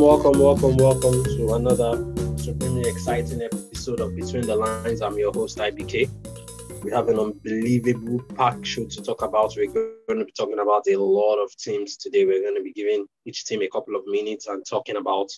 Welcome, 0.00 0.40
welcome, 0.40 0.78
welcome, 0.78 1.12
welcome 1.12 1.24
to 1.24 1.54
another 1.56 1.92
supremely 2.38 2.88
exciting 2.88 3.42
episode 3.42 4.00
of 4.00 4.16
Between 4.16 4.46
the 4.46 4.56
Lines. 4.56 5.02
I'm 5.02 5.18
your 5.18 5.30
host, 5.30 5.58
IBK. 5.58 6.08
We 6.82 6.90
have 6.90 7.08
an 7.08 7.18
unbelievable 7.18 8.22
pack 8.34 8.64
show 8.64 8.86
to 8.86 9.02
talk 9.02 9.20
about. 9.20 9.52
We're 9.54 9.70
going 9.70 10.18
to 10.18 10.24
be 10.24 10.32
talking 10.32 10.58
about 10.58 10.86
a 10.88 10.96
lot 10.96 11.36
of 11.36 11.54
teams 11.54 11.98
today. 11.98 12.24
We're 12.24 12.40
going 12.40 12.56
to 12.56 12.62
be 12.62 12.72
giving 12.72 13.04
each 13.26 13.44
team 13.44 13.60
a 13.60 13.68
couple 13.68 13.94
of 13.94 14.04
minutes 14.06 14.46
and 14.46 14.64
talking 14.64 14.96
about 14.96 15.28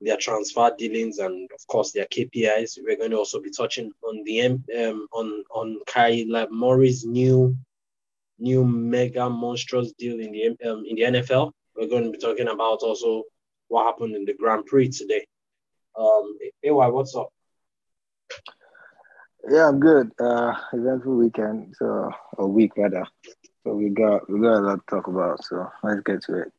their 0.00 0.16
transfer 0.16 0.72
dealings 0.76 1.18
and, 1.18 1.48
of 1.54 1.64
course, 1.68 1.92
their 1.92 2.06
KPIs. 2.06 2.76
We're 2.82 2.98
going 2.98 3.12
to 3.12 3.18
also 3.18 3.40
be 3.40 3.52
touching 3.52 3.92
on 4.02 4.24
the 4.24 4.46
um, 4.84 5.06
on 5.12 5.44
on 5.54 5.78
Kyler 5.86 6.50
Murray's 6.50 7.04
new 7.04 7.56
new 8.36 8.64
mega 8.64 9.30
monstrous 9.30 9.92
deal 9.92 10.18
in 10.18 10.32
the 10.32 10.68
um, 10.68 10.84
in 10.88 10.96
the 10.96 11.20
NFL. 11.20 11.52
We're 11.76 11.86
going 11.86 12.02
to 12.02 12.10
be 12.10 12.18
talking 12.18 12.48
about 12.48 12.82
also 12.82 13.22
what 13.70 13.86
happened 13.86 14.16
in 14.16 14.24
the 14.24 14.34
Grand 14.34 14.66
Prix 14.66 14.90
today. 14.90 15.24
Um, 15.96 16.36
AY, 16.64 16.70
what's 16.70 17.14
up? 17.14 17.32
Yeah, 19.48 19.68
I'm 19.68 19.80
good. 19.80 20.10
Uh, 20.20 20.54
eventful 20.72 21.16
weekend, 21.16 21.74
so 21.78 22.10
a 22.38 22.46
week 22.46 22.72
rather. 22.76 23.06
So 23.64 23.74
we 23.74 23.88
got 23.90 24.28
we 24.28 24.40
got 24.40 24.58
a 24.58 24.60
lot 24.60 24.86
to 24.86 24.94
talk 24.94 25.06
about. 25.06 25.42
So 25.44 25.66
let's 25.82 26.00
get 26.04 26.22
to 26.24 26.42
it. 26.42 26.52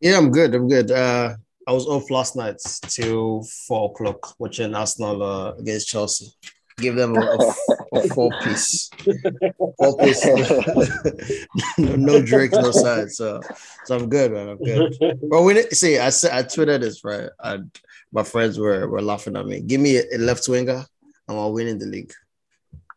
Yeah, 0.00 0.16
I'm 0.16 0.30
good. 0.30 0.54
I'm 0.54 0.68
good. 0.68 0.90
Uh, 0.90 1.36
I 1.68 1.72
was 1.72 1.86
off 1.86 2.10
last 2.10 2.36
night 2.36 2.56
till 2.82 3.44
four 3.66 3.90
o'clock 3.90 4.34
watching 4.38 4.74
Arsenal 4.74 5.22
uh, 5.22 5.52
against 5.54 5.88
Chelsea. 5.88 6.26
Give 6.78 6.94
them 6.94 7.16
a, 7.16 7.20
a, 7.20 7.38
a 7.92 8.08
four 8.08 8.30
piece, 8.42 8.90
four 9.78 9.96
piece. 9.98 10.24
no, 11.78 11.96
no 11.96 12.22
Drake, 12.22 12.52
no 12.52 12.70
side. 12.70 13.10
So, 13.10 13.40
so 13.84 13.96
I'm 13.96 14.08
good, 14.08 14.32
man. 14.32 14.48
I'm 14.50 14.58
good. 14.58 14.96
But 15.30 15.42
we 15.42 15.62
see. 15.70 15.98
I 15.98 16.10
said 16.10 16.32
I 16.32 16.42
tweeted 16.42 16.80
this 16.80 17.04
right, 17.04 17.28
and 17.40 17.70
my 18.12 18.22
friends 18.22 18.58
were 18.58 18.88
were 18.88 19.02
laughing 19.02 19.36
at 19.36 19.46
me. 19.46 19.60
Give 19.60 19.80
me 19.80 19.96
a, 19.96 20.04
a 20.14 20.18
left 20.18 20.48
winger, 20.48 20.84
and 21.28 21.36
we're 21.36 21.50
winning 21.50 21.78
the 21.78 21.86
league. 21.86 22.12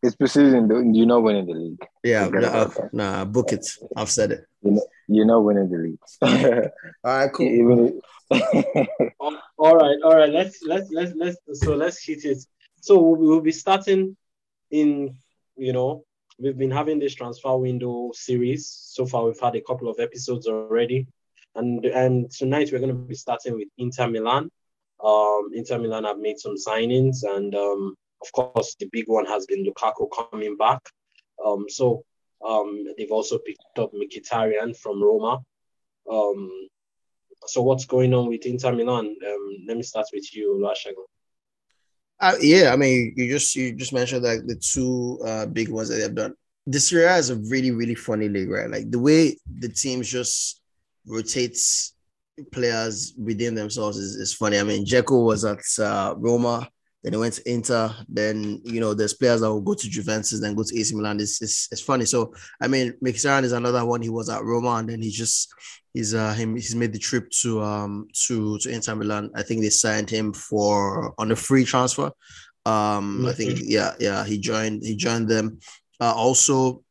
It's 0.02 0.16
precision. 0.16 0.94
You're 0.96 1.08
not 1.08 1.24
winning 1.24 1.46
the 1.46 1.54
league. 1.54 1.86
Yeah, 2.04 2.30
nah, 2.30 2.70
nah, 2.94 3.26
book 3.26 3.52
it. 3.52 3.68
I've 3.98 4.10
said 4.10 4.32
it. 4.32 4.46
You're 4.64 4.74
not, 4.74 4.84
you're 5.08 5.26
not 5.26 5.40
winning 5.40 5.70
the 5.70 5.78
league. 5.78 6.72
all 7.04 7.18
right, 7.18 7.32
cool. 7.34 7.48
Even 7.48 8.02
all 9.58 9.76
right, 9.76 9.98
all 10.04 10.16
right. 10.16 10.30
Let's 10.30 10.62
let's 10.64 10.90
let's 10.92 11.14
let's 11.16 11.38
so 11.54 11.76
let's 11.76 12.04
hit 12.04 12.26
it. 12.26 12.46
So 12.82 13.00
we'll 13.00 13.42
be 13.42 13.52
starting 13.52 14.16
in, 14.72 15.16
you 15.56 15.74
know, 15.74 16.04
we've 16.40 16.58
been 16.58 16.72
having 16.72 17.00
this 17.00 17.16
transfer 17.16 17.56
window 17.58 18.12
series. 18.14 18.68
So 18.68 19.06
far, 19.06 19.26
we've 19.26 19.40
had 19.40 19.56
a 19.56 19.62
couple 19.62 19.90
of 19.90 20.00
episodes 20.00 20.48
already. 20.48 21.08
And, 21.56 21.86
and 21.86 22.32
tonight 22.32 22.70
we're 22.72 22.80
going 22.80 22.96
to 22.96 22.96
be 22.96 23.16
starting 23.16 23.56
with 23.56 23.68
Inter 23.78 24.08
Milan. 24.08 24.50
Um, 25.04 25.50
Inter 25.54 25.80
Milan 25.80 26.04
have 26.04 26.20
made 26.20 26.40
some 26.40 26.56
signings, 26.56 27.24
and 27.24 27.56
um, 27.56 27.96
of 28.22 28.32
course, 28.34 28.76
the 28.80 28.90
big 28.92 29.08
one 29.08 29.26
has 29.26 29.46
been 29.46 29.66
Lukaku 29.66 30.10
coming 30.12 30.58
back. 30.58 30.82
Um, 31.44 31.66
so 31.70 32.04
um, 32.46 32.86
they've 32.98 33.12
also 33.12 33.38
picked 33.38 33.62
up 33.78 33.92
Mkhitaryan 33.94 34.78
from 34.78 35.02
Roma. 35.02 35.40
Um, 36.12 36.52
so 37.46 37.62
what's 37.62 37.86
going 37.86 38.14
on 38.14 38.28
with 38.28 38.46
Inter 38.46 38.74
Milan? 38.74 39.16
Um, 39.26 39.58
let 39.68 39.78
me 39.78 39.84
start 39.84 40.08
with 40.14 40.36
you, 40.36 40.56
Oluwasegun. 40.56 41.06
Uh, 42.20 42.36
yeah, 42.42 42.72
I 42.74 42.76
mean, 42.76 43.14
you 43.16 43.30
just 43.30 43.56
you 43.56 43.74
just 43.74 43.94
mentioned 43.94 44.24
like 44.24 44.46
the 44.46 44.56
two 44.56 45.20
uh, 45.26 45.46
big 45.46 45.70
ones 45.70 45.90
that 45.90 45.96
they've 45.96 46.14
done. 46.14 46.34
The 46.68 46.80
Serie 46.80 47.06
A 47.06 47.16
is 47.16 47.30
a 47.30 47.38
really 47.38 47.72
really 47.72 47.96
funny 47.96 48.28
league, 48.28 48.50
right? 48.50 48.70
Like 48.70 48.92
the 48.92 49.00
way 49.00 49.38
the 49.60 49.70
teams 49.70 50.10
just 50.10 50.62
rotates 51.08 51.94
players 52.52 53.14
within 53.18 53.56
themselves 53.56 53.98
is, 53.98 54.16
is 54.16 54.34
funny. 54.34 54.60
I 54.60 54.64
mean, 54.64 54.86
Dzeko 54.86 55.26
was 55.26 55.46
at 55.46 55.60
uh, 55.80 56.16
Roma, 56.18 56.70
then 57.04 57.14
he 57.14 57.20
went 57.20 57.36
to 57.36 57.50
Inter. 57.50 57.96
Then 58.08 58.62
you 58.64 58.80
know, 58.80 58.94
there's 58.94 59.14
players 59.14 59.42
that 59.42 59.50
will 59.50 59.62
go 59.62 59.74
to 59.74 59.90
Juventus, 59.90 60.40
then 60.40 60.56
go 60.56 60.64
to 60.64 60.80
AC 60.80 60.96
Milan. 60.96 61.20
It's, 61.20 61.42
it's, 61.42 61.68
it's 61.72 61.82
funny. 61.82 62.06
So 62.06 62.34
I 62.62 62.68
mean, 62.68 62.94
Mkhitaryan 63.04 63.44
is 63.44 63.54
another 63.54 63.86
one. 63.86 64.02
He 64.02 64.10
was 64.10 64.30
at 64.30 64.44
Roma, 64.44 64.76
and 64.76 64.90
then 64.90 65.02
he 65.02 65.10
just 65.10 65.54
he's 65.94 66.14
uh 66.14 66.34
him 66.34 66.56
he's 66.56 66.76
made 66.76 66.94
the 66.94 67.00
trip 67.00 67.30
to 67.42 67.62
um 67.62 68.08
to 68.28 68.58
to 68.60 68.70
Inter 68.70 68.96
Milan. 68.96 69.32
I 69.36 69.44
think 69.44 69.62
they 69.62 69.70
signed 69.70 70.10
him 70.10 70.34
for 70.34 71.14
on 71.18 71.32
a 71.32 71.36
free 71.36 71.66
transfer. 71.66 72.12
Um, 72.66 73.26
I 73.26 73.34
think 73.34 73.60
yeah 73.64 73.94
yeah 74.00 74.26
he 74.26 74.38
joined 74.38 74.84
he 74.84 74.96
joined 74.96 75.30
them. 75.30 75.60
Uh, 76.02 76.14
also, 76.14 76.84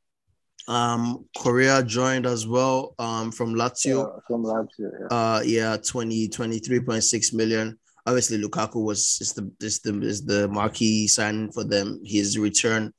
um, 0.69 1.25
Correa 1.37 1.83
joined 1.83 2.27
as 2.27 2.47
well. 2.47 2.95
Um, 2.99 3.33
from 3.33 3.55
Lazio. 3.55 4.05
Yeah, 4.05 4.21
from 4.27 4.45
Lazio. 4.45 4.91
Yeah. 5.01 5.17
Uh, 5.17 5.41
yeah, 5.45 5.77
20, 5.79 6.29
23.6 6.29 7.35
million. 7.35 7.79
Obviously, 8.09 8.43
Lukaku 8.43 8.83
was 8.83 9.19
is 9.21 9.35
the 9.35 9.53
is 9.61 9.81
the 9.81 10.01
is 10.01 10.25
the 10.25 10.49
marquee 10.49 11.07
signing 11.07 11.53
for 11.53 11.63
them. 11.63 12.01
His 12.05 12.39
return 12.39 12.93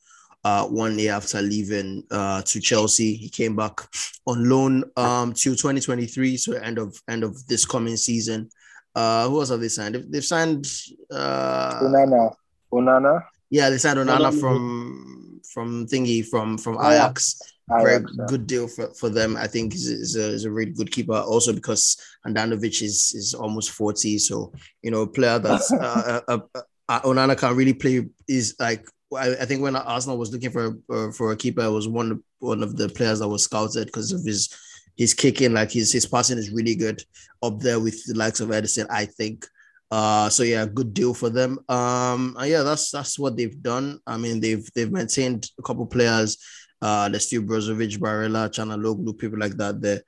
uh, 0.44 0.66
one 0.66 0.96
day 0.96 1.10
after 1.10 1.42
leaving 1.42 2.04
uh, 2.12 2.42
to 2.44 2.60
Chelsea. 2.60 3.16
He 3.16 3.30
came 3.30 3.56
back 3.56 3.82
on 4.26 4.48
loan 4.48 4.84
um, 4.96 5.34
to 5.34 5.56
2023, 5.56 6.38
so 6.38 6.54
end 6.54 6.78
of 6.78 6.96
end 7.10 7.24
of 7.24 7.46
this 7.48 7.66
coming 7.66 7.98
season. 7.98 8.50
Uh, 8.96 9.28
who 9.28 9.40
else 9.40 9.50
have 9.50 9.60
they 9.60 9.70
signed? 9.70 9.96
They've, 9.96 10.12
they've 10.12 10.26
signed 10.26 10.66
uh, 11.12 11.80
Onana. 11.82 12.36
Onana. 12.72 13.24
Yeah, 13.50 13.70
they 13.70 13.78
signed 13.78 14.00
Onana 14.00 14.38
from 14.40 15.42
from 15.54 15.88
thingy 15.88 16.26
from 16.26 16.58
from 16.58 16.76
Ajax. 16.76 17.40
Very 17.70 18.04
good 18.28 18.48
deal 18.48 18.68
for, 18.68 18.94
for 18.94 19.10
them. 19.10 19.38
I 19.38 19.48
think 19.48 19.76
is, 19.76 19.88
is, 19.88 20.16
a, 20.16 20.28
is 20.28 20.46
a 20.46 20.52
really 20.52 20.72
good 20.72 20.92
keeper. 20.92 21.14
Also 21.14 21.54
because 21.54 21.98
Handanovic 22.26 22.82
is 22.82 23.14
is 23.16 23.34
almost 23.34 23.72
40, 23.72 24.18
so 24.18 24.52
you 24.82 24.92
know, 24.92 25.02
a 25.02 25.08
player 25.08 25.40
that's 25.40 25.72
uh, 25.74 26.22
uh, 26.28 26.38
uh, 26.56 26.62
uh, 26.88 27.02
Onana 27.02 27.38
can 27.38 27.56
really 27.56 27.74
play 27.74 28.08
is 28.28 28.56
like 28.60 28.88
I, 29.16 29.32
I 29.32 29.46
think 29.46 29.62
when 29.62 29.76
Arsenal 29.76 30.18
was 30.18 30.32
looking 30.32 30.52
for 30.52 30.78
uh, 30.92 31.12
for 31.12 31.32
a 31.32 31.38
keeper, 31.38 31.64
it 31.64 31.72
was 31.72 31.88
one 31.88 32.24
one 32.40 32.64
of 32.64 32.76
the 32.76 32.90
players 32.90 33.20
that 33.20 33.28
was 33.28 33.44
scouted 33.44 33.88
because 33.88 34.12
of 34.12 34.24
his 34.24 34.50
his 34.98 35.14
kicking, 35.14 35.54
like 35.54 35.72
his 35.72 35.92
his 35.92 36.06
passing 36.06 36.38
is 36.38 36.52
really 36.52 36.76
good 36.76 37.02
up 37.42 37.60
there 37.60 37.80
with 37.80 38.04
the 38.06 38.16
likes 38.16 38.40
of 38.40 38.50
Ederson, 38.50 38.88
I 38.90 39.06
think. 39.06 39.46
Uh, 39.92 40.30
so 40.30 40.44
yeah, 40.44 40.66
good 40.66 40.94
deal 40.94 41.14
for 41.14 41.30
them. 41.30 41.58
Um, 41.68 42.36
and 42.38 42.50
yeah, 42.50 42.62
that's 42.62 42.92
that's 42.92 43.18
what 43.18 43.36
they've 43.36 43.62
done. 43.62 44.00
I 44.06 44.18
mean, 44.18 44.40
they've 44.40 44.68
they've 44.76 44.92
maintained 44.92 45.50
a 45.58 45.64
couple 45.64 45.86
players. 45.88 46.38
Uh, 46.82 47.10
there's 47.10 47.28
still 47.28 47.42
Brozovic, 47.42 47.98
Barella, 47.98 48.50
Calhanoglu, 48.50 49.18
people 49.18 49.40
like 49.40 49.58
that 49.58 49.82
there. 49.82 50.02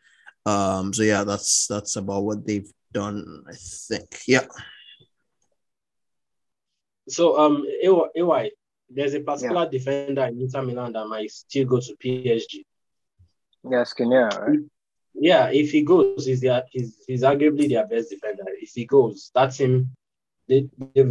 Um, 0.45 0.93
so 0.93 1.03
yeah, 1.03 1.23
that's 1.23 1.67
that's 1.67 1.95
about 1.97 2.23
what 2.23 2.45
they've 2.45 2.71
done. 2.91 3.43
I 3.47 3.53
think. 3.55 4.21
Yeah. 4.27 4.45
So 7.09 7.37
um, 7.37 7.65
AY, 7.83 8.51
there's 8.89 9.13
a 9.13 9.19
particular 9.19 9.63
yeah. 9.63 9.69
defender 9.69 10.25
in 10.25 10.41
Inter 10.41 10.61
Milan 10.61 10.93
that 10.93 11.05
might 11.05 11.31
still 11.31 11.65
go 11.65 11.79
to 11.79 11.95
PSG. 11.97 12.63
Yeah, 13.69 13.83
Skriniar, 13.83 14.39
right? 14.39 14.59
Yeah, 15.13 15.49
if 15.51 15.71
he 15.71 15.83
goes, 15.83 16.25
he's 16.25 16.41
their 16.41 16.63
he's, 16.71 16.97
he's 17.05 17.21
arguably 17.21 17.69
their 17.69 17.85
best 17.85 18.09
defender. 18.09 18.43
If 18.59 18.71
he 18.73 18.85
goes, 18.85 19.31
that's 19.35 19.59
him. 19.59 19.91
They, 20.47 20.67
they 20.95 21.05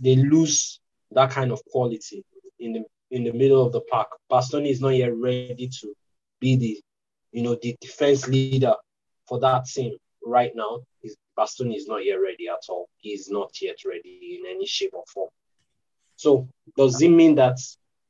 they 0.00 0.16
lose 0.16 0.80
that 1.12 1.30
kind 1.30 1.52
of 1.52 1.64
quality 1.66 2.24
in 2.58 2.72
the 2.72 2.84
in 3.12 3.24
the 3.24 3.32
middle 3.32 3.64
of 3.64 3.72
the 3.72 3.82
park. 3.82 4.08
Bastoni 4.30 4.70
is 4.70 4.80
not 4.80 4.96
yet 4.96 5.14
ready 5.14 5.68
to 5.80 5.94
be 6.40 6.56
the 6.56 6.80
you 7.30 7.42
know 7.42 7.56
the 7.62 7.76
defense 7.80 8.26
leader 8.26 8.74
for 9.28 9.38
that 9.40 9.66
team 9.66 9.96
right 10.24 10.52
now. 10.54 10.80
His 11.02 11.16
Bastoni 11.38 11.76
is 11.76 11.86
not 11.86 12.04
yet 12.04 12.14
ready 12.16 12.48
at 12.48 12.64
all. 12.68 12.88
He's 12.98 13.30
not 13.30 13.50
yet 13.60 13.76
ready 13.86 14.40
in 14.40 14.50
any 14.50 14.66
shape 14.66 14.94
or 14.94 15.04
form. 15.12 15.30
So 16.16 16.48
does 16.76 17.00
it 17.00 17.08
mean 17.08 17.36
that 17.36 17.58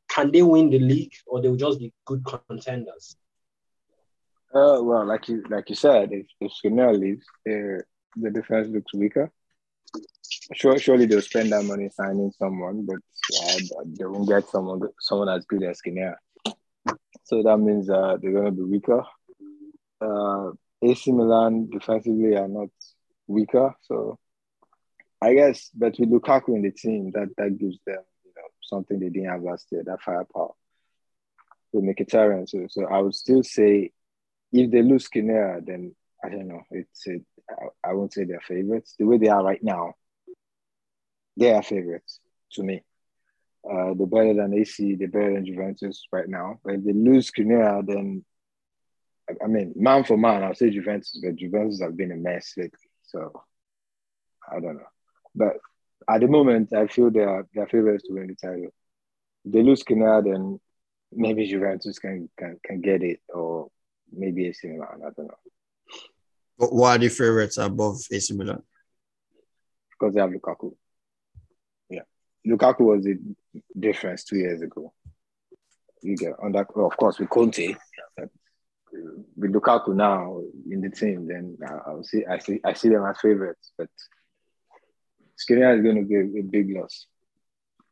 can 0.09 0.31
they 0.31 0.43
win 0.43 0.71
the 0.71 0.79
league 0.79 1.15
or 1.27 1.41
they'll 1.41 1.57
just 1.57 1.79
be 1.79 1.93
good 2.05 2.25
contenders? 2.49 3.17
Uh, 4.55 4.79
well, 4.83 5.07
like 5.07 5.29
you 5.29 5.43
like 5.49 5.69
you 5.71 5.75
said, 5.75 6.11
if, 6.13 6.27
if 6.41 6.53
Skriniar 6.53 6.99
leaves, 6.99 7.25
the 7.45 8.31
defense 8.31 8.69
looks 8.69 8.93
weaker. 8.93 9.31
Sure, 10.55 10.79
surely 10.79 11.07
they'll 11.07 11.23
spend 11.23 11.53
that 11.53 11.65
money 11.65 11.89
signing 11.91 12.33
someone, 12.39 12.87
but 12.87 12.97
uh, 12.97 13.59
they 13.87 14.05
won't 14.05 14.29
get 14.29 14.49
someone 14.49 14.81
someone 15.01 15.29
as 15.29 15.45
good 15.47 15.63
as 15.63 15.81
Skriniar. 15.81 16.17
So 17.25 17.43
that 17.43 17.59
means 17.59 17.89
uh, 17.89 18.17
they're 18.21 18.33
going 18.33 18.47
to 18.47 18.51
be 18.51 18.63
weaker. 18.63 19.03
Uh, 20.01 20.53
AC 20.83 21.13
Milan 21.13 21.69
defensively 21.71 22.37
are 22.37 22.49
not 22.49 22.69
weaker, 23.27 23.75
so 23.83 24.19
I 25.21 25.35
guess, 25.35 25.71
but 25.75 25.95
with 25.99 26.11
Lukaku 26.11 26.57
in 26.57 26.63
the 26.63 26.73
team, 26.73 27.13
that 27.13 27.29
that 27.37 27.59
gives 27.59 27.79
them 27.87 28.03
you 28.25 28.33
know 28.37 28.49
something 28.61 28.99
they 28.99 29.09
didn't 29.09 29.31
have 29.31 29.43
last 29.43 29.67
year, 29.71 29.83
that 29.85 30.03
firepower. 30.03 30.51
With 31.73 31.85
Mkhitaryan, 31.85 32.49
so 32.49 32.67
so 32.69 32.87
I 32.87 32.99
would 32.99 33.15
still 33.15 33.43
say, 33.43 33.93
if 34.53 34.71
they 34.71 34.83
lose 34.83 35.09
Skriniar, 35.09 35.65
then 35.65 35.95
I 36.25 36.29
don't 36.29 36.49
know. 36.49 36.63
It's 36.71 37.07
it, 37.07 37.23
I, 37.49 37.91
I 37.91 37.93
won't 37.95 38.13
say 38.13 38.25
they're 38.25 38.41
favorites. 38.41 38.95
The 38.99 39.05
way 39.05 39.19
they 39.19 39.29
are 39.29 39.45
right 39.45 39.63
now, 39.63 39.95
they 41.37 41.53
are 41.53 41.63
favorites 41.63 42.21
to 42.53 42.63
me. 42.63 42.83
Uh, 43.69 43.95
they're 43.95 44.07
better 44.07 44.35
than 44.35 44.55
AC. 44.55 44.97
They're 44.97 45.09
better 45.09 45.35
than 45.35 45.47
Juventus 45.47 46.07
right 46.13 46.29
now. 46.29 46.59
But 46.65 46.75
if 46.75 46.85
they 46.85 46.93
lose 46.93 47.31
Skriniar, 47.31 47.87
then 47.87 48.25
I 49.43 49.47
mean, 49.47 49.73
man 49.77 50.05
for 50.05 50.17
man, 50.17 50.43
I'll 50.43 50.55
say 50.55 50.71
Juventus, 50.71 51.19
but 51.23 51.37
Juventus 51.37 51.81
have 51.81 51.97
been 51.97 52.13
a 52.13 52.17
mess 52.17 52.53
lately. 52.57 52.91
So 53.05 53.43
I 54.51 54.61
don't 54.61 54.77
know. 54.77 54.89
But 55.35 55.59
at 56.09 56.21
the 56.21 56.29
moment, 56.29 56.73
I 56.73 56.87
feel 56.89 57.11
they 57.11 57.21
are 57.21 57.47
they 57.55 57.61
are 57.61 57.69
favorites 57.69 58.05
to 58.09 58.15
win 58.15 58.27
the 58.27 58.35
title. 58.35 58.75
If 59.45 59.53
they 59.53 59.63
lose 59.63 59.83
Skriniar, 59.83 60.25
then 60.25 60.61
maybe 61.13 61.47
Juventus 61.47 61.99
can, 61.99 62.29
can 62.39 62.59
can 62.65 62.81
get 62.81 63.03
it, 63.03 63.21
or 63.29 63.71
maybe 64.13 64.49
AC 64.49 64.67
Milan. 64.67 65.03
I 65.07 65.11
don't 65.17 65.29
know. 65.29 65.35
But 66.59 66.73
why 66.73 66.97
are 66.97 66.99
the 66.99 67.09
favorites 67.09 67.59
above 67.59 68.01
AC 68.11 68.35
Milan? 68.35 68.63
Because 69.91 70.15
they 70.15 70.21
have 70.21 70.31
Lukaku. 70.31 70.75
Lukaku 72.47 72.81
was 72.81 73.05
the 73.05 73.19
difference 73.79 74.25
two 74.25 74.37
years 74.37 74.63
ago. 74.63 74.93
You 76.03 76.17
get 76.17 76.35
under, 76.43 76.67
well, 76.75 76.87
of 76.87 76.97
course, 76.97 77.19
with 77.19 77.31
Conte, 77.31 77.77
with 79.37 79.53
Lukaku 79.53 79.95
now 79.95 80.41
in 80.71 80.81
the 80.81 80.91
team, 80.91 81.27
then 81.27 81.57
I, 81.67 81.93
will 81.93 82.05
see 82.05 82.25
I 82.27 82.39
see 82.39 82.61
I 82.65 82.73
see 82.75 82.89
them 82.89 83.05
as 83.07 83.19
favorites, 83.21 83.73
but 83.79 83.89
Skriniar 85.39 85.77
is 85.77 85.83
going 85.83 85.97
to 85.97 86.03
be 86.03 86.17
a, 86.17 86.41
a, 86.41 86.43
big 86.43 86.77
loss. 86.77 87.07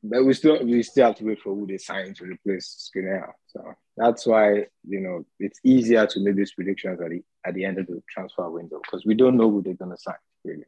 But 0.02 0.24
we 0.24 0.34
still 0.34 0.64
we 0.64 0.82
still 0.82 1.06
have 1.06 1.16
to 1.16 1.24
wait 1.24 1.40
for 1.40 1.54
who 1.54 1.66
they 1.66 1.78
sign 1.78 2.14
to 2.14 2.24
replace 2.24 2.90
Skriniar. 2.90 3.32
So 3.48 3.74
that's 3.96 4.26
why 4.26 4.66
you 4.86 5.00
know 5.00 5.24
it's 5.38 5.60
easier 5.64 6.06
to 6.06 6.20
make 6.20 6.36
these 6.36 6.52
predictions 6.52 7.00
at 7.00 7.10
the 7.10 7.22
at 7.44 7.54
the 7.54 7.64
end 7.64 7.78
of 7.78 7.86
the 7.86 8.02
transfer 8.08 8.48
window 8.50 8.80
because 8.82 9.04
we 9.04 9.14
don't 9.14 9.36
know 9.36 9.50
who 9.50 9.62
they're 9.62 9.74
going 9.74 9.90
to 9.90 9.98
sign 9.98 10.14
really. 10.44 10.64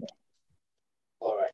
Yeah. 0.00 0.06
All 1.20 1.36
right, 1.36 1.52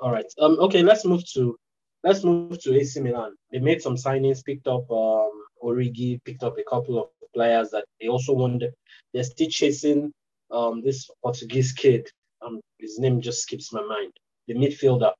all 0.00 0.10
right. 0.10 0.26
Um, 0.38 0.58
okay, 0.60 0.82
let's 0.82 1.04
move 1.04 1.24
to 1.32 1.58
let's 2.04 2.24
move 2.24 2.60
to 2.62 2.74
AC 2.74 3.00
Milan. 3.00 3.34
They 3.50 3.58
made 3.58 3.82
some 3.82 3.96
signings, 3.96 4.44
picked 4.44 4.66
up 4.66 4.90
um, 4.90 5.32
Origi, 5.62 6.22
picked 6.24 6.42
up 6.42 6.58
a 6.58 6.64
couple 6.64 6.98
of 6.98 7.08
players 7.34 7.70
that 7.70 7.84
they 8.00 8.08
also 8.08 8.32
wanted. 8.32 8.72
They're 9.12 9.24
still 9.24 9.48
chasing 9.48 10.12
um, 10.50 10.82
this 10.82 11.08
Portuguese 11.22 11.72
kid. 11.72 12.08
Um, 12.44 12.60
his 12.78 12.98
name 12.98 13.20
just 13.20 13.42
skips 13.42 13.72
my 13.72 13.82
mind. 13.82 14.12
The 14.46 14.54
midfielder, 14.54 15.12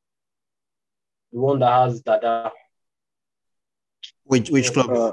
the 1.33 1.41
one 1.41 1.59
that 1.61 1.73
has 1.73 2.01
Dada. 2.03 2.53
Which 4.25 4.51
which 4.51 4.73
club? 4.73 4.91
Uh, 4.91 5.13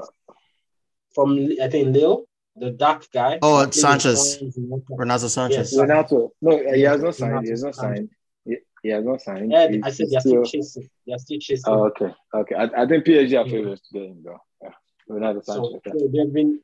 from 1.14 1.38
I 1.62 1.68
think 1.68 1.94
Lille, 1.94 2.24
the 2.56 2.70
dark 2.70 3.06
guy. 3.12 3.38
Oh, 3.40 3.66
Sanches. 3.70 4.40
Renato 4.90 5.26
Sanches. 5.26 5.50
Yes. 5.50 5.76
Renato. 5.76 6.32
No, 6.42 6.72
he 6.72 6.82
has 6.82 7.00
not 7.00 7.14
signed. 7.14 7.44
He 7.44 7.50
has 7.50 7.62
not 7.62 7.74
signed. 7.74 8.10
He 8.84 8.90
has 8.90 9.02
not 9.02 9.22
signed. 9.22 9.50
Yeah, 9.50 9.66
He's 9.68 9.82
I 9.82 9.90
said 9.90 10.08
they're 10.10 10.20
still, 10.20 10.44
still 10.44 10.60
chasing. 10.60 10.90
They're 11.06 11.18
still 11.18 11.38
chasing. 11.40 11.72
Oh, 11.72 11.86
okay. 11.86 12.14
Okay. 12.34 12.54
I, 12.54 12.82
I 12.82 12.86
think 12.86 13.06
PSG 13.06 13.40
are 13.40 13.48
favorites 13.48 13.88
to 13.88 13.98
get 13.98 14.10
him 14.10 14.22
though. 14.22 14.38
Yeah. 14.62 14.68
Renato 15.08 15.40
Sanches. 15.40 15.44
So, 15.46 15.80
so 15.86 16.08
they've 16.12 16.30
been 16.30 16.60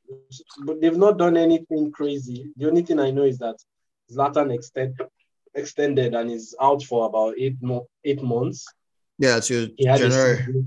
but 0.66 0.82
they've 0.82 0.98
not 0.98 1.16
done 1.16 1.38
anything 1.38 1.90
crazy. 1.90 2.52
The 2.58 2.68
only 2.68 2.82
thing 2.82 3.00
I 3.00 3.10
know 3.10 3.22
is 3.22 3.38
that 3.38 3.56
Zlatan 4.12 4.52
extend, 4.52 5.00
extended 5.54 6.14
and 6.14 6.30
is 6.30 6.54
out 6.60 6.82
for 6.82 7.06
about 7.06 7.36
eight 7.38 7.56
mo- 7.62 7.88
eight 8.04 8.22
months. 8.22 8.66
Yeah, 9.16 9.40
to 9.40 9.68
January. 9.80 10.66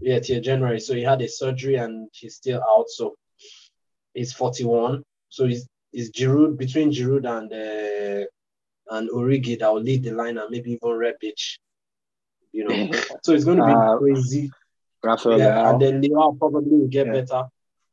yeah, 0.00 0.18
till 0.18 0.40
January. 0.40 0.80
So 0.80 0.92
he 0.92 1.02
had 1.02 1.22
a 1.22 1.28
surgery 1.28 1.76
and 1.76 2.08
he's 2.12 2.34
still 2.34 2.60
out. 2.68 2.88
So 2.88 3.14
he's 4.12 4.32
41. 4.32 5.04
So 5.28 5.46
he's, 5.46 5.68
he's 5.92 6.10
Giroud 6.10 6.58
between 6.58 6.90
Giroud 6.90 7.26
and 7.28 7.52
uh, 7.52 8.26
and 8.90 9.10
Origi 9.10 9.58
that 9.58 9.72
will 9.72 9.82
lead 9.82 10.02
the 10.02 10.12
line 10.12 10.38
and 10.38 10.50
maybe 10.50 10.72
even 10.72 10.90
Rebic. 10.90 11.58
You 12.52 12.68
know, 12.68 12.90
so 13.22 13.32
it's 13.32 13.44
going 13.44 13.58
to 13.58 13.66
be 13.66 13.72
uh, 13.72 13.96
crazy. 13.98 14.50
Rafael 15.02 15.38
yeah, 15.38 15.70
and 15.70 15.80
then 15.80 16.02
Leao 16.02 16.38
probably 16.38 16.76
will 16.76 16.88
get 16.88 17.06
yeah. 17.06 17.12
better. 17.12 17.44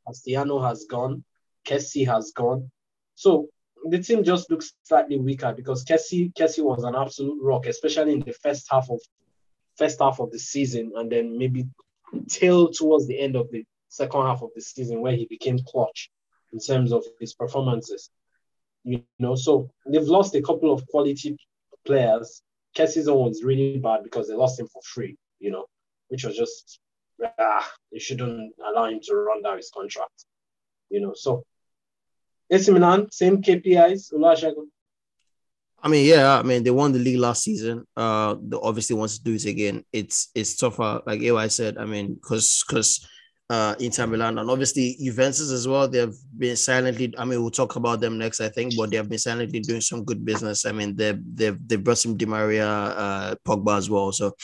Castellano 0.08 0.62
has 0.62 0.86
gone, 0.86 1.24
Kessie 1.66 2.08
has 2.08 2.32
gone. 2.32 2.72
So 3.16 3.50
the 3.90 4.00
team 4.00 4.24
just 4.24 4.50
looks 4.50 4.74
slightly 4.84 5.20
weaker 5.20 5.54
because 5.56 5.84
Kessie 5.86 6.34
Kessie 6.34 6.64
was 6.64 6.84
an 6.84 6.96
absolute 6.96 7.42
rock, 7.42 7.66
especially 7.68 8.14
in 8.14 8.22
the 8.22 8.34
first 8.34 8.68
half 8.70 8.90
of 8.90 9.00
first 9.78 10.00
half 10.00 10.20
of 10.20 10.32
the 10.32 10.40
season, 10.40 10.94
and 10.96 11.12
then 11.12 11.38
maybe 11.38 11.68
till 12.30 12.70
towards 12.72 13.08
the 13.08 13.20
end 13.20 13.36
of 13.36 13.52
the 13.52 13.64
second 13.90 14.22
half 14.22 14.42
of 14.42 14.50
the 14.56 14.62
season 14.62 15.02
where 15.02 15.16
he 15.16 15.26
became 15.26 15.60
clutch 15.68 16.10
in 16.54 16.60
terms 16.60 16.92
of 16.92 17.04
his 17.20 17.34
performances. 17.34 18.10
You 18.86 19.04
know, 19.20 19.36
so 19.36 19.70
they've 19.88 20.04
lost 20.04 20.36
a 20.36 20.42
couple 20.42 20.72
of 20.72 20.88
quality 20.88 21.36
players. 21.86 22.42
Kessie's 22.76 23.08
one 23.08 23.30
was 23.30 23.44
really 23.44 23.80
bad 23.80 24.04
because 24.04 24.28
they 24.28 24.36
lost 24.36 24.60
him 24.60 24.68
for 24.68 24.82
free, 24.84 25.18
you 25.40 25.50
know, 25.50 25.66
which 26.10 26.24
was 26.24 26.38
just 26.38 26.80
ah, 27.40 27.70
they 27.92 28.00
shouldn't 28.00 28.54
allow 28.66 28.86
him 28.86 29.00
to 29.02 29.16
run 29.16 29.42
down 29.42 29.58
his 29.58 29.72
contract. 29.76 30.26
You 30.90 31.02
know, 31.02 31.14
so 31.16 31.44
AC 32.52 32.72
Milan, 32.72 33.12
same 33.12 33.42
KPIs, 33.42 34.14
Oluwasegun. 34.14 34.68
I 35.82 35.88
mean, 35.88 36.06
yeah, 36.06 36.40
I 36.40 36.44
mean, 36.44 36.64
they 36.64 36.72
won 36.72 36.94
the 36.94 37.00
league 37.00 37.20
last 37.20 37.44
season. 37.44 37.86
Uh, 37.96 38.36
they 38.42 38.58
obviously 38.62 38.96
wants 38.96 39.18
to 39.18 39.24
do 39.24 39.34
it 39.34 39.46
again. 39.46 39.84
It's 39.92 40.30
it's 40.34 40.56
tougher, 40.56 41.02
like 41.06 41.22
AY 41.22 41.48
said. 41.48 41.78
I 41.78 41.86
mean, 41.86 42.16
because 42.16 42.64
because 42.68 43.08
uh 43.50 43.76
Inter 43.80 44.08
Milan 44.08 44.40
and 44.40 44.50
obviously 44.50 44.98
Juventus 45.00 45.52
as 45.52 45.68
well. 45.68 45.88
They've 45.88 46.16
been 46.38 46.56
silently. 46.56 47.14
I 47.18 47.26
mean, 47.26 47.42
we'll 47.42 47.52
talk 47.52 47.76
about 47.76 48.02
them 48.02 48.18
next, 48.18 48.42
I 48.42 48.50
think, 48.50 48.76
but 48.76 48.90
they 48.90 48.98
have 48.98 49.10
been 49.10 49.20
silently 49.20 49.60
doing 49.60 49.82
some 49.82 50.04
good 50.04 50.26
business. 50.26 50.66
I 50.66 50.72
mean, 50.72 50.96
they've 50.96 51.20
they've 51.34 51.58
they 51.68 51.76
brought 51.76 52.00
some 52.00 52.18
Di 52.18 52.26
Maria, 52.26 52.68
uh, 52.68 53.36
Pogba 53.48 53.78
as 53.78 53.90
well. 53.90 54.12
So 54.12 54.36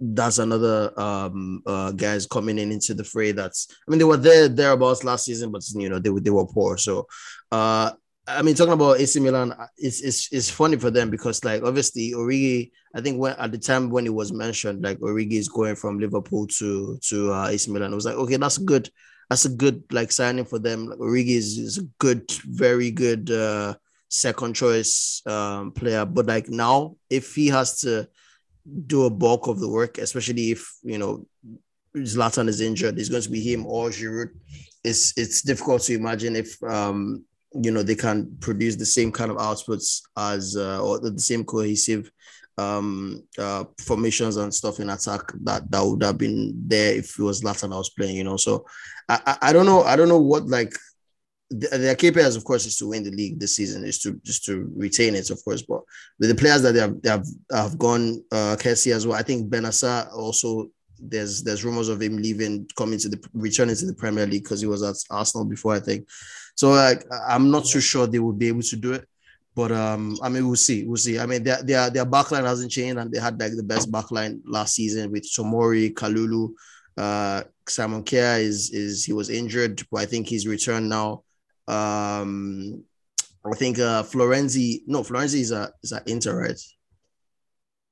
that's 0.00 0.38
another 0.38 0.98
um 0.98 1.62
uh 1.66 1.90
guys 1.92 2.26
coming 2.26 2.58
in 2.58 2.72
into 2.72 2.94
the 2.94 3.04
fray. 3.04 3.32
That's 3.32 3.68
I 3.86 3.90
mean, 3.90 3.98
they 3.98 4.04
were 4.04 4.16
there 4.16 4.48
thereabouts 4.48 5.04
last 5.04 5.26
season, 5.26 5.50
but 5.50 5.62
you 5.74 5.88
know 5.88 5.98
they 5.98 6.10
they 6.20 6.30
were 6.30 6.46
poor. 6.46 6.78
So 6.78 7.06
uh 7.50 7.92
I 8.26 8.42
mean, 8.42 8.54
talking 8.54 8.72
about 8.72 9.00
AC 9.00 9.18
Milan, 9.18 9.52
uh, 9.52 9.66
it's, 9.76 10.00
it's 10.00 10.32
it's 10.32 10.48
funny 10.48 10.76
for 10.76 10.90
them 10.90 11.10
because 11.10 11.44
like 11.44 11.62
obviously 11.64 12.12
Origi, 12.12 12.70
I 12.94 13.00
think 13.00 13.18
when 13.18 13.34
at 13.34 13.50
the 13.50 13.58
time 13.58 13.90
when 13.90 14.06
it 14.06 14.14
was 14.14 14.32
mentioned, 14.32 14.82
like 14.82 14.98
Origi 14.98 15.32
is 15.32 15.48
going 15.48 15.74
from 15.74 15.98
Liverpool 15.98 16.46
to 16.58 16.98
to 17.08 17.32
uh, 17.32 17.48
AC 17.48 17.70
Milan, 17.70 17.92
it 17.92 17.96
was 17.96 18.04
like 18.04 18.14
okay, 18.14 18.36
that's 18.36 18.58
good, 18.58 18.88
that's 19.28 19.44
a 19.44 19.48
good 19.48 19.82
like 19.90 20.12
signing 20.12 20.44
for 20.44 20.60
them. 20.60 20.86
Like 20.86 20.98
Origi 20.98 21.36
is, 21.36 21.58
is 21.58 21.78
a 21.78 21.82
good, 21.98 22.30
very 22.46 22.92
good 22.92 23.28
uh, 23.30 23.74
second 24.08 24.54
choice 24.54 25.20
um, 25.26 25.72
player, 25.72 26.04
but 26.04 26.26
like 26.26 26.48
now 26.48 26.94
if 27.10 27.34
he 27.34 27.48
has 27.48 27.80
to 27.80 28.08
do 28.86 29.04
a 29.06 29.10
bulk 29.10 29.48
of 29.48 29.58
the 29.58 29.68
work, 29.68 29.98
especially 29.98 30.52
if 30.52 30.72
you 30.84 30.98
know 30.98 31.26
Zlatan 31.96 32.48
is 32.48 32.60
injured, 32.60 33.00
it's 33.00 33.08
going 33.08 33.22
to 33.22 33.30
be 33.30 33.40
him 33.40 33.66
or 33.66 33.90
Giroud. 33.90 34.28
It's 34.84 35.12
it's 35.18 35.42
difficult 35.42 35.82
to 35.82 35.94
imagine 35.94 36.36
if 36.36 36.62
um 36.62 37.24
you 37.60 37.70
know 37.70 37.82
they 37.82 37.94
can 37.94 38.36
produce 38.40 38.76
the 38.76 38.86
same 38.86 39.12
kind 39.12 39.30
of 39.30 39.36
outputs 39.36 40.02
as 40.16 40.56
uh, 40.56 40.82
or 40.82 40.98
the 40.98 41.18
same 41.18 41.44
cohesive 41.44 42.10
um 42.58 43.22
uh 43.38 43.64
formations 43.78 44.36
and 44.36 44.52
stuff 44.52 44.78
in 44.78 44.90
attack 44.90 45.22
that 45.42 45.70
that 45.70 45.82
would 45.82 46.02
have 46.02 46.18
been 46.18 46.52
there 46.66 46.94
if 46.94 47.18
it 47.18 47.22
was 47.22 47.42
Zlatan 47.42 47.72
I 47.72 47.78
was 47.78 47.88
playing 47.90 48.16
you 48.16 48.24
know? 48.24 48.36
So 48.36 48.66
I, 49.08 49.20
I, 49.26 49.38
I 49.48 49.52
don't 49.52 49.64
know 49.64 49.82
I 49.82 49.96
don't 49.96 50.08
know 50.08 50.20
what 50.20 50.46
like 50.46 50.74
their 51.50 51.94
KPIs 51.94 52.36
of 52.36 52.44
course 52.44 52.66
is 52.66 52.76
to 52.78 52.88
win 52.88 53.04
the 53.04 53.10
league 53.10 53.38
this 53.38 53.56
season 53.56 53.84
is 53.84 53.98
to 54.00 54.20
just 54.22 54.44
to 54.44 54.70
retain 54.76 55.14
it 55.14 55.30
of 55.30 55.42
course 55.44 55.62
but 55.62 55.80
with 56.18 56.28
the 56.28 56.34
players 56.34 56.62
that 56.62 56.72
they 56.72 56.80
have 56.80 57.00
they 57.00 57.08
have, 57.08 57.26
have 57.50 57.78
gone 57.78 58.22
uh 58.32 58.56
Kessie 58.58 58.94
as 58.94 59.06
well 59.06 59.18
I 59.18 59.22
think 59.22 59.50
Bennacer 59.50 60.12
also 60.14 60.68
there's 61.02 61.42
there's 61.42 61.64
rumors 61.64 61.88
of 61.88 62.00
him 62.00 62.16
leaving 62.16 62.68
coming 62.76 62.98
to 62.98 63.08
the 63.08 63.28
returning 63.34 63.76
to 63.76 63.86
the 63.86 63.94
Premier 63.94 64.26
League 64.26 64.44
because 64.44 64.60
he 64.60 64.66
was 64.66 64.82
at 64.82 64.96
Arsenal 65.10 65.44
before 65.44 65.74
I 65.74 65.80
think 65.80 66.08
so 66.54 66.70
like 66.70 67.04
I'm 67.26 67.50
not 67.50 67.64
too 67.64 67.80
sure 67.80 68.06
they 68.06 68.18
will 68.18 68.32
be 68.32 68.48
able 68.48 68.62
to 68.62 68.76
do 68.76 68.92
it. 68.92 69.08
But 69.54 69.70
um, 69.70 70.16
I 70.22 70.30
mean, 70.30 70.46
we'll 70.46 70.56
see. 70.56 70.84
We'll 70.84 70.96
see. 70.96 71.18
I 71.18 71.26
mean, 71.26 71.42
their 71.42 71.62
their 71.62 71.90
their 71.90 72.06
backline 72.06 72.44
hasn't 72.44 72.70
changed, 72.70 72.98
and 72.98 73.12
they 73.12 73.20
had 73.20 73.38
like 73.38 73.52
the 73.54 73.62
best 73.62 73.92
backline 73.92 74.40
last 74.46 74.74
season 74.74 75.12
with 75.12 75.24
Tomori, 75.24 75.92
Kalulu, 75.92 76.54
uh, 76.96 77.42
Simon 77.68 78.02
Kjær 78.02 78.40
is 78.40 78.70
is 78.70 79.04
he 79.04 79.12
was 79.12 79.30
injured, 79.30 79.82
but 79.90 80.00
I 80.00 80.06
think 80.06 80.26
he's 80.26 80.46
returned 80.46 80.88
now. 80.88 81.22
Um, 81.68 82.84
I 83.44 83.54
think 83.56 83.78
uh 83.78 84.02
Florenzi, 84.02 84.82
no, 84.86 85.02
Florenzi 85.02 85.40
is 85.40 85.52
a 85.52 85.72
is 85.82 85.92
at 85.92 86.06
Inter, 86.08 86.42
right? 86.42 86.60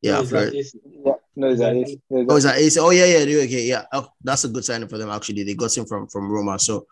Yeah, 0.03 0.23
no, 0.23 0.51
yeah, 0.51 1.13
no, 1.37 1.49
is 1.49 1.59
that 1.61 1.75
AC? 1.75 2.01
Oh, 2.11 2.37
is 2.37 2.45
that 2.45 2.57
AC? 2.57 2.81
Oh, 2.81 2.91
yeah, 2.91 3.05
yeah, 3.05 3.43
okay, 3.45 3.63
yeah. 3.63 3.85
Oh, 3.93 4.09
that's 4.23 4.45
a 4.45 4.49
good 4.49 4.65
signing 4.65 4.89
for 4.89 4.99
them. 4.99 5.11
Actually, 5.11 5.45
they 5.45 5.55
got 5.55 5.77
him 5.77 5.87
from 5.87 6.09
from 6.09 6.31
Roma, 6.31 6.59
so 6.59 6.87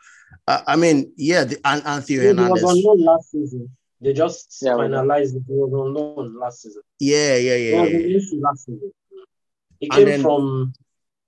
uh, 0.47 0.63
I 0.67 0.77
mean, 0.77 1.13
yeah, 1.17 1.45
the, 1.45 1.61
and, 1.65 1.83
and 1.85 2.05
Theo 2.05 2.23
yeah, 2.23 2.29
Hernandez. 2.29 2.63
was 2.63 2.73
on 2.73 2.83
loan 2.83 3.05
last 3.05 3.31
season. 3.31 3.71
They 4.01 4.13
just 4.13 4.59
yeah, 4.63 4.73
finalized 4.73 5.37
it. 5.37 5.43
He 5.47 5.55
was 5.55 5.73
on 5.73 5.93
loan 5.93 6.39
last 6.39 6.63
season. 6.63 6.83
Yeah, 6.99 7.37
yeah, 7.37 7.57
yeah. 7.57 7.87
He 7.87 7.99
yeah, 7.99 8.19
yeah. 8.33 8.41
last 8.41 8.65
season. 8.65 8.93
He 9.81 9.89
came 9.89 10.05
then, 10.07 10.23
from 10.23 10.73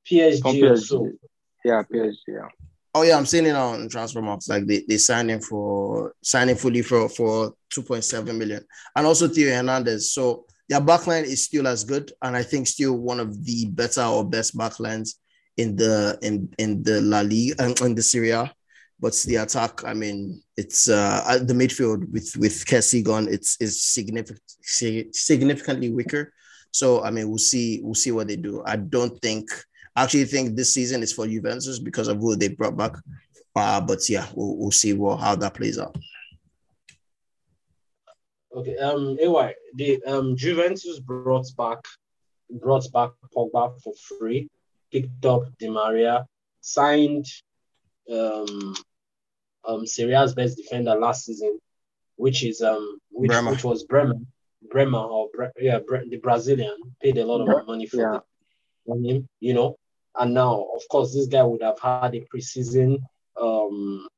PSG. 0.09 0.43
From 0.43 0.55
PSG. 0.57 1.13
Yeah, 1.65 1.83
PSG. 1.83 2.17
Yeah. 2.29 2.49
Oh 2.95 3.03
yeah, 3.03 3.17
I'm 3.17 3.27
seeing 3.27 3.47
it 3.47 3.55
on 3.55 3.89
Transfermarkt. 3.89 4.49
Like 4.49 4.67
they, 4.67 4.83
they 4.89 4.97
signed 4.97 5.31
him 5.31 5.41
for 5.41 6.15
signing 6.23 6.57
fully 6.57 6.83
for 6.83 7.09
for 7.09 7.55
2.7 7.73 8.37
million, 8.37 8.65
and 8.97 9.07
also 9.07 9.29
Theo 9.29 9.55
Hernandez. 9.55 10.13
So 10.13 10.47
their 10.71 10.81
backline 10.81 11.25
is 11.25 11.45
still 11.45 11.67
as 11.67 11.83
good, 11.83 12.13
and 12.23 12.37
I 12.37 12.45
think 12.45 12.69
still 12.69 12.97
one 12.97 13.19
of 13.19 13.45
the 13.45 13.67
better 13.67 14.05
or 14.05 14.25
best 14.25 14.57
backlines 14.57 15.17
in 15.57 15.75
the 15.75 16.17
in 16.23 16.49
in 16.59 16.85
the 16.85 17.01
La 17.01 17.21
Liga 17.23 17.57
and 17.59 17.79
in 17.81 17.95
the 17.97 18.03
Serie 18.03 18.31
A. 18.31 18.51
But 19.01 19.15
the 19.27 19.37
attack, 19.37 19.83
I 19.85 19.95
mean, 19.95 20.41
it's 20.57 20.89
uh, 20.89 21.41
the 21.43 21.55
midfield 21.55 22.09
with 22.13 22.37
with 22.37 22.65
Kessie 22.67 23.03
gone, 23.03 23.27
it's 23.29 23.57
is 23.61 23.83
significant 23.83 24.41
significantly 24.63 25.91
weaker. 25.91 26.33
So 26.71 27.03
I 27.03 27.11
mean, 27.11 27.29
we'll 27.29 27.39
see 27.39 27.81
we'll 27.83 27.95
see 27.95 28.13
what 28.13 28.29
they 28.29 28.37
do. 28.37 28.63
I 28.65 28.77
don't 28.77 29.21
think 29.21 29.51
I 29.97 30.05
actually 30.05 30.27
think 30.27 30.55
this 30.55 30.73
season 30.73 31.03
is 31.03 31.13
for 31.13 31.27
Juventus 31.27 31.81
because 31.81 32.07
of 32.07 32.19
who 32.19 32.37
they 32.37 32.49
brought 32.49 32.77
back. 32.77 32.95
Uh, 33.57 33.81
but 33.81 34.09
yeah, 34.09 34.27
we'll, 34.35 34.57
we'll 34.57 34.71
see 34.71 34.93
what, 34.93 35.19
how 35.19 35.35
that 35.35 35.55
plays 35.55 35.81
out. 35.81 35.97
Okay, 38.55 38.77
um, 38.79 39.17
AY, 39.21 39.55
the 39.75 40.03
um 40.05 40.37
Juventus 40.37 40.99
brought 40.99 41.47
back 41.57 41.79
brought 42.51 42.91
back 42.93 43.11
Pogba 43.35 43.81
for 43.81 43.93
free, 44.19 44.49
picked 44.93 45.25
up 45.25 45.45
Di 45.59 45.69
Maria, 45.71 46.27
signed 46.61 47.27
um 48.11 48.75
um 49.65 49.87
Serie 49.87 50.15
A's 50.15 50.35
best 50.35 50.57
defender 50.57 50.95
last 50.97 51.27
season, 51.27 51.59
which 52.17 52.43
is 52.45 52.61
um 52.61 52.99
which, 53.11 53.31
which 53.31 53.65
was 53.65 53.85
Bremer, 53.85 54.17
Bremer 54.69 54.99
or 54.99 55.29
Bre- 55.33 55.57
yeah 55.61 55.79
Bre- 55.79 56.09
the 56.09 56.17
Brazilian 56.17 56.77
paid 57.01 57.19
a 57.19 57.25
lot 57.25 57.41
of 57.49 57.67
money 57.67 57.87
for, 57.87 57.99
yeah. 57.99 58.19
the, 58.87 59.09
him, 59.09 59.29
you 59.39 59.55
know. 59.55 59.77
And 60.19 60.35
now, 60.35 60.67
of 60.75 60.83
course, 60.91 61.15
this 61.15 61.27
guy 61.27 61.45
would 61.45 61.63
have 61.63 61.79
had 61.79 62.17
a 62.17 62.27
preseason. 62.35 62.99
Um, 63.41 64.09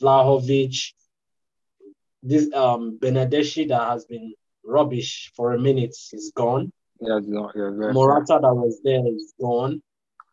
Vlahovic, 0.00 0.92
this 2.22 2.52
um 2.54 2.98
Bernardeschi 2.98 3.68
that 3.68 3.88
has 3.88 4.04
been 4.04 4.34
rubbish 4.64 5.32
for 5.34 5.52
a 5.52 5.58
minute 5.58 5.96
is 6.12 6.32
gone. 6.34 6.72
Yeah, 7.00 7.20
no, 7.22 7.50
yeah, 7.54 7.70
Morata 7.92 8.38
that 8.42 8.54
was 8.54 8.80
there 8.84 9.06
is 9.06 9.32
gone. 9.40 9.82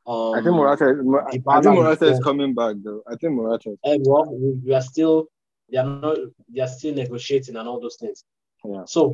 Um, 0.05 0.35
I 0.35 0.41
think 0.41 0.55
Morata. 0.55 0.85
I 1.47 1.61
think 1.61 1.75
Morata 1.75 2.05
is, 2.05 2.17
is 2.17 2.23
coming 2.23 2.53
back 2.53 2.75
though. 2.83 3.03
I 3.07 3.15
think 3.15 3.33
Morata. 3.33 3.75
And 3.83 4.05
well, 4.05 4.33
we 4.33 4.73
are 4.73 4.81
still. 4.81 5.27
They 5.69 5.77
are 5.77 5.85
not. 5.85 6.17
They 6.53 6.61
are 6.61 6.67
still 6.67 6.93
negotiating 6.93 7.55
and 7.55 7.67
all 7.67 7.79
those 7.79 7.97
things. 7.97 8.23
Yeah. 8.63 8.83
So 8.85 9.13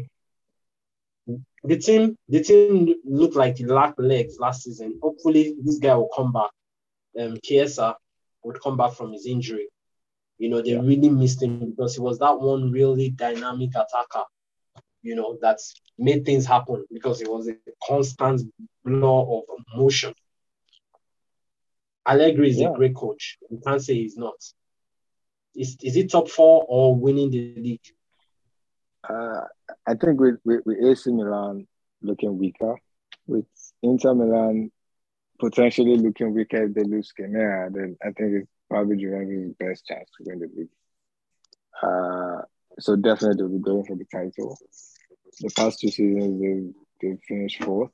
the 1.64 1.78
team, 1.78 2.18
the 2.28 2.44
team 2.44 2.96
looked 3.06 3.36
like 3.36 3.60
it 3.60 3.68
lacked 3.68 4.00
legs 4.00 4.38
last 4.40 4.64
season. 4.64 5.00
Hopefully, 5.02 5.56
this 5.64 5.80
guy 5.80 5.96
will 5.96 6.10
come 6.16 6.32
back. 6.32 6.52
Um, 7.20 7.38
Chiesa 7.44 7.96
would 8.44 8.62
come 8.62 8.78
back 8.78 8.94
from 8.94 9.14
his 9.14 9.26
injury. 9.26 9.68
You 10.38 10.50
know, 10.50 10.62
they 10.62 10.72
yeah. 10.72 10.82
really 10.82 11.10
missed 11.10 11.42
him 11.42 11.72
because 11.72 11.96
he 11.96 12.02
was 12.02 12.20
that 12.20 12.40
one 12.40 12.72
really 12.72 13.10
dynamic 13.10 13.70
attacker. 13.72 14.26
You 15.02 15.16
know, 15.16 15.38
that 15.42 15.60
made 15.98 16.26
things 16.26 16.46
happen 16.46 16.86
because 16.92 17.20
he 17.20 17.28
was 17.28 17.48
a 17.48 17.56
constant 17.88 18.42
blow 18.84 19.44
of 19.50 19.66
motion. 19.76 20.14
Allegri 22.06 22.50
is 22.50 22.60
yeah. 22.60 22.72
a 22.72 22.74
great 22.74 22.96
coach. 22.96 23.38
You 23.50 23.62
can't 23.66 23.82
say 23.82 23.96
he's 23.96 24.18
not. 24.18 24.36
Is, 25.56 25.78
is 25.82 25.98
it 25.98 26.12
top 26.12 26.30
four 26.30 26.66
or 26.68 26.96
winning 26.96 27.30
the 27.30 27.54
league? 27.58 27.86
Uh, 29.08 29.42
I 29.86 29.94
think 29.96 30.20
with, 30.20 30.40
with, 30.44 30.62
with 30.66 30.78
AC 30.84 31.12
Milan 31.12 31.68
looking 32.02 32.38
weaker, 32.38 32.78
with 33.28 33.46
Inter 33.82 34.14
Milan 34.14 34.72
potentially 35.40 35.98
looking 35.98 36.34
weaker 36.34 36.64
if 36.64 36.74
they 36.74 36.84
lose 36.84 37.12
Skriniar, 37.12 37.74
then 37.74 37.98
I 38.02 38.12
think 38.12 38.34
it's 38.34 38.50
probably 38.74 38.98
Juventus' 38.98 39.56
best 39.60 39.86
chance 39.86 40.10
to 40.18 40.24
win 40.26 40.40
the 40.40 40.50
league. 40.56 40.70
Uh, 41.82 42.42
so 42.80 42.96
definitely 42.96 43.38
they'll 43.38 43.58
be 43.58 43.60
going 43.60 43.86
for 43.86 43.96
the 43.96 44.06
title. 44.06 44.58
The 45.40 45.50
past 45.56 45.80
two 45.80 45.90
seasons 45.90 46.42
they've, 46.42 46.74
they've 47.02 47.20
finished 47.28 47.64
fourth. 47.64 47.92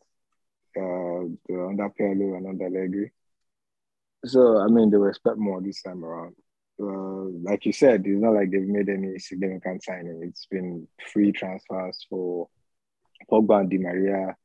Uh, 0.78 1.28
the 1.48 1.66
under 1.68 1.90
Pirlo 1.90 2.38
and 2.38 2.48
under 2.48 2.66
Allegri. 2.68 3.12
So 4.26 4.60
I 4.60 4.68
mean 4.68 4.90
they 4.90 4.98
will 4.98 5.10
expect 5.10 5.38
more 5.38 5.62
this 5.62 5.82
time 5.82 6.06
around 6.06 6.36
uh, 6.82 7.28
like 7.44 7.66
you 7.66 7.74
said, 7.74 8.04
it's 8.06 8.22
not 8.22 8.34
like 8.34 8.52
they've 8.52 8.62
made 8.62 8.90
any 8.90 9.20
significant 9.20 9.84
signing. 9.84 10.22
It's 10.24 10.46
been 10.46 10.88
free 11.12 11.32
transfers 11.32 12.06
for 12.10 12.48
Pogba 13.30 13.62
and 13.62 13.70
Di 13.70 13.78
Maria, 13.78 14.36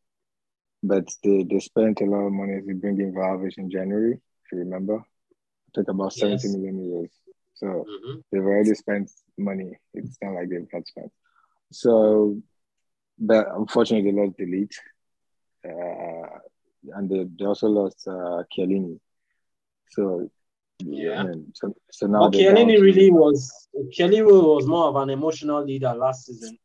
but 0.82 1.08
they, 1.22 1.44
they 1.44 1.60
spent 1.60 2.00
a 2.00 2.04
lot 2.04 2.26
of 2.26 2.32
money 2.32 2.60
to 2.60 2.74
bring 2.74 3.00
in 3.00 3.14
Vlahovic 3.14 3.56
in 3.56 3.70
January, 3.70 4.14
if 4.14 4.52
you 4.52 4.58
remember. 4.58 5.04
Think 5.74 5.88
about 5.88 6.12
yes. 6.16 6.42
70 6.42 6.58
million 6.58 6.78
euros. 6.78 7.10
So 7.54 7.66
mm-hmm. 7.66 8.20
they've 8.30 8.42
already 8.42 8.74
spent 8.74 9.10
money. 9.38 9.78
It's 9.94 10.18
not 10.22 10.34
like 10.34 10.48
they've 10.48 10.66
not 10.72 10.86
spent. 10.86 11.10
So, 11.72 12.40
but 13.18 13.46
unfortunately, 13.54 14.10
they 14.10 14.16
lost 14.16 14.36
the 14.36 14.68
Uh, 15.64 16.38
and 16.96 17.08
they, 17.08 17.26
they 17.38 17.44
also 17.46 17.68
lost 17.68 18.06
uh, 18.06 18.42
Chiellini. 18.52 18.98
So 19.90 20.30
yeah. 20.80 21.24
so, 21.54 21.74
so 21.90 22.06
now 22.06 22.28
but 22.28 22.32
Chiellini 22.32 22.80
really 22.80 23.10
was 23.10 23.68
Chiellini 23.96 24.24
was 24.24 24.66
more 24.66 24.88
of 24.88 24.96
an 24.96 25.10
emotional 25.10 25.64
leader 25.64 25.94
last 25.94 26.26
season. 26.26 26.58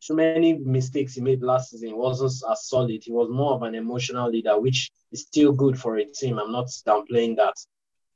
So 0.00 0.14
many 0.14 0.54
mistakes 0.58 1.14
he 1.14 1.20
made 1.20 1.42
last 1.42 1.70
season 1.70 1.96
wasn't 1.96 2.32
as 2.50 2.68
solid. 2.68 3.02
He 3.02 3.12
was 3.12 3.28
more 3.30 3.54
of 3.54 3.62
an 3.62 3.74
emotional 3.74 4.30
leader, 4.30 4.58
which 4.58 4.90
is 5.12 5.22
still 5.22 5.52
good 5.52 5.78
for 5.78 5.96
a 5.96 6.04
team. 6.04 6.38
I'm 6.38 6.52
not 6.52 6.66
downplaying 6.86 7.36
that. 7.36 7.54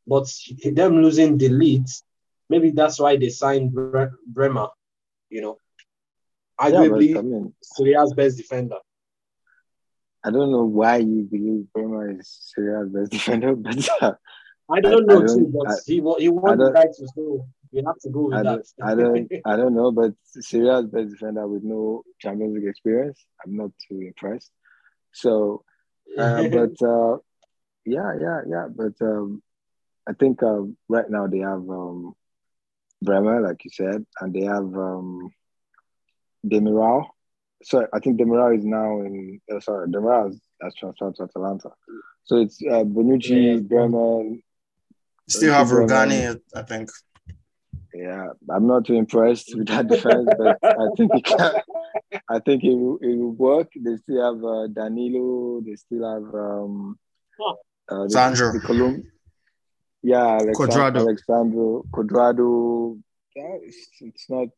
But 0.06 0.26
them 0.64 1.02
losing 1.02 1.38
the 1.38 1.48
lead, 1.48 1.86
maybe 2.48 2.70
that's 2.70 2.98
why 2.98 3.16
they 3.16 3.28
signed 3.28 3.72
Bre- 3.72 4.16
Bremer, 4.26 4.68
you 5.30 5.42
know. 5.42 5.58
Arguably, 6.60 7.14
yeah, 7.14 7.18
I 7.18 7.22
mean, 7.22 7.54
Serie 7.62 7.94
A's 7.94 8.12
best 8.12 8.36
defender. 8.36 8.76
I 10.24 10.30
don't 10.30 10.52
know 10.52 10.64
why 10.64 10.98
you 10.98 11.26
believe 11.30 11.72
Bremer 11.72 12.18
is 12.18 12.28
Serie 12.54 12.82
A's 12.82 12.92
best 12.92 13.10
defender, 13.12 13.54
but 13.56 13.88
uh, 14.00 14.14
I 14.70 14.80
don't 14.80 15.06
know 15.06 15.22
I 15.22 15.26
don't, 15.26 15.38
too, 15.38 15.52
but 15.52 15.70
I, 15.70 15.74
he 15.86 15.94
he 16.18 16.28
won 16.28 16.58
the 16.58 16.72
right 16.72 16.92
to 16.92 17.08
so 17.14 17.46
we 17.72 17.82
have 17.84 17.98
to 18.00 18.10
go 18.10 18.26
with 18.26 18.34
I 18.34 18.42
that. 18.42 18.64
I 18.82 18.94
don't 18.94 19.32
I 19.44 19.56
don't 19.56 19.74
know, 19.74 19.90
but 19.90 20.12
Serie 20.24 20.68
A's 20.68 20.86
best 20.86 21.10
defender 21.10 21.46
with 21.48 21.62
no 21.64 22.02
Champions 22.20 22.54
League 22.54 22.68
experience. 22.68 23.24
I'm 23.44 23.56
not 23.56 23.70
too 23.88 24.00
impressed. 24.00 24.50
So, 25.12 25.64
uh, 26.18 26.42
but 26.48 26.86
uh, 26.86 27.16
yeah, 27.84 28.12
yeah, 28.20 28.40
yeah. 28.46 28.66
But 28.74 28.94
um, 29.00 29.42
I 30.08 30.12
think 30.14 30.42
uh, 30.42 30.62
right 30.88 31.08
now 31.08 31.26
they 31.26 31.38
have 31.38 31.68
um, 31.68 32.14
Bremer, 33.02 33.40
like 33.40 33.64
you 33.64 33.70
said, 33.72 34.04
and 34.20 34.34
they 34.34 34.42
have 34.42 34.64
um, 34.76 35.30
Demiral. 36.46 37.06
So 37.62 37.86
I 37.92 38.00
think 38.00 38.20
Demiral 38.20 38.56
is 38.58 38.64
now 38.64 39.00
in. 39.00 39.40
Uh, 39.52 39.60
sorry, 39.60 39.88
Demiral 39.88 40.36
has 40.60 40.74
transferred 40.74 41.16
to 41.16 41.24
Atalanta. 41.24 41.70
So 42.24 42.36
it's 42.38 42.60
uh, 42.62 42.84
Bonucci, 42.84 43.54
yeah. 43.54 43.60
Bremer, 43.60 44.36
Still 45.28 45.54
have 45.54 45.68
Rugani, 45.68 46.40
I 46.54 46.62
think. 46.62 46.90
Yeah, 47.94 48.28
I'm 48.50 48.66
not 48.66 48.86
too 48.86 48.94
impressed 48.94 49.54
with 49.56 49.68
that 49.68 49.86
defense, 49.86 50.28
but 50.38 50.58
I 50.64 50.86
think 50.96 51.12
it 51.14 51.24
can. 51.24 51.62
I 52.28 52.38
think 52.38 52.64
it 52.64 52.74
will, 52.74 52.98
it 53.02 53.16
will 53.16 53.32
work. 53.32 53.70
They 53.76 53.96
still 53.98 54.24
have 54.24 54.44
uh, 54.44 54.66
Danilo. 54.68 55.60
They 55.60 55.76
still 55.76 56.04
have 56.10 56.34
um, 56.34 56.98
uh, 57.88 58.08
Sandro. 58.08 58.52
The, 58.52 58.58
the 58.60 58.66
Colum- 58.66 59.04
yeah, 60.02 60.38
Alexand- 60.38 60.54
Cuadrado. 60.54 60.98
Alexandro 61.00 61.84
Cuadrado. 61.90 63.00
Yeah, 63.34 63.56
it's, 63.62 63.88
it's, 64.00 64.28
not. 64.28 64.48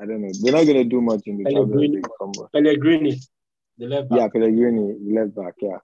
I 0.00 0.06
don't 0.06 0.22
know. 0.22 0.30
They're 0.42 0.52
not 0.52 0.66
gonna 0.66 0.84
do 0.84 1.00
much 1.00 1.22
in 1.26 1.38
the 1.38 1.44
Pellegrini. 1.44 2.02
Pellegrini, 2.52 3.20
the 3.76 3.86
left 3.86 4.08
back. 4.08 4.18
Yeah, 4.18 4.28
Pellegrini, 4.28 4.96
left 5.14 5.36
back. 5.36 5.54
Yeah. 5.60 5.78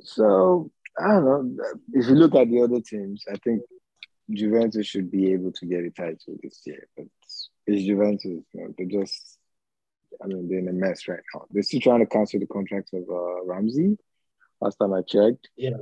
So 0.00 0.70
I 0.98 1.08
don't 1.08 1.24
know. 1.24 1.64
If 1.92 2.08
you 2.08 2.14
look 2.14 2.34
at 2.34 2.50
the 2.50 2.62
other 2.62 2.80
teams, 2.80 3.24
I 3.30 3.36
think 3.44 3.62
Juventus 4.32 4.86
should 4.86 5.10
be 5.10 5.32
able 5.32 5.52
to 5.52 5.66
get 5.66 5.84
a 5.84 5.90
title 5.90 6.36
this 6.42 6.60
year. 6.64 6.88
But 6.96 7.06
it's 7.66 7.84
Juventus. 7.84 8.24
You 8.24 8.44
know, 8.54 8.74
they're 8.76 8.86
just, 8.86 9.38
I 10.22 10.26
mean, 10.26 10.48
they're 10.48 10.58
in 10.58 10.68
a 10.68 10.72
mess 10.72 11.06
right 11.08 11.20
now. 11.34 11.44
They're 11.50 11.62
still 11.62 11.80
trying 11.80 12.00
to 12.00 12.06
cancel 12.06 12.40
the 12.40 12.46
contract 12.46 12.90
of 12.94 13.04
uh, 13.08 13.44
Ramsey. 13.44 13.96
Last 14.60 14.76
time 14.76 14.92
I 14.92 15.02
checked. 15.02 15.48
Yes. 15.56 15.80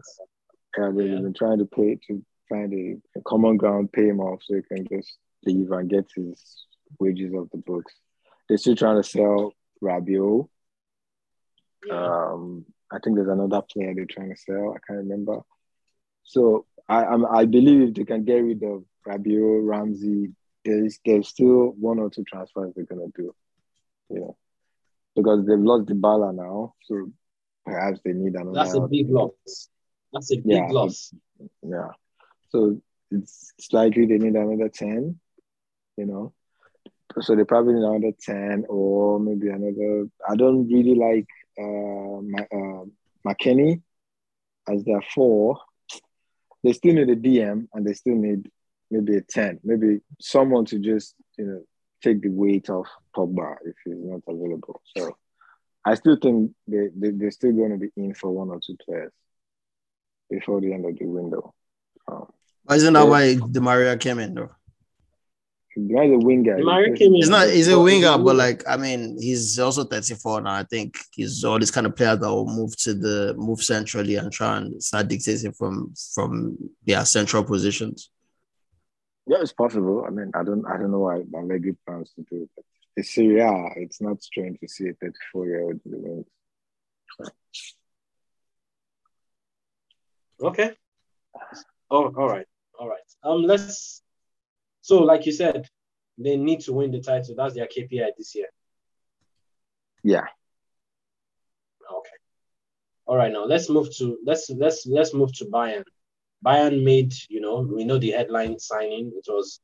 Yeah, 0.77 0.91
they've 0.95 1.11
yeah. 1.11 1.21
been 1.21 1.35
trying 1.35 1.59
to 1.59 1.65
pay 1.65 1.99
to 2.09 2.25
find 2.49 2.73
a, 2.73 3.19
a, 3.19 3.23
common 3.23 3.57
ground, 3.57 3.93
pay 3.93 4.09
him 4.09 4.21
off 4.21 4.43
so 4.43 4.55
he 4.55 4.63
can 4.63 4.87
just 4.89 5.19
leave 5.45 5.71
and 5.71 5.91
get 5.91 6.07
his 6.15 6.67
wages 6.99 7.33
off 7.35 7.49
the 7.51 7.59
books. 7.59 7.95
They're 8.49 8.59
still 8.59 8.77
trying 8.77 9.03
to 9.03 9.09
sell 9.09 9.53
Rabiot. 9.83 10.49
Yeah. 11.87 12.31
Um, 12.33 12.65
I 12.91 12.99
think 12.99 13.17
there's 13.17 13.29
another 13.29 13.63
player 13.63 13.95
they're 13.95 14.07
trying 14.07 14.31
to 14.31 14.41
sell. 14.41 14.71
I 14.71 14.79
can't 14.87 15.01
remember. 15.01 15.41
So 16.25 16.67
I 16.89 17.05
I'm, 17.05 17.27
i 17.27 17.45
believe 17.45 17.89
if 17.89 17.95
they 17.95 18.05
can 18.05 18.25
get 18.25 18.39
rid 18.39 18.63
of 18.63 18.85
Rabiot, 19.07 19.67
Ramsey, 19.67 20.33
there's 20.65 20.99
there's 21.05 21.29
still 21.29 21.73
one 21.79 21.99
or 21.99 22.11
two 22.11 22.25
transfers 22.25 22.73
they're 22.75 22.85
gonna 22.85 23.09
do. 23.15 23.35
You 24.11 24.21
know, 24.21 24.37
because 25.15 25.47
they've 25.47 25.59
lost 25.59 25.87
the 25.87 25.95
Dybala 25.95 26.35
now, 26.35 26.75
so 26.83 27.11
perhaps 27.65 28.01
they 28.05 28.13
need 28.13 28.35
another. 28.35 28.53
That's 28.55 28.75
a 28.75 28.81
big 28.81 29.11
loss. 29.11 29.69
That's 30.13 30.33
a 30.33 30.37
big 30.37 30.47
yeah, 30.47 30.67
loss. 30.71 31.13
Yeah. 31.63 31.89
So 32.51 32.81
it's, 33.11 33.53
likely 33.73 34.07
they 34.07 34.19
need 34.19 34.35
another 34.35 34.69
ten. 34.69 35.19
You 35.97 36.07
know, 36.07 36.33
so 37.21 37.35
they 37.35 37.45
probably 37.45 37.75
need 37.75 37.85
another 37.85 38.17
ten 38.21 38.65
or 38.69 39.19
maybe 39.19 39.49
another. 39.49 40.09
I 40.29 40.37
don't 40.37 40.69
really 40.69 40.95
like 40.95 41.27
uh, 41.59 42.21
my, 42.23 42.47
uh, 42.53 42.85
McKennie 43.27 43.83
as 44.69 44.85
their 44.85 45.03
four, 45.15 45.59
they 46.63 46.73
still 46.73 46.95
need 46.95 47.09
a 47.09 47.17
DM 47.17 47.69
and 47.73 47.87
they 47.87 47.95
still 47.95 48.15
need 48.15 48.51
maybe 48.91 49.17
a 49.17 49.21
10, 49.21 49.61
maybe 49.65 50.01
someone 50.21 50.65
to 50.67 50.79
just, 50.79 51.15
you 51.37 51.45
know, 51.45 51.63
take 52.03 52.23
the 52.23 52.29
weight 52.29 52.71
off 52.71 52.87
Pogba 53.17 53.57
if 53.65 53.75
he's 53.85 53.97
not 53.99 54.21
available. 54.27 54.81
So 54.97 55.17
I 55.85 55.95
still 55.95 56.17
think 56.21 56.53
they, 56.67 56.89
they, 56.95 57.11
they're 57.11 57.31
still 57.31 57.53
going 57.53 57.73
to 57.73 57.79
be 57.79 57.91
in 57.97 58.15
for 58.15 58.31
one 58.31 58.51
or 58.51 58.61
two 58.65 58.77
players 58.85 59.13
before 60.31 60.61
the 60.61 60.73
end 60.73 60.87
of 60.87 60.97
the 60.97 61.07
window. 61.07 61.55
Um, 62.07 62.29
isn't 62.77 62.93
that 62.93 63.09
why 63.09 63.35
Di 63.35 63.61
Maria 63.61 63.97
came 63.97 64.19
in 64.19 64.35
though? 64.35 64.51
He's 65.75 65.91
a 65.91 66.19
winger. 66.19 66.59
Mario 66.59 66.95
came 66.95 67.09
in. 67.09 67.15
He's 67.15 67.29
not. 67.29 67.49
He's 67.49 67.69
a 67.69 67.79
winger, 67.79 68.19
but 68.19 68.37
like 68.37 68.65
I 68.69 68.77
mean, 68.77 69.17
he's 69.21 69.59
also 69.59 69.85
34 69.85 70.41
now. 70.41 70.55
I 70.55 70.65
think 70.65 70.99
he's 71.13 71.45
all 71.45 71.59
this 71.59 71.71
kind 71.71 71.87
of 71.87 71.95
player 71.95 72.17
that 72.17 72.29
will 72.29 72.47
move 72.47 72.77
to 72.79 72.95
the 72.95 73.35
move 73.37 73.63
centrally 73.63 74.17
and 74.17 74.33
try 74.33 74.57
and 74.57 74.83
start 74.83 75.09
dictating 75.09 75.53
from 75.53 75.95
from 76.15 76.59
yeah 76.85 77.05
central 77.05 77.45
positions. 77.45 78.11
Yeah, 79.27 79.39
it's 79.41 79.53
possible. 79.53 80.05
I 80.07 80.11
mean, 80.11 80.33
I 80.35 80.43
don't 80.43 80.67
I 80.67 80.79
don't 80.79 80.91
know 80.91 81.01
why 81.01 81.23
Allegri 81.35 81.77
plans 81.87 82.13
to 82.17 82.25
do 82.29 82.49
it. 82.57 82.65
It's 82.97 83.15
Serie 83.15 83.41
A. 83.41 83.73
It's 83.77 84.01
not 84.01 84.23
strange 84.23 84.59
to 84.61 84.69
see 84.69 84.89
a 84.89 84.95
34 84.95 85.47
year 85.47 85.63
old 85.63 85.81
in 85.85 85.91
the 85.93 85.99
wings. 85.99 86.27
Okay. 90.41 90.73
Oh, 91.91 92.13
all 92.17 92.29
right, 92.29 92.47
all 92.79 92.89
right. 92.89 92.99
Um, 93.23 93.43
let's 93.43 94.03
so, 94.81 95.01
like 95.01 95.27
you 95.27 95.33
said, 95.33 95.69
they 96.17 96.37
need 96.37 96.61
to 96.61 96.73
win 96.73 96.91
the 96.91 97.01
title. 97.01 97.35
That's 97.37 97.55
their 97.55 97.67
KPI 97.67 98.11
this 98.17 98.35
year. 98.35 98.47
Yeah. 100.03 100.25
Okay. 101.91 102.19
All 103.07 103.17
right. 103.17 103.33
Now 103.33 103.45
let's 103.45 103.69
move 103.69 103.95
to 103.97 104.19
let's 104.25 104.49
let's 104.51 104.87
let's 104.87 105.13
move 105.13 105.33
to 105.35 105.45
Bayern. 105.47 105.85
Bayern 106.45 106.85
made 106.85 107.13
you 107.29 107.41
know 107.41 107.61
we 107.61 107.85
know 107.85 107.99
the 107.99 108.13
headline 108.13 108.59
signing. 108.59 109.13
It 109.15 109.31
was 109.31 109.61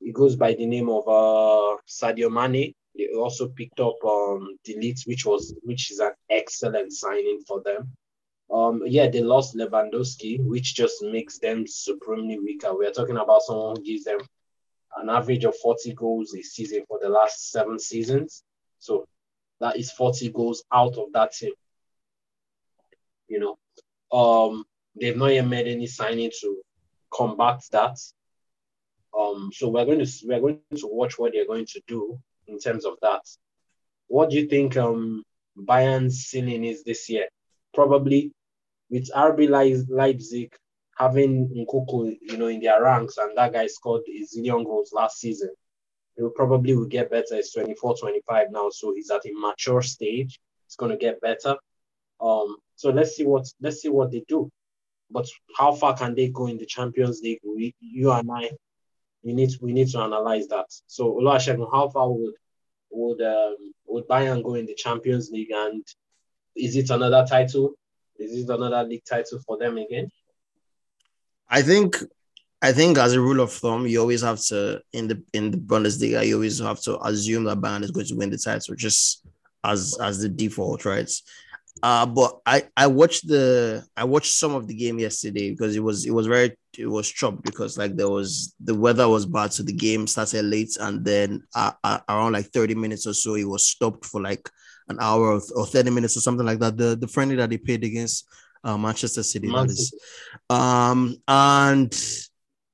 it 0.00 0.12
goes 0.12 0.36
by 0.36 0.54
the 0.54 0.66
name 0.66 0.88
of 0.88 1.06
uh 1.06 1.76
Sadio 1.86 2.30
Mane. 2.30 2.74
They 2.96 3.08
also 3.14 3.48
picked 3.48 3.80
up 3.80 3.96
um 4.04 4.56
De 4.64 4.74
Ligt, 4.74 5.06
which 5.06 5.24
was 5.24 5.54
which 5.62 5.90
is 5.90 6.00
an 6.00 6.12
excellent 6.30 6.92
signing 6.92 7.42
for 7.46 7.62
them. 7.62 7.92
Um, 8.52 8.82
yeah, 8.86 9.08
they 9.08 9.20
lost 9.20 9.56
Lewandowski, 9.56 10.40
which 10.40 10.74
just 10.74 11.02
makes 11.02 11.38
them 11.38 11.66
supremely 11.66 12.38
weaker. 12.38 12.74
We're 12.74 12.92
talking 12.92 13.18
about 13.18 13.42
someone 13.42 13.76
who 13.76 13.82
gives 13.82 14.04
them 14.04 14.20
an 14.96 15.10
average 15.10 15.44
of 15.44 15.56
40 15.56 15.92
goals 15.94 16.34
a 16.34 16.42
season 16.42 16.84
for 16.88 16.98
the 17.00 17.08
last 17.08 17.50
seven 17.50 17.78
seasons. 17.78 18.42
So 18.78 19.06
that 19.60 19.76
is 19.76 19.90
40 19.92 20.30
goals 20.30 20.64
out 20.72 20.96
of 20.96 21.12
that 21.12 21.32
team. 21.32 21.52
You 23.28 23.40
know, 23.40 24.18
um, 24.18 24.64
they've 24.98 25.16
not 25.16 25.34
yet 25.34 25.46
made 25.46 25.66
any 25.66 25.86
signing 25.86 26.30
to 26.40 26.62
combat 27.12 27.60
that. 27.72 27.98
Um, 29.18 29.50
so 29.52 29.68
we're 29.68 29.84
going 29.84 30.04
to 30.04 30.10
we're 30.24 30.40
going 30.40 30.60
to 30.76 30.86
watch 30.86 31.18
what 31.18 31.32
they're 31.32 31.46
going 31.46 31.66
to 31.66 31.82
do 31.86 32.18
in 32.46 32.58
terms 32.58 32.84
of 32.84 32.94
that. 33.02 33.22
What 34.06 34.30
do 34.30 34.36
you 34.36 34.46
think 34.46 34.76
um 34.76 35.22
Bayern's 35.56 36.24
ceiling 36.26 36.64
is 36.64 36.84
this 36.84 37.08
year? 37.08 37.28
Probably 37.74 38.32
with 38.90 39.10
RB 39.14 39.48
Leipzig 39.88 40.52
having 40.98 41.48
Nkunku, 41.48 42.16
you 42.20 42.36
know, 42.36 42.48
in 42.48 42.60
their 42.60 42.82
ranks, 42.82 43.18
and 43.18 43.36
that 43.36 43.52
guy 43.52 43.66
scored 43.66 44.02
a 44.08 44.22
zillion 44.24 44.64
goals 44.64 44.92
last 44.92 45.18
season. 45.18 45.50
He 46.16 46.24
probably 46.34 46.74
will 46.74 46.86
get 46.86 47.10
better. 47.10 47.34
It's 47.34 47.52
24, 47.52 47.96
25 47.98 48.46
now, 48.50 48.68
so 48.70 48.92
he's 48.94 49.10
at 49.10 49.24
a 49.24 49.30
mature 49.34 49.82
stage. 49.82 50.40
It's 50.66 50.74
going 50.74 50.90
to 50.90 50.98
get 50.98 51.20
better. 51.20 51.56
Um, 52.20 52.56
so 52.74 52.90
let's 52.90 53.16
see 53.16 53.24
what 53.24 53.46
let's 53.60 53.80
see 53.80 53.88
what 53.88 54.10
they 54.10 54.24
do. 54.28 54.50
But 55.10 55.26
how 55.56 55.72
far 55.72 55.96
can 55.96 56.14
they 56.14 56.28
go 56.28 56.48
in 56.48 56.58
the 56.58 56.66
Champions 56.66 57.20
League? 57.22 57.40
We, 57.44 57.74
you 57.80 58.10
and 58.10 58.28
I, 58.30 58.50
we 59.22 59.32
need 59.32 59.52
we 59.60 59.72
need 59.72 59.88
to 59.90 60.00
analyze 60.00 60.48
that. 60.48 60.66
So 60.88 61.12
Oluwasegun, 61.14 61.70
how 61.72 61.88
far 61.88 62.10
would 62.10 62.34
would 62.90 63.22
um, 63.22 63.56
would 63.86 64.08
Bayern 64.08 64.42
go 64.42 64.54
in 64.54 64.66
the 64.66 64.74
Champions 64.74 65.30
League, 65.30 65.52
and 65.52 65.84
is 66.56 66.76
it 66.76 66.90
another 66.90 67.24
title? 67.28 67.74
Is 68.18 68.44
it 68.44 68.50
another 68.50 68.86
league 68.88 69.04
title 69.04 69.40
for 69.46 69.58
them 69.58 69.78
again? 69.78 70.10
I 71.48 71.62
think 71.62 71.96
I 72.60 72.72
think 72.72 72.98
as 72.98 73.12
a 73.12 73.20
rule 73.20 73.40
of 73.40 73.52
thumb, 73.52 73.86
you 73.86 74.00
always 74.00 74.22
have 74.22 74.40
to 74.46 74.82
in 74.92 75.08
the 75.08 75.22
in 75.32 75.50
the 75.50 75.58
Bundesliga, 75.58 76.26
you 76.26 76.34
always 76.34 76.58
have 76.58 76.80
to 76.82 77.00
assume 77.06 77.44
that 77.44 77.58
Bayern 77.58 77.84
is 77.84 77.90
going 77.90 78.06
to 78.06 78.16
win 78.16 78.30
the 78.30 78.38
title, 78.38 78.74
just 78.74 79.26
as 79.64 79.96
as 80.00 80.20
the 80.20 80.28
default, 80.28 80.84
right? 80.84 81.10
Uh, 81.82 82.06
but 82.06 82.40
I 82.44 82.64
I 82.76 82.88
watched 82.88 83.28
the 83.28 83.86
I 83.96 84.04
watched 84.04 84.32
some 84.32 84.54
of 84.54 84.66
the 84.66 84.74
game 84.74 84.98
yesterday 84.98 85.50
because 85.50 85.76
it 85.76 85.82
was 85.82 86.04
it 86.04 86.10
was 86.10 86.26
very 86.26 86.56
it 86.76 86.86
was 86.86 87.08
chopped 87.08 87.42
because 87.44 87.78
like 87.78 87.94
there 87.94 88.08
was 88.08 88.54
the 88.60 88.74
weather 88.74 89.08
was 89.08 89.26
bad, 89.26 89.52
so 89.52 89.62
the 89.62 89.72
game 89.72 90.06
started 90.06 90.44
late, 90.44 90.76
and 90.80 91.04
then 91.04 91.42
uh, 91.54 91.72
uh, 91.84 92.00
around 92.08 92.32
like 92.32 92.46
thirty 92.46 92.74
minutes 92.74 93.06
or 93.06 93.14
so, 93.14 93.34
it 93.34 93.44
was 93.44 93.66
stopped 93.66 94.04
for 94.04 94.20
like 94.20 94.50
an 94.88 94.98
hour 95.00 95.34
or, 95.34 95.40
or 95.54 95.66
thirty 95.66 95.90
minutes 95.90 96.16
or 96.16 96.20
something 96.20 96.46
like 96.46 96.58
that. 96.60 96.76
The 96.76 96.96
the 96.96 97.08
friendly 97.08 97.36
that 97.36 97.50
they 97.50 97.58
played 97.58 97.84
against 97.84 98.26
uh, 98.64 98.76
Manchester 98.76 99.22
City. 99.22 99.48
Is. 99.48 99.94
Um, 100.50 101.16
and 101.26 101.94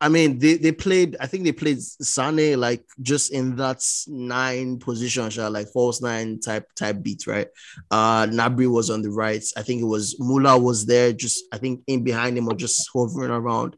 I 0.00 0.08
mean, 0.08 0.38
they, 0.38 0.58
they 0.58 0.72
played, 0.72 1.16
I 1.18 1.26
think 1.26 1.44
they 1.44 1.52
played 1.52 1.80
Sane 1.80 2.60
like 2.60 2.84
just 3.00 3.32
in 3.32 3.56
that 3.56 3.82
nine 4.06 4.78
position, 4.78 5.30
like 5.50 5.68
false 5.72 6.02
nine 6.02 6.40
type 6.40 6.68
type 6.74 7.02
beat, 7.02 7.26
right? 7.26 7.48
Uh 7.90 8.26
Gnabry 8.26 8.70
was 8.70 8.90
on 8.90 9.00
the 9.02 9.10
right. 9.10 9.42
I 9.56 9.62
think 9.62 9.80
it 9.80 9.86
was 9.86 10.16
Muller 10.18 10.58
was 10.58 10.84
there, 10.84 11.12
just 11.12 11.44
I 11.52 11.58
think 11.58 11.82
in 11.86 12.04
behind 12.04 12.36
him 12.36 12.48
or 12.48 12.54
just 12.54 12.88
hovering 12.92 13.30
around. 13.30 13.76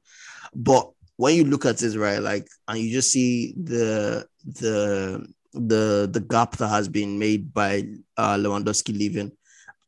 But 0.53 0.91
when 1.17 1.37
you 1.37 1.45
look 1.45 1.65
at 1.65 1.79
this, 1.79 1.97
right, 1.97 2.21
like 2.21 2.49
and 2.67 2.81
you 2.81 2.93
just 2.93 3.13
see 3.13 3.55
the 3.57 4.27
the 4.45 5.27
the 5.57 6.09
the 6.13 6.21
gap 6.21 6.57
that 6.57 6.69
has 6.69 6.89
been 6.89 7.19
made 7.19 7.53
by 7.53 7.85
uh 8.17 8.37
Lewandowski 8.37 8.97
leaving 8.97 9.33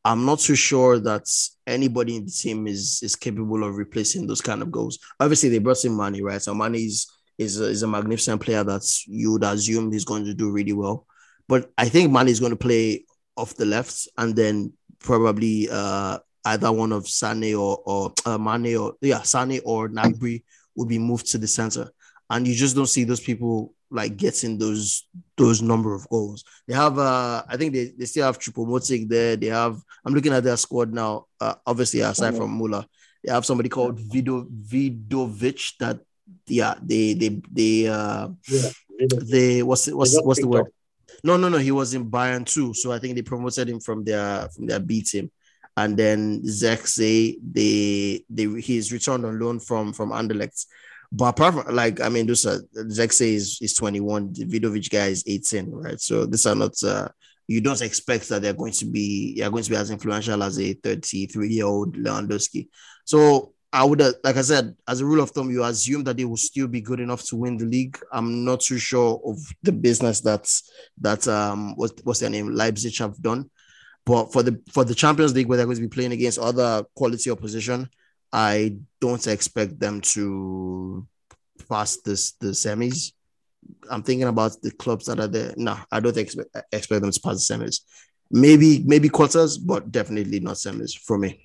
I'm 0.09 0.25
not 0.25 0.39
too 0.39 0.55
sure 0.55 0.99
that 1.01 1.29
anybody 1.67 2.17
in 2.17 2.25
the 2.25 2.31
team 2.31 2.67
is 2.67 3.01
is 3.03 3.15
capable 3.15 3.63
of 3.65 3.77
replacing 3.77 4.27
those 4.27 4.41
kind 4.41 4.63
of 4.63 4.71
goals. 4.71 4.99
Obviously, 5.21 5.51
they 5.51 5.59
brought 5.59 5.85
in 5.85 5.97
Mane, 5.97 6.23
right? 6.23 6.41
So 6.41 6.55
Mane 6.55 6.77
is 6.77 7.07
is 7.37 7.61
a, 7.61 7.65
is 7.65 7.83
a 7.83 7.89
magnificent 7.89 8.41
player 8.41 8.65
that 8.65 8.83
you 9.07 9.33
would 9.33 9.45
assume 9.45 9.93
he's 9.93 10.07
going 10.07 10.25
to 10.25 10.35
do 10.35 10.51
really 10.51 10.73
well. 10.73 11.07
But 11.47 11.71
I 11.77 11.91
think 11.91 12.11
Mane 12.11 12.29
is 12.29 12.41
going 12.41 12.53
to 12.53 12.57
play 12.57 13.05
off 13.37 13.55
the 13.57 13.67
left, 13.67 14.09
and 14.17 14.35
then 14.35 14.73
probably 14.99 15.69
uh, 15.71 16.19
either 16.45 16.73
one 16.73 16.93
of 16.93 17.07
Sane 17.09 17.55
or 17.55 17.83
or 17.85 18.15
uh, 18.25 18.39
Mane 18.39 18.77
or 18.77 18.95
yeah 19.03 19.23
Sane 19.23 19.61
or 19.65 19.89
Gnabry 19.89 20.43
will 20.75 20.87
be 20.87 20.99
moved 20.99 21.31
to 21.33 21.39
the 21.39 21.49
center, 21.49 21.91
and 22.31 22.47
you 22.47 22.55
just 22.55 22.77
don't 22.77 22.87
see 22.87 23.05
those 23.05 23.21
people 23.21 23.75
like 23.91 24.17
getting 24.17 24.59
those 24.59 25.09
those 25.37 25.63
number 25.63 25.95
of 25.95 26.09
goals. 26.09 26.45
They 26.67 26.75
have 26.75 26.99
uh 26.99 27.43
I 27.49 27.57
think 27.57 27.73
they, 27.73 27.93
they 27.97 28.07
still 28.07 28.27
have 28.27 28.39
Choupo-Moting 28.39 29.09
there. 29.09 29.37
They 29.37 29.47
have 29.47 29.81
I'm 30.05 30.15
looking 30.15 30.33
at 30.33 30.45
their 30.45 30.57
squad 30.57 30.93
now. 30.93 31.27
Uh, 31.41 31.55
obviously 31.67 32.01
aside 32.01 32.37
from 32.37 32.51
Muller, 32.51 32.85
they 33.25 33.33
have 33.33 33.47
somebody 33.47 33.69
called 33.69 33.99
Vido 34.01 34.45
Vidovic 34.45 35.77
that 35.79 36.01
yeah 36.47 36.75
they 36.83 37.15
they 37.15 37.41
they 37.51 37.89
uh 37.89 38.29
yeah, 38.49 38.71
they 38.99 39.63
what's 39.63 39.89
it, 39.89 39.97
what's 39.97 40.21
what's 40.23 40.41
the 40.41 40.49
word? 40.49 40.63
Up. 40.63 40.69
No, 41.25 41.37
no, 41.37 41.49
no. 41.49 41.59
He 41.59 41.71
was 41.71 41.95
in 41.95 42.11
Bayern 42.11 42.45
too, 42.45 42.75
so 42.75 42.93
I 42.93 42.99
think 42.99 43.15
they 43.15 43.23
promoted 43.23 43.69
him 43.69 43.81
from 43.81 44.05
their 44.05 44.49
from 44.51 44.67
their 44.67 44.81
B 44.81 45.03
team. 45.03 45.31
And 45.77 45.97
then 45.97 46.43
Zirkzee, 46.43 47.39
they 47.41 48.25
they 48.29 48.61
he's 48.61 48.93
returned 48.93 49.25
on 49.25 49.39
loan 49.39 49.61
from 49.61 49.93
from 49.93 50.11
Anderlecht. 50.11 50.67
But 51.11 51.29
apart 51.29 51.55
from 51.55 51.75
like, 51.75 52.01
I 52.01 52.09
mean, 52.09 52.27
this 52.27 52.45
uh, 52.45 52.59
Zirkzee 52.77 53.35
is 53.35 53.59
is 53.63 53.75
21, 53.75 54.35
the 54.35 54.45
Vidovic 54.45 54.91
guy 54.91 55.07
is 55.07 55.25
18, 55.27 55.71
right? 55.71 56.01
So 56.01 56.27
these 56.27 56.45
are 56.47 56.55
not 56.55 56.83
uh, 56.83 57.09
you 57.47 57.63
don't 57.63 57.81
expect 57.81 58.29
that 58.29 58.43
they're 58.43 58.53
going 58.53 58.75
to 58.75 58.85
be 58.85 59.35
they 59.37 59.43
are 59.43 59.51
going 59.51 59.65
to 59.65 59.71
be 59.71 59.77
as 59.77 59.91
influential 59.91 60.43
as 60.43 60.61
a 60.61 60.75
33 60.75 61.49
year 61.49 61.65
old 61.65 61.97
Lewandowski. 61.97 62.69
So 63.07 63.55
I 63.73 63.85
would 63.85 64.01
uh, 64.03 64.13
like 64.23 64.37
I 64.37 64.43
said, 64.43 64.75
as 64.87 65.01
a 65.01 65.07
rule 65.07 65.21
of 65.21 65.31
thumb, 65.31 65.51
you 65.51 65.65
assume 65.65 66.05
that 66.05 66.19
they 66.19 66.27
will 66.27 66.37
still 66.37 66.69
be 66.69 66.83
good 66.83 67.01
enough 67.01 67.25
to 67.25 67.37
win 67.37 67.57
the 67.57 67.65
league. 67.65 67.99
I'm 68.13 68.45
not 68.45 68.61
too 68.61 68.79
sure 68.79 69.21
of 69.25 69.39
the 69.63 69.73
business 69.73 70.21
that's 70.21 70.71
that 71.01 71.27
um 71.27 71.75
what, 71.77 71.93
what's 72.05 72.21
their 72.21 72.31
name 72.31 72.55
Leipzig 72.55 72.99
have 72.99 73.21
done. 73.21 73.51
But 74.05 74.33
for 74.33 74.43
the 74.43 74.61
for 74.73 74.85
the 74.85 74.95
Champions 74.95 75.35
League, 75.35 75.49
where 75.49 75.57
they're 75.57 75.67
going 75.67 75.77
to 75.77 75.83
be 75.83 75.89
playing 75.89 76.13
against 76.13 76.39
other 76.39 76.85
quality 76.95 77.31
opposition, 77.31 77.89
I 78.33 78.77
don't 79.01 79.27
expect 79.27 79.79
them 79.79 80.01
to 80.01 81.07
pass 81.69 81.97
this 81.99 82.33
the 82.33 82.49
semis. 82.49 83.13
I'm 83.91 84.03
thinking 84.03 84.29
about 84.29 84.61
the 84.63 84.71
clubs 84.71 85.07
that 85.07 85.21
are 85.21 85.29
there. 85.29 85.55
No, 85.57 85.77
I 85.91 86.01
don't 86.01 86.17
expect 86.17 86.51
expect 86.73 87.03
them 87.03 87.11
to 87.11 87.21
pass 87.21 87.47
the 87.47 87.55
semis. 87.55 87.81
Maybe 88.31 88.83
maybe 88.85 89.09
quarters, 89.09 89.59
but 89.59 89.91
definitely 89.91 90.41
not 90.41 90.57
semis 90.57 90.99
for 90.99 91.19
me. 91.19 91.43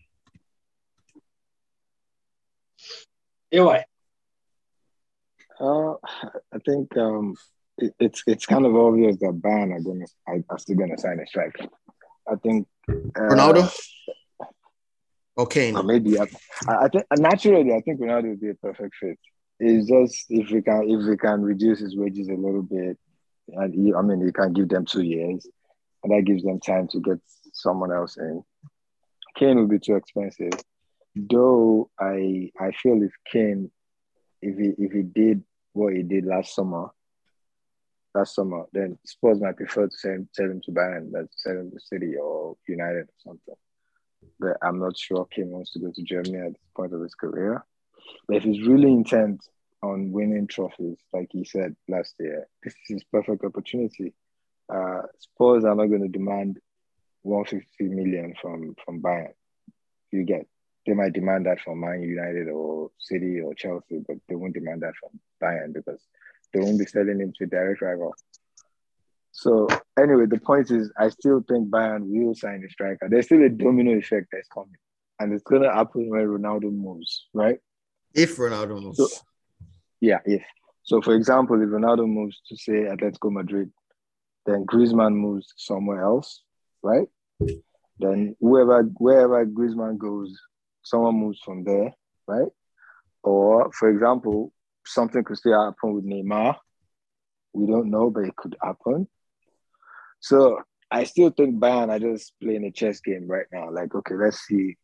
Anyway. 3.51 3.85
Uh, 5.59 5.93
I 6.51 6.59
think 6.65 6.97
um, 6.97 7.35
it, 7.77 7.93
it's 7.99 8.23
it's 8.27 8.45
kind 8.45 8.65
of 8.65 8.75
obvious 8.75 9.17
that 9.17 9.39
Bayern 9.41 9.71
are 9.73 9.79
going 9.79 10.05
to 10.05 10.43
are 10.49 10.59
still 10.59 10.75
going 10.75 10.93
to 10.93 11.01
sign 11.01 11.19
a 11.19 11.27
striker. 11.27 11.67
I 12.29 12.35
think 12.35 12.67
uh, 12.89 12.93
Ronaldo. 13.29 13.73
Okay. 15.37 15.73
Or 15.73 15.83
maybe 15.83 16.19
I, 16.19 16.27
I 16.67 16.87
think 16.89 17.05
naturally 17.17 17.73
I 17.73 17.81
think 17.81 17.99
Ronaldo 17.99 18.29
would 18.29 18.41
be 18.41 18.49
a 18.49 18.55
perfect 18.55 18.95
fit 18.95 19.17
it's 19.59 19.87
just 19.87 20.25
if 20.29 20.49
we 20.51 20.61
can 20.61 20.89
if 20.89 21.07
we 21.07 21.17
can 21.17 21.41
reduce 21.41 21.79
his 21.79 21.95
wages 21.95 22.27
a 22.27 22.33
little 22.33 22.63
bit, 22.63 22.97
and 23.49 23.73
he, 23.73 23.93
I 23.93 24.01
mean, 24.01 24.25
he 24.25 24.31
can 24.31 24.53
give 24.53 24.69
them 24.69 24.85
two 24.85 25.03
years, 25.03 25.47
and 26.03 26.11
that 26.11 26.25
gives 26.25 26.43
them 26.43 26.59
time 26.59 26.87
to 26.89 26.99
get 26.99 27.19
someone 27.53 27.91
else 27.91 28.17
in. 28.17 28.43
Kane 29.35 29.59
would 29.59 29.69
be 29.69 29.79
too 29.79 29.95
expensive. 29.95 30.51
Though 31.15 31.89
I 31.99 32.51
I 32.59 32.71
feel 32.71 33.01
if 33.03 33.13
Kane, 33.31 33.71
if 34.41 34.57
he 34.57 34.83
if 34.83 34.91
he 34.91 35.03
did 35.03 35.43
what 35.73 35.93
he 35.93 36.03
did 36.03 36.25
last 36.25 36.55
summer, 36.55 36.89
last 38.13 38.35
summer, 38.35 38.65
then 38.73 38.97
Spurs 39.05 39.39
might 39.39 39.57
prefer 39.57 39.87
to 39.87 39.97
send 39.97 40.27
send 40.33 40.51
him 40.51 40.61
to 40.65 40.71
Bayern 40.71 41.11
than 41.11 41.29
send 41.35 41.59
him 41.59 41.71
to 41.71 41.79
City 41.79 42.15
or 42.17 42.57
United 42.67 43.03
or 43.03 43.17
something. 43.19 43.55
But 44.39 44.57
I'm 44.62 44.79
not 44.79 44.97
sure 44.97 45.25
Kane 45.25 45.49
wants 45.49 45.71
to 45.73 45.79
go 45.79 45.91
to 45.93 46.03
Germany 46.03 46.38
at 46.38 46.53
this 46.53 46.69
point 46.75 46.93
of 46.93 47.01
his 47.01 47.15
career. 47.15 47.63
But 48.27 48.38
if 48.38 48.43
he's 48.43 48.67
really 48.67 48.91
intent 48.91 49.41
on 49.81 50.12
winning 50.12 50.47
trophies, 50.47 50.97
like 51.12 51.29
he 51.31 51.43
said 51.45 51.75
last 51.88 52.15
year, 52.19 52.47
this 52.63 52.73
is 52.73 52.79
his 52.88 53.03
perfect 53.05 53.43
opportunity. 53.43 54.13
Uh, 54.73 55.03
Spurs 55.19 55.65
are 55.65 55.75
not 55.75 55.88
going 55.88 56.01
to 56.01 56.07
demand 56.07 56.59
150 57.23 57.93
million 57.93 58.33
from 58.41 58.75
from 58.83 59.01
Bayern. 59.01 59.33
You 60.12 60.23
get 60.23 60.47
they 60.86 60.93
might 60.93 61.13
demand 61.13 61.45
that 61.45 61.62
from 61.62 61.79
Man 61.79 62.01
United 62.01 62.49
or 62.49 62.91
City 62.99 63.39
or 63.39 63.53
Chelsea, 63.53 64.03
but 64.05 64.17
they 64.27 64.36
won't 64.36 64.53
demand 64.53 64.81
that 64.81 64.95
from 64.99 65.19
Bayern 65.41 65.73
because 65.73 66.01
they 66.53 66.59
won't 66.59 66.79
be 66.79 66.86
selling 66.86 67.19
him 67.19 67.33
to 67.38 67.45
a 67.45 67.47
direct 67.47 67.81
rival. 67.81 68.13
So 69.35 69.67
anyway, 69.99 70.27
the 70.27 70.39
point 70.39 70.69
is, 70.69 70.91
I 70.97 71.09
still 71.09 71.43
think 71.49 71.69
Bayern 71.69 72.03
will 72.05 72.35
sign 72.35 72.63
a 72.65 72.69
striker. 72.69 73.09
There's 73.09 73.25
still 73.25 73.43
a 73.43 73.49
domino 73.49 73.97
effect 73.97 74.27
that's 74.31 74.47
coming, 74.47 74.77
and 75.19 75.33
it's 75.33 75.43
gonna 75.43 75.73
happen 75.73 76.07
when 76.07 76.21
Ronaldo 76.21 76.71
moves, 76.71 77.27
right? 77.33 77.57
If 78.13 78.37
Ronaldo 78.37 78.79
moves, 78.81 78.97
so, 78.97 79.07
yeah, 79.99 80.19
if 80.23 80.43
so, 80.83 81.01
for 81.01 81.15
example, 81.15 81.59
if 81.61 81.69
Ronaldo 81.69 82.07
moves 82.07 82.41
to 82.47 82.55
say 82.55 82.83
Atletico 82.83 83.31
Madrid, 83.31 83.71
then 84.45 84.65
Griezmann 84.65 85.15
moves 85.15 85.51
somewhere 85.57 86.03
else, 86.03 86.43
right? 86.83 87.07
Then 87.99 88.35
whoever 88.39 88.83
wherever 88.83 89.45
Griezmann 89.47 89.97
goes, 89.97 90.39
someone 90.83 91.15
moves 91.15 91.39
from 91.43 91.63
there, 91.63 91.91
right? 92.27 92.51
Or 93.23 93.71
for 93.71 93.89
example, 93.89 94.53
something 94.85 95.23
could 95.23 95.37
still 95.37 95.59
happen 95.59 95.93
with 95.95 96.05
Neymar. 96.05 96.55
We 97.53 97.65
don't 97.65 97.89
know, 97.89 98.11
but 98.11 98.25
it 98.25 98.35
could 98.35 98.55
happen. 98.61 99.07
So 100.23 100.62
I 100.89 101.03
still 101.03 101.31
think 101.31 101.59
Bayern 101.59 101.89
are 101.89 101.99
just 101.99 102.31
playing 102.41 102.63
a 102.63 102.71
chess 102.71 103.01
game 103.01 103.27
right 103.27 103.45
now. 103.51 103.69
Like, 103.69 103.93
okay, 103.93 104.15
let's 104.15 104.39
see 104.39 104.77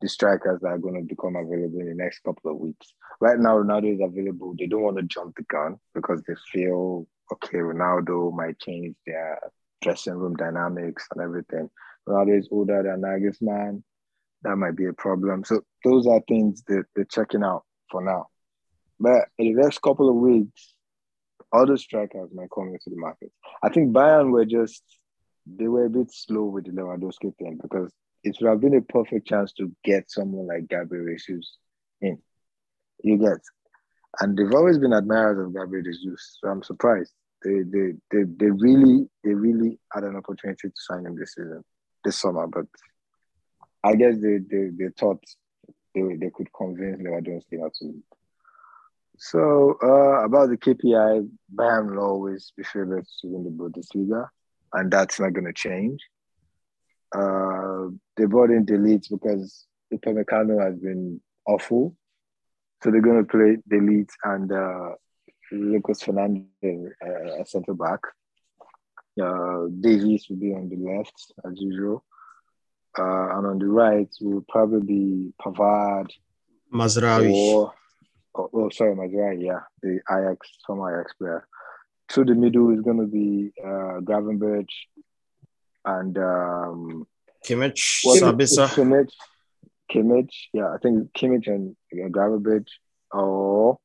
the 0.00 0.08
strikers 0.08 0.60
that 0.60 0.68
are 0.68 0.78
going 0.78 0.94
to 0.94 1.02
become 1.02 1.34
available 1.34 1.80
in 1.80 1.88
the 1.88 1.94
next 1.96 2.20
couple 2.20 2.52
of 2.52 2.58
weeks. 2.58 2.94
Right 3.20 3.36
now, 3.36 3.56
Ronaldo 3.56 3.92
is 3.92 4.00
available. 4.00 4.54
They 4.56 4.66
don't 4.66 4.82
want 4.82 4.98
to 4.98 5.02
jump 5.02 5.34
the 5.36 5.42
gun 5.50 5.78
because 5.96 6.22
they 6.28 6.34
feel, 6.52 7.08
okay, 7.32 7.58
Ronaldo 7.58 8.32
might 8.32 8.60
change 8.60 8.94
their 9.04 9.40
dressing 9.82 10.14
room 10.14 10.36
dynamics 10.36 11.08
and 11.10 11.24
everything. 11.24 11.68
Ronaldo 12.08 12.38
is 12.38 12.48
older 12.52 12.84
than 12.84 13.02
Nagelsmann. 13.02 13.82
That 14.42 14.56
might 14.56 14.76
be 14.76 14.86
a 14.86 14.92
problem. 14.92 15.42
So 15.44 15.62
those 15.82 16.06
are 16.06 16.20
things 16.28 16.62
that 16.68 16.84
they're 16.94 17.04
checking 17.06 17.42
out 17.42 17.64
for 17.90 18.00
now. 18.00 18.28
But 19.00 19.26
in 19.38 19.56
the 19.56 19.62
next 19.62 19.82
couple 19.82 20.08
of 20.08 20.14
weeks, 20.14 20.73
other 21.54 21.76
strikers 21.76 22.30
might 22.34 22.50
come 22.54 22.68
into 22.68 22.90
the 22.90 22.96
market. 22.96 23.30
I 23.62 23.68
think 23.68 23.94
Bayern 23.94 24.30
were 24.30 24.44
just 24.44 24.82
they 25.46 25.68
were 25.68 25.86
a 25.86 25.90
bit 25.90 26.12
slow 26.12 26.44
with 26.44 26.64
the 26.64 26.72
Lewandowski 26.72 27.36
thing 27.36 27.58
because 27.62 27.92
it 28.24 28.36
would 28.40 28.48
have 28.48 28.60
been 28.60 28.76
a 28.76 28.82
perfect 28.82 29.28
chance 29.28 29.52
to 29.54 29.70
get 29.84 30.10
someone 30.10 30.46
like 30.46 30.68
Gabriel 30.68 31.06
Jesus 31.06 31.58
in. 32.00 32.18
You 33.02 33.18
get, 33.18 33.40
and 34.20 34.36
they've 34.36 34.54
always 34.54 34.78
been 34.78 34.94
admirers 34.94 35.46
of 35.46 35.54
Gabriel 35.54 35.84
Jesus, 35.84 36.38
so 36.40 36.48
I'm 36.48 36.62
surprised. 36.62 37.12
They 37.42 37.60
they 37.62 37.92
they 38.10 38.22
they 38.24 38.50
really 38.50 39.06
they 39.22 39.34
really 39.34 39.78
had 39.92 40.04
an 40.04 40.16
opportunity 40.16 40.68
to 40.68 40.74
sign 40.74 41.04
him 41.06 41.16
this 41.16 41.34
season, 41.34 41.62
this 42.04 42.18
summer, 42.18 42.46
but 42.46 42.66
I 43.84 43.94
guess 43.94 44.14
they 44.20 44.38
they, 44.38 44.70
they 44.78 44.88
thought 44.98 45.22
they 45.94 46.16
they 46.18 46.30
could 46.34 46.48
convince 46.56 47.02
Lewandowski 47.02 47.58
not 47.60 47.74
to 47.80 48.02
so 49.18 49.76
uh, 49.82 50.24
about 50.24 50.48
the 50.50 50.56
KPI, 50.56 51.28
Bayern 51.54 51.90
will 51.94 52.02
always 52.02 52.52
be 52.56 52.64
favorites 52.64 53.18
to 53.20 53.28
win 53.28 53.44
the 53.44 53.50
Bundesliga, 53.50 54.28
and 54.72 54.90
that's 54.90 55.20
not 55.20 55.32
going 55.32 55.46
to 55.46 55.52
change. 55.52 56.00
Uh, 57.14 57.90
they 58.16 58.24
brought 58.24 58.50
in 58.50 58.66
Ligt 58.66 59.08
because 59.08 59.66
Upamecano 59.92 60.60
has 60.60 60.76
been 60.78 61.20
awful, 61.46 61.96
so 62.82 62.90
they're 62.90 63.00
going 63.00 63.24
to 63.24 63.30
play 63.30 63.56
De 63.68 63.76
Ligt 63.80 64.10
and 64.24 64.50
uh, 64.50 64.90
Lucas 65.52 66.02
Hernandez 66.02 66.92
uh, 67.00 67.44
centre 67.44 67.74
back. 67.74 68.00
Uh, 69.20 69.66
Davies 69.80 70.26
will 70.28 70.36
be 70.38 70.52
on 70.52 70.68
the 70.68 70.76
left 70.76 71.32
as 71.46 71.52
usual, 71.60 72.04
uh, 72.98 73.36
and 73.38 73.46
on 73.46 73.58
the 73.60 73.66
right 73.66 74.08
will 74.20 74.44
probably 74.48 74.80
be 74.80 75.32
Pavard, 75.40 76.10
Mazraoui. 76.72 77.30
or 77.32 77.72
oh, 78.34 78.50
oh 78.52 78.70
sorry, 78.70 78.94
Maguire, 78.94 79.32
yeah, 79.32 79.60
the 79.82 80.00
Ajax, 80.10 80.48
from 80.66 80.80
Ajax 80.80 81.12
player. 81.14 81.46
Through 82.10 82.26
the 82.26 82.34
middle 82.34 82.70
is 82.74 82.82
going 82.82 82.98
to 82.98 83.06
be 83.06 83.52
uh, 83.62 84.00
Gravenberch 84.00 84.68
and 85.84 86.16
um, 86.18 87.06
Kimmich, 87.46 88.04
Sabitzer. 88.04 88.68
Kimmich, 88.68 89.12
Kimmich, 89.90 90.32
yeah, 90.52 90.68
I 90.68 90.78
think 90.82 91.12
Kimmich 91.12 91.46
and 91.46 91.76
uh, 91.92 92.08
Gravenberch. 92.08 92.68
Oh, 93.12 93.80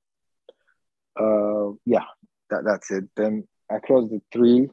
uh, 1.20 1.76
yeah, 1.86 2.06
that, 2.50 2.64
that's 2.66 2.92
it. 2.92 3.06
Then 3.16 3.48
across 3.70 4.10
the 4.10 4.22
three, 4.32 4.70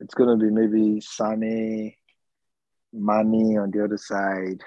it's 0.00 0.14
going 0.14 0.38
to 0.38 0.44
be 0.44 0.50
maybe 0.50 1.00
Sane, 1.00 1.94
Mane 2.92 3.58
on 3.58 3.70
the 3.70 3.84
other 3.84 3.98
side, 3.98 4.62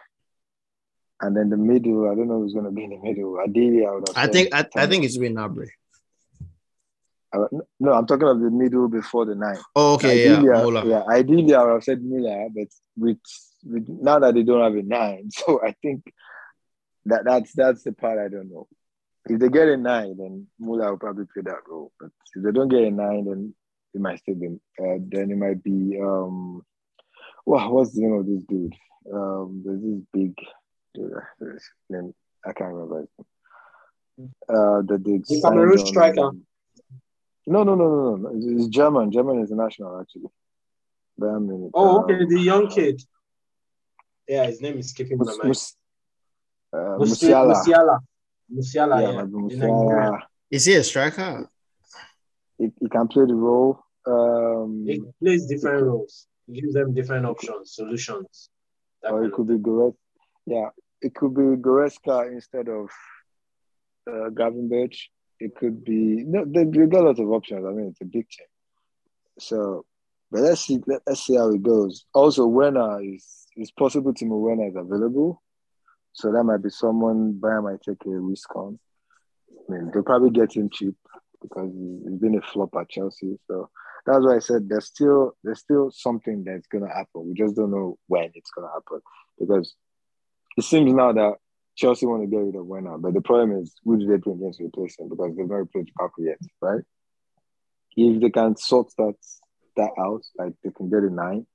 and 1.23 1.37
then 1.37 1.49
the 1.49 1.57
middle, 1.57 2.11
I 2.11 2.15
don't 2.15 2.27
know 2.27 2.39
who's 2.39 2.53
going 2.53 2.65
to 2.65 2.71
be 2.71 2.83
in 2.83 2.89
the 2.89 2.97
middle. 2.97 3.39
Ideally, 3.39 3.85
I 3.85 3.91
would 3.91 4.09
I 4.15 4.27
think 4.27 4.53
I, 4.53 4.65
I 4.75 4.87
think 4.87 5.05
it's 5.05 5.17
been. 5.17 5.37
Uh, 5.37 5.49
no, 7.79 7.93
I'm 7.93 8.05
talking 8.05 8.27
of 8.27 8.41
the 8.41 8.51
middle 8.51 8.89
before 8.89 9.25
the 9.25 9.33
nine. 9.33 9.57
Oh, 9.75 9.93
okay, 9.93 10.25
ideally, 10.25 10.49
yeah, 10.53 10.81
I, 10.81 10.85
yeah. 10.85 11.03
Ideally, 11.09 11.55
I 11.55 11.63
would 11.63 11.73
have 11.73 11.83
said 11.83 12.03
Muller, 12.03 12.47
but 12.53 12.67
with, 12.97 13.17
with 13.63 13.87
now 13.87 14.19
that 14.19 14.35
they 14.35 14.43
don't 14.43 14.61
have 14.61 14.75
a 14.75 14.83
nine, 14.83 15.31
so 15.31 15.61
I 15.65 15.73
think 15.81 16.03
that 17.05 17.23
that's 17.23 17.53
that's 17.53 17.83
the 17.83 17.93
part 17.93 18.19
I 18.19 18.27
don't 18.27 18.51
know. 18.51 18.67
If 19.29 19.39
they 19.39 19.47
get 19.47 19.69
a 19.69 19.77
nine, 19.77 20.17
then 20.17 20.47
Muller 20.59 20.91
will 20.91 20.99
probably 20.99 21.25
play 21.33 21.43
that 21.43 21.67
role. 21.67 21.93
But 21.99 22.09
if 22.35 22.43
they 22.43 22.51
don't 22.51 22.67
get 22.67 22.83
a 22.83 22.91
nine, 22.91 23.25
then 23.25 23.55
it 23.93 24.01
might 24.01 24.19
still 24.19 24.35
be. 24.35 24.59
Uh, 24.77 24.99
then 25.07 25.31
it 25.31 25.37
might 25.37 25.63
be 25.63 25.97
um, 26.01 26.63
well, 27.45 27.71
what's 27.71 27.93
the 27.93 28.01
name 28.01 28.13
of 28.13 28.25
this 28.25 28.43
dude? 28.43 28.75
Um, 29.11 29.63
there's 29.65 29.81
this 29.81 30.01
big 30.11 30.35
name 31.89 32.13
I 32.45 32.53
can't 32.53 32.73
remember. 32.73 33.07
Uh, 34.47 34.81
the 34.81 34.97
the 34.97 35.41
Cameroon 35.41 35.77
striker. 35.77 36.31
No, 37.45 37.63
no, 37.63 37.75
no, 37.75 38.15
no, 38.15 38.15
no. 38.15 38.29
It's 38.33 38.67
German. 38.67 39.11
German 39.11 39.39
international 39.39 39.99
actually. 39.99 40.29
Minute. 41.17 41.71
Oh, 41.73 42.03
okay, 42.03 42.23
um, 42.23 42.29
the 42.29 42.39
young 42.39 42.67
kid. 42.69 43.01
Yeah, 44.27 44.45
his 44.45 44.61
name 44.61 44.77
is 44.79 44.89
skipping 44.89 45.17
my 45.17 45.25
mind. 45.25 45.43
Mus- 45.45 45.75
uh, 46.73 46.97
Musiala. 46.97 47.53
Musiala. 47.53 47.99
Musiala, 48.51 49.01
yeah. 49.01 49.11
yeah. 49.11 49.21
Musiala. 49.21 50.21
Is 50.49 50.65
he 50.65 50.73
a 50.75 50.83
striker? 50.83 51.49
He, 52.57 52.71
he 52.79 52.89
can 52.89 53.07
play 53.07 53.25
the 53.25 53.35
role. 53.35 53.79
Um, 54.05 54.85
he 54.87 55.01
plays 55.21 55.45
different 55.45 55.83
roles. 55.83 56.27
He 56.47 56.61
gives 56.61 56.73
them 56.73 56.93
different 56.93 57.25
options, 57.25 57.73
solutions. 57.73 58.49
Or 59.03 59.23
it 59.25 59.33
could 59.33 59.47
be 59.47 59.57
Goret. 59.57 59.95
Yeah, 60.45 60.69
it 61.03 61.13
could 61.13 61.33
be 61.35 61.41
Goretzka 61.41 62.31
instead 62.31 62.69
of 62.69 62.89
uh, 64.07 64.29
Gravenberch. 64.29 64.95
It 65.39 65.55
could 65.55 65.83
be 65.83 66.23
no. 66.25 66.45
They, 66.45 66.63
they 66.63 66.87
got 66.87 67.03
lots 67.03 67.19
of 67.19 67.29
options. 67.29 67.65
I 67.65 67.71
mean, 67.71 67.87
it's 67.87 68.01
a 68.01 68.05
big 68.05 68.27
team. 68.29 68.47
So, 69.39 69.85
but 70.31 70.41
let's 70.41 70.61
see. 70.61 70.79
Let, 70.87 71.01
us 71.07 71.25
see 71.25 71.35
how 71.35 71.49
it 71.49 71.61
goes. 71.61 72.05
Also, 72.13 72.47
Werner 72.47 73.01
is 73.01 73.45
it's 73.55 73.71
possible 73.71 74.13
Timo 74.13 74.39
Werner 74.39 74.67
is 74.67 74.75
available, 74.75 75.41
so 76.13 76.31
that 76.31 76.43
might 76.43 76.63
be 76.63 76.69
someone 76.69 77.33
Bayern 77.33 77.63
might 77.63 77.81
take 77.81 78.05
a 78.05 78.09
risk 78.09 78.55
on. 78.55 78.79
I 79.51 79.71
mean, 79.71 79.91
they'll 79.93 80.03
probably 80.03 80.29
get 80.29 80.55
him 80.55 80.69
cheap 80.71 80.95
because 81.41 81.71
he's 81.73 82.19
been 82.19 82.35
a 82.35 82.41
flop 82.41 82.69
at 82.79 82.89
Chelsea. 82.89 83.37
So 83.47 83.69
that's 84.05 84.23
why 84.23 84.35
I 84.35 84.39
said 84.39 84.69
there's 84.69 84.85
still 84.85 85.33
there's 85.43 85.59
still 85.59 85.91
something 85.91 86.43
that's 86.45 86.67
gonna 86.67 86.87
happen. 86.87 87.27
We 87.27 87.33
just 87.33 87.55
don't 87.55 87.71
know 87.71 87.97
when 88.07 88.31
it's 88.33 88.51
gonna 88.51 88.71
happen 88.73 89.01
because 89.37 89.75
it 90.57 90.63
seems 90.63 90.91
now 90.93 91.11
that 91.11 91.35
Chelsea 91.75 92.05
want 92.05 92.23
to 92.23 92.27
get 92.27 92.37
rid 92.37 92.55
of 92.55 92.65
Werner, 92.65 92.97
but 92.97 93.13
the 93.13 93.21
problem 93.21 93.59
is 93.61 93.73
who 93.83 93.97
do 93.97 94.07
they 94.07 94.17
bring 94.17 94.41
in 94.41 94.53
to 94.53 94.65
replace 94.65 94.99
him 94.99 95.09
because 95.09 95.35
they've 95.35 95.47
not 95.47 95.55
replaced 95.55 95.89
Lukaku 95.99 96.25
yet, 96.25 96.39
right? 96.61 96.81
If 97.95 98.21
they 98.21 98.29
can 98.29 98.55
sort 98.55 98.91
that 98.97 99.15
that 99.75 99.91
out, 99.99 100.21
like 100.37 100.53
they 100.63 100.69
can 100.69 100.89
get 100.89 101.03
a 101.03 101.09
nine, 101.09 101.47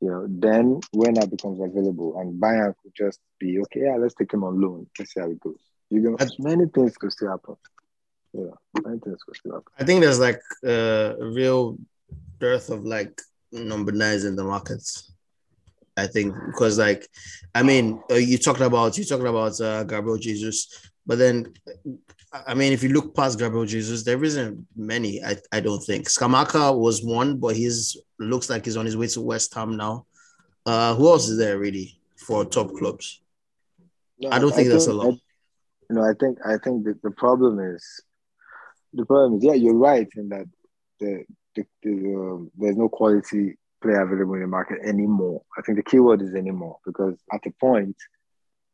you 0.00 0.10
know, 0.10 0.26
then 0.28 0.80
Werner 0.92 1.26
becomes 1.26 1.60
available 1.60 2.20
and 2.20 2.40
Bayern 2.40 2.74
could 2.82 2.92
just 2.94 3.20
be 3.38 3.58
okay. 3.60 3.80
Yeah, 3.84 3.96
let's 3.96 4.14
take 4.14 4.32
him 4.32 4.44
on 4.44 4.60
loan. 4.60 4.86
Let's 4.98 5.14
see 5.14 5.20
how 5.20 5.30
it 5.30 5.40
goes. 5.40 5.60
You 5.90 6.16
can 6.16 6.28
many 6.40 6.66
things 6.66 6.96
could 6.96 7.12
still 7.12 7.30
happen. 7.30 7.56
Yeah, 8.34 8.50
many 8.82 8.98
things 8.98 9.22
could 9.22 9.36
still 9.36 9.52
happen. 9.52 9.72
I 9.78 9.84
think 9.84 10.02
there's 10.02 10.20
like 10.20 10.42
uh, 10.66 11.14
a 11.20 11.30
real 11.30 11.78
dearth 12.38 12.68
of 12.68 12.84
like 12.84 13.18
number 13.52 13.92
nines 13.92 14.24
in 14.24 14.36
the 14.36 14.44
markets. 14.44 15.13
I 15.96 16.06
think 16.06 16.34
because 16.46 16.78
like, 16.78 17.08
I 17.54 17.62
mean, 17.62 18.02
uh, 18.10 18.14
you 18.14 18.38
talked 18.38 18.60
about 18.60 18.98
you 18.98 19.04
talked 19.04 19.22
about 19.22 19.60
uh, 19.60 19.84
Gabriel 19.84 20.18
Jesus, 20.18 20.90
but 21.06 21.18
then, 21.18 21.52
I 22.32 22.54
mean, 22.54 22.72
if 22.72 22.82
you 22.82 22.88
look 22.90 23.14
past 23.14 23.38
Gabriel 23.38 23.66
Jesus, 23.66 24.02
there 24.02 24.22
isn't 24.24 24.66
many. 24.74 25.22
I, 25.22 25.36
I 25.52 25.60
don't 25.60 25.80
think 25.80 26.08
Scamacca 26.08 26.76
was 26.76 27.04
one, 27.04 27.38
but 27.38 27.54
he's 27.54 27.96
looks 28.18 28.50
like 28.50 28.64
he's 28.64 28.76
on 28.76 28.86
his 28.86 28.96
way 28.96 29.06
to 29.08 29.20
West 29.20 29.54
Ham 29.54 29.76
now. 29.76 30.06
Uh, 30.66 30.94
who 30.94 31.08
else 31.08 31.28
is 31.28 31.38
there 31.38 31.58
really 31.58 31.98
for 32.16 32.44
top 32.44 32.74
clubs? 32.74 33.20
No, 34.18 34.30
I 34.30 34.38
don't 34.38 34.50
think, 34.50 34.68
think 34.68 34.70
that's 34.70 34.86
a 34.86 34.92
lot. 34.92 35.06
I, 35.06 35.18
you 35.90 35.96
know, 35.96 36.02
I 36.02 36.14
think 36.18 36.38
I 36.44 36.58
think 36.58 36.84
that 36.86 37.02
the 37.02 37.10
problem 37.12 37.60
is 37.60 38.02
the 38.94 39.04
problem 39.04 39.38
is 39.38 39.44
yeah, 39.44 39.54
you're 39.54 39.76
right 39.76 40.08
in 40.16 40.28
that 40.30 40.46
the, 40.98 41.24
the, 41.54 41.66
the 41.82 42.14
um, 42.14 42.50
there's 42.56 42.76
no 42.76 42.88
quality 42.88 43.56
player 43.84 44.02
available 44.02 44.34
in 44.34 44.40
the 44.40 44.46
market 44.46 44.78
anymore. 44.84 45.42
I 45.56 45.62
think 45.62 45.76
the 45.76 45.84
keyword 45.84 46.22
is 46.22 46.34
anymore 46.34 46.78
because 46.84 47.16
at 47.32 47.42
the 47.42 47.50
point, 47.60 47.96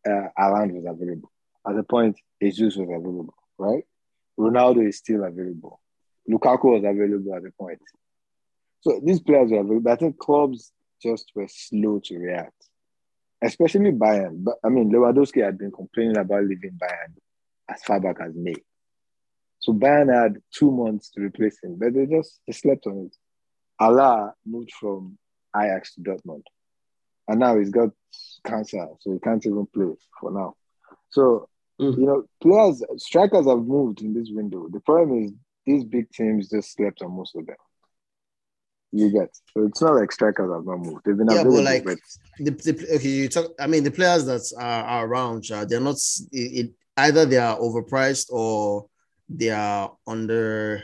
uh, 0.09 0.29
Haaland 0.39 0.73
was 0.73 0.85
available. 0.87 1.31
At 1.69 1.77
the 1.77 1.83
point, 1.83 2.17
Jesus 2.41 2.77
was 2.77 2.89
available, 2.89 3.35
right? 3.59 3.85
Ronaldo 4.39 4.89
is 4.89 4.99
still 4.99 5.25
available. 5.25 5.81
Lukaku 6.31 6.65
was 6.65 6.85
available 6.85 7.35
at 7.35 7.43
the 7.43 7.51
point. 7.59 7.81
So 8.83 9.01
these 9.05 9.21
players 9.21 9.51
were 9.51 9.61
available. 9.61 9.91
I 9.91 9.97
think 9.97 10.19
clubs 10.19 10.73
just 11.03 11.33
were 11.35 11.49
slow 11.49 12.01
to 12.05 12.19
react, 12.19 12.69
especially 13.43 13.93
Bayern. 13.93 14.45
But 14.45 14.55
I 14.65 14.69
mean, 14.69 14.91
Lewandowski 14.91 15.45
had 15.45 15.59
been 15.59 15.73
complaining 15.73 16.17
about 16.17 16.45
leaving 16.45 16.79
Bayern 16.83 17.15
as 17.69 17.83
far 17.83 18.01
back 18.01 18.17
as 18.21 18.33
May. 18.35 18.55
So 19.59 19.73
Bayern 19.73 20.15
had 20.15 20.41
two 20.55 20.71
months 20.71 21.11
to 21.11 21.21
replace 21.21 21.59
him, 21.63 21.77
but 21.79 21.93
they 21.95 22.07
just 22.07 22.41
they 22.47 22.53
slept 22.53 22.87
on 22.87 23.11
it. 23.11 23.17
Haller 23.81 24.35
moved 24.45 24.73
from 24.79 25.17
Ajax 25.57 25.95
to 25.95 26.03
Dortmund, 26.03 26.43
and 27.27 27.41
now 27.41 27.59
he's 27.59 27.71
got 27.71 27.89
cancer, 28.45 28.87
so 29.01 29.13
he 29.13 29.19
can't 29.19 29.45
even 29.45 29.67
play 29.67 29.95
for 30.21 30.31
now. 30.31 30.55
So 31.09 31.49
mm. 31.81 31.97
you 31.97 32.07
know, 32.07 32.25
players, 32.43 32.83
strikers 32.99 33.47
have 33.47 33.65
moved 33.65 34.03
in 34.03 34.13
this 34.13 34.29
window. 34.31 34.69
The 34.71 34.81
problem 34.81 35.25
is 35.25 35.33
these 35.67 35.85
big 35.85 36.11
teams 36.11 36.51
just 36.51 36.75
slept 36.75 37.01
on 37.01 37.17
most 37.17 37.35
of 37.35 37.47
them. 37.47 37.57
You 38.93 39.11
get 39.11 39.35
so 39.55 39.65
it's 39.65 39.81
not 39.81 39.95
like 39.95 40.13
strikers 40.13 40.53
have 40.53 40.67
not 40.67 40.81
moved. 40.81 41.03
They've 41.05 41.17
been 41.17 41.31
yeah, 41.31 41.45
but 41.45 41.63
like 41.63 41.85
but... 41.85 41.99
the, 42.39 42.51
the, 42.51 42.95
okay, 42.97 43.09
you 43.09 43.29
talk. 43.29 43.53
I 43.59 43.67
mean, 43.67 43.85
the 43.85 43.91
players 43.91 44.27
that 44.27 44.43
are, 44.59 44.85
are 44.85 45.07
around, 45.07 45.45
they're 45.45 45.81
not. 45.81 45.97
It, 46.33 46.67
it, 46.67 46.71
either 46.97 47.25
they 47.25 47.39
are 47.39 47.57
overpriced 47.57 48.31
or 48.31 48.87
they 49.29 49.51
are 49.51 49.97
under 50.07 50.83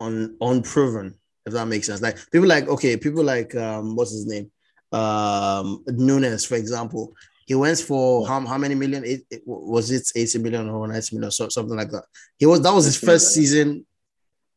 on 0.00 0.36
unproven. 0.40 1.16
If 1.44 1.52
that 1.54 1.66
makes 1.66 1.86
sense, 1.86 2.02
like 2.02 2.18
people 2.30 2.48
like 2.48 2.68
okay, 2.68 2.96
people 2.96 3.24
like 3.24 3.54
um, 3.54 3.96
what's 3.96 4.12
his 4.12 4.26
name, 4.26 4.50
um, 4.92 5.82
Nunez, 5.86 6.44
for 6.44 6.56
example. 6.56 7.14
He 7.46 7.56
went 7.56 7.80
for 7.80 8.26
how, 8.26 8.40
how 8.46 8.56
many 8.56 8.76
million? 8.76 9.04
It, 9.04 9.22
it, 9.28 9.42
was 9.44 9.90
it 9.90 10.08
80 10.14 10.38
million 10.38 10.68
or 10.70 10.86
90 10.86 11.16
million, 11.16 11.30
so, 11.32 11.48
something 11.48 11.76
like 11.76 11.90
that. 11.90 12.04
He 12.38 12.46
was 12.46 12.62
that 12.62 12.72
was 12.72 12.84
his 12.84 12.96
first 12.96 13.34
season 13.34 13.84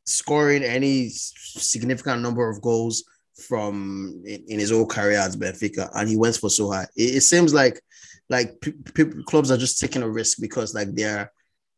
scoring 0.05 0.63
any 0.63 1.09
significant 1.09 2.21
number 2.21 2.47
of 2.47 2.61
goals 2.61 3.03
from 3.47 4.21
in, 4.25 4.43
in 4.47 4.59
his 4.59 4.71
whole 4.71 4.85
career 4.85 5.17
at 5.17 5.31
Benfica, 5.31 5.89
and 5.95 6.07
he 6.07 6.15
went 6.15 6.37
for 6.37 6.49
so 6.49 6.71
high. 6.71 6.87
It, 6.95 7.15
it 7.15 7.21
seems 7.21 7.53
like 7.53 7.81
like 8.29 8.59
p- 8.61 8.71
p- 8.71 9.23
clubs 9.25 9.51
are 9.51 9.57
just 9.57 9.79
taking 9.79 10.03
a 10.03 10.09
risk 10.09 10.37
because 10.39 10.73
like 10.73 10.93
they're 10.93 11.31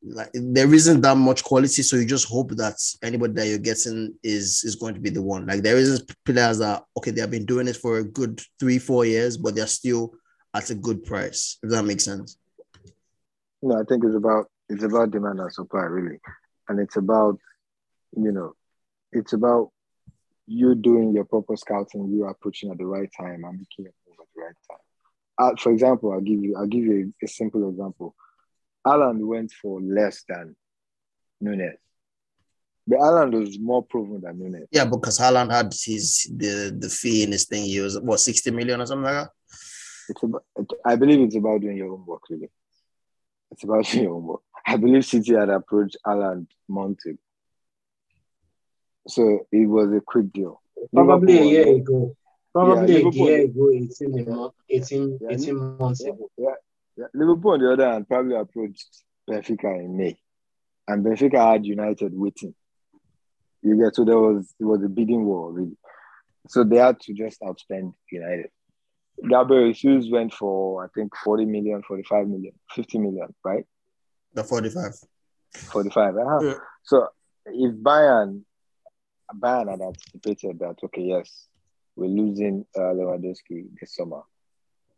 like 0.04 0.30
there 0.34 0.74
isn't 0.74 1.02
that 1.02 1.18
much 1.18 1.44
quality, 1.44 1.82
so 1.82 1.96
you 1.96 2.06
just 2.06 2.28
hope 2.28 2.52
that 2.52 2.76
anybody 3.04 3.34
that 3.34 3.48
you're 3.48 3.58
getting 3.58 4.14
is 4.24 4.64
is 4.64 4.76
going 4.76 4.94
to 4.94 5.02
be 5.02 5.10
the 5.10 5.22
one. 5.22 5.46
Like 5.46 5.62
there 5.62 5.78
isn't 5.78 6.12
players 6.26 6.60
that 6.60 6.84
okay, 6.98 7.12
they 7.12 7.22
have 7.22 7.32
been 7.32 7.46
doing 7.46 7.68
it 7.68 7.78
for 7.78 7.98
a 7.98 8.04
good 8.04 8.42
three 8.60 8.80
four 8.80 9.06
years, 9.06 9.38
but 9.38 9.56
they're 9.56 9.68
still 9.68 10.14
at 10.54 10.70
a 10.70 10.76
good 10.76 11.04
price. 11.04 11.58
If 11.64 11.72
that 11.72 11.84
makes 11.84 12.06
sense. 12.06 12.38
No, 13.62 13.80
I 13.80 13.84
think 13.84 14.04
it's 14.04 14.16
about 14.16 14.46
it's 14.70 14.84
about 14.84 15.12
demand 15.12 15.40
and 15.40 15.52
supply 15.52 15.82
really, 15.82 16.20
and 16.70 16.80
it's 16.80 16.98
about 16.98 17.40
you 18.16 18.32
know, 18.32 18.54
it's 19.12 19.34
about 19.34 19.72
you 20.46 20.76
doing 20.76 21.14
your 21.14 21.26
proper 21.26 21.56
scouting, 21.58 22.10
you 22.10 22.24
are 22.24 22.32
approaching 22.32 22.72
at 22.72 22.78
the 22.78 22.86
right 22.86 23.10
time 23.16 23.44
and 23.44 23.60
making 23.60 23.86
a 23.86 24.10
move 24.10 24.18
at 24.20 24.28
the 24.36 24.42
right 24.42 24.56
time. 24.70 24.78
Uh, 25.40 25.56
for 25.62 25.72
example, 25.72 26.12
I'll 26.14 26.22
give 26.22 26.44
you 26.44 26.56
I'll 26.56 26.68
give 26.68 26.84
you 26.84 27.14
a, 27.22 27.26
a 27.26 27.28
simple 27.28 27.70
example. 27.70 28.16
Haaland 28.88 29.20
went 29.20 29.52
for 29.52 29.82
less 29.82 30.24
than 30.28 30.56
Nunez. 31.42 31.78
But 32.86 33.00
Haaland 33.00 33.38
was 33.38 33.60
more 33.60 33.84
proven 33.84 34.22
than 34.22 34.40
Nunez. 34.40 34.68
Yeah, 34.72 34.86
because 34.86 35.20
Haaland 35.20 35.52
had 35.52 35.74
his 35.74 36.32
the 36.36 36.76
the 36.78 36.90
fee 36.90 37.24
in 37.24 37.32
his 37.32 37.46
thing. 37.46 37.66
He 37.66 37.80
was 37.80 38.00
what 38.00 38.20
sixty 38.20 38.52
million 38.52 38.82
or 38.82 38.86
something 38.86 39.04
like 39.04 39.26
that. 39.26 39.32
It's 40.10 40.24
about, 40.24 40.44
I 40.86 40.96
believe 40.96 41.20
it's 41.20 41.36
about 41.36 41.60
doing 41.62 41.78
your 41.78 41.90
homework, 41.90 42.30
really. 42.30 42.50
It's 43.52 43.64
about 43.66 43.86
doing 43.86 44.06
your 44.06 44.14
homework. 44.14 44.42
I 44.66 44.78
believe 44.78 45.06
City 45.06 45.34
had 45.34 45.50
approached 45.50 45.98
Haaland 46.06 46.48
months 46.68 47.06
so 49.08 49.48
it 49.52 49.68
was 49.68 49.92
a 49.94 50.02
quick 50.02 50.32
deal. 50.34 50.62
Probably 50.94 51.34
Liverpool, 51.34 51.48
a 51.48 51.52
year 51.52 51.76
ago. 51.76 52.18
Probably 52.54 53.02
yeah, 53.02 53.08
a 53.08 53.12
year 53.12 53.42
ago, 53.46 53.72
18, 53.72 54.50
18, 54.70 55.20
yeah, 55.22 55.28
18 55.32 55.78
months 55.78 56.04
yeah, 56.04 56.12
ago. 56.12 56.30
Yeah, 56.38 56.46
yeah. 56.46 56.54
Liverpool, 57.14 57.52
on 57.52 57.60
the 57.60 57.72
other 57.72 57.90
hand, 57.90 58.08
probably 58.08 58.36
approached 58.36 59.04
Benfica 59.30 59.80
in 59.80 59.98
May. 59.98 60.18
And 60.88 61.06
Benfica 61.06 61.54
had 61.54 61.66
United 61.66 62.14
waiting. 62.14 62.56
You 63.62 63.76
get 63.78 63.96
so 63.96 64.06
there 64.06 64.18
was 64.18 64.54
it 64.60 64.64
was 64.64 64.84
a 64.84 64.90
bidding 64.90 65.26
war 65.26 65.52
really. 65.52 65.78
So 66.48 66.64
they 66.64 66.78
had 66.78 67.00
to 67.02 67.14
just 67.14 67.42
outspend 67.42 67.94
United. 68.12 68.50
Gabriel 69.28 69.74
Jesus 69.74 70.10
went 70.12 70.34
for 70.34 70.86
I 70.86 70.88
think 70.96 71.14
40 71.24 71.46
million, 71.46 71.82
45 71.84 72.28
million, 72.28 72.54
50 72.74 73.00
million, 73.00 73.34
right? 73.44 73.66
The 74.34 74.44
45. 74.44 74.94
45. 75.54 76.16
Uh-huh. 76.16 76.40
Yeah. 76.44 76.54
So 76.84 77.08
if 77.48 77.74
Bayern 77.76 78.44
Bayern 79.36 79.70
had 79.72 79.82
anticipated 79.82 80.60
that, 80.60 80.76
okay, 80.84 81.02
yes, 81.02 81.48
we're 81.96 82.08
losing 82.08 82.66
uh, 82.76 82.94
Lewandowski 82.94 83.68
this 83.80 83.96
summer. 83.96 84.22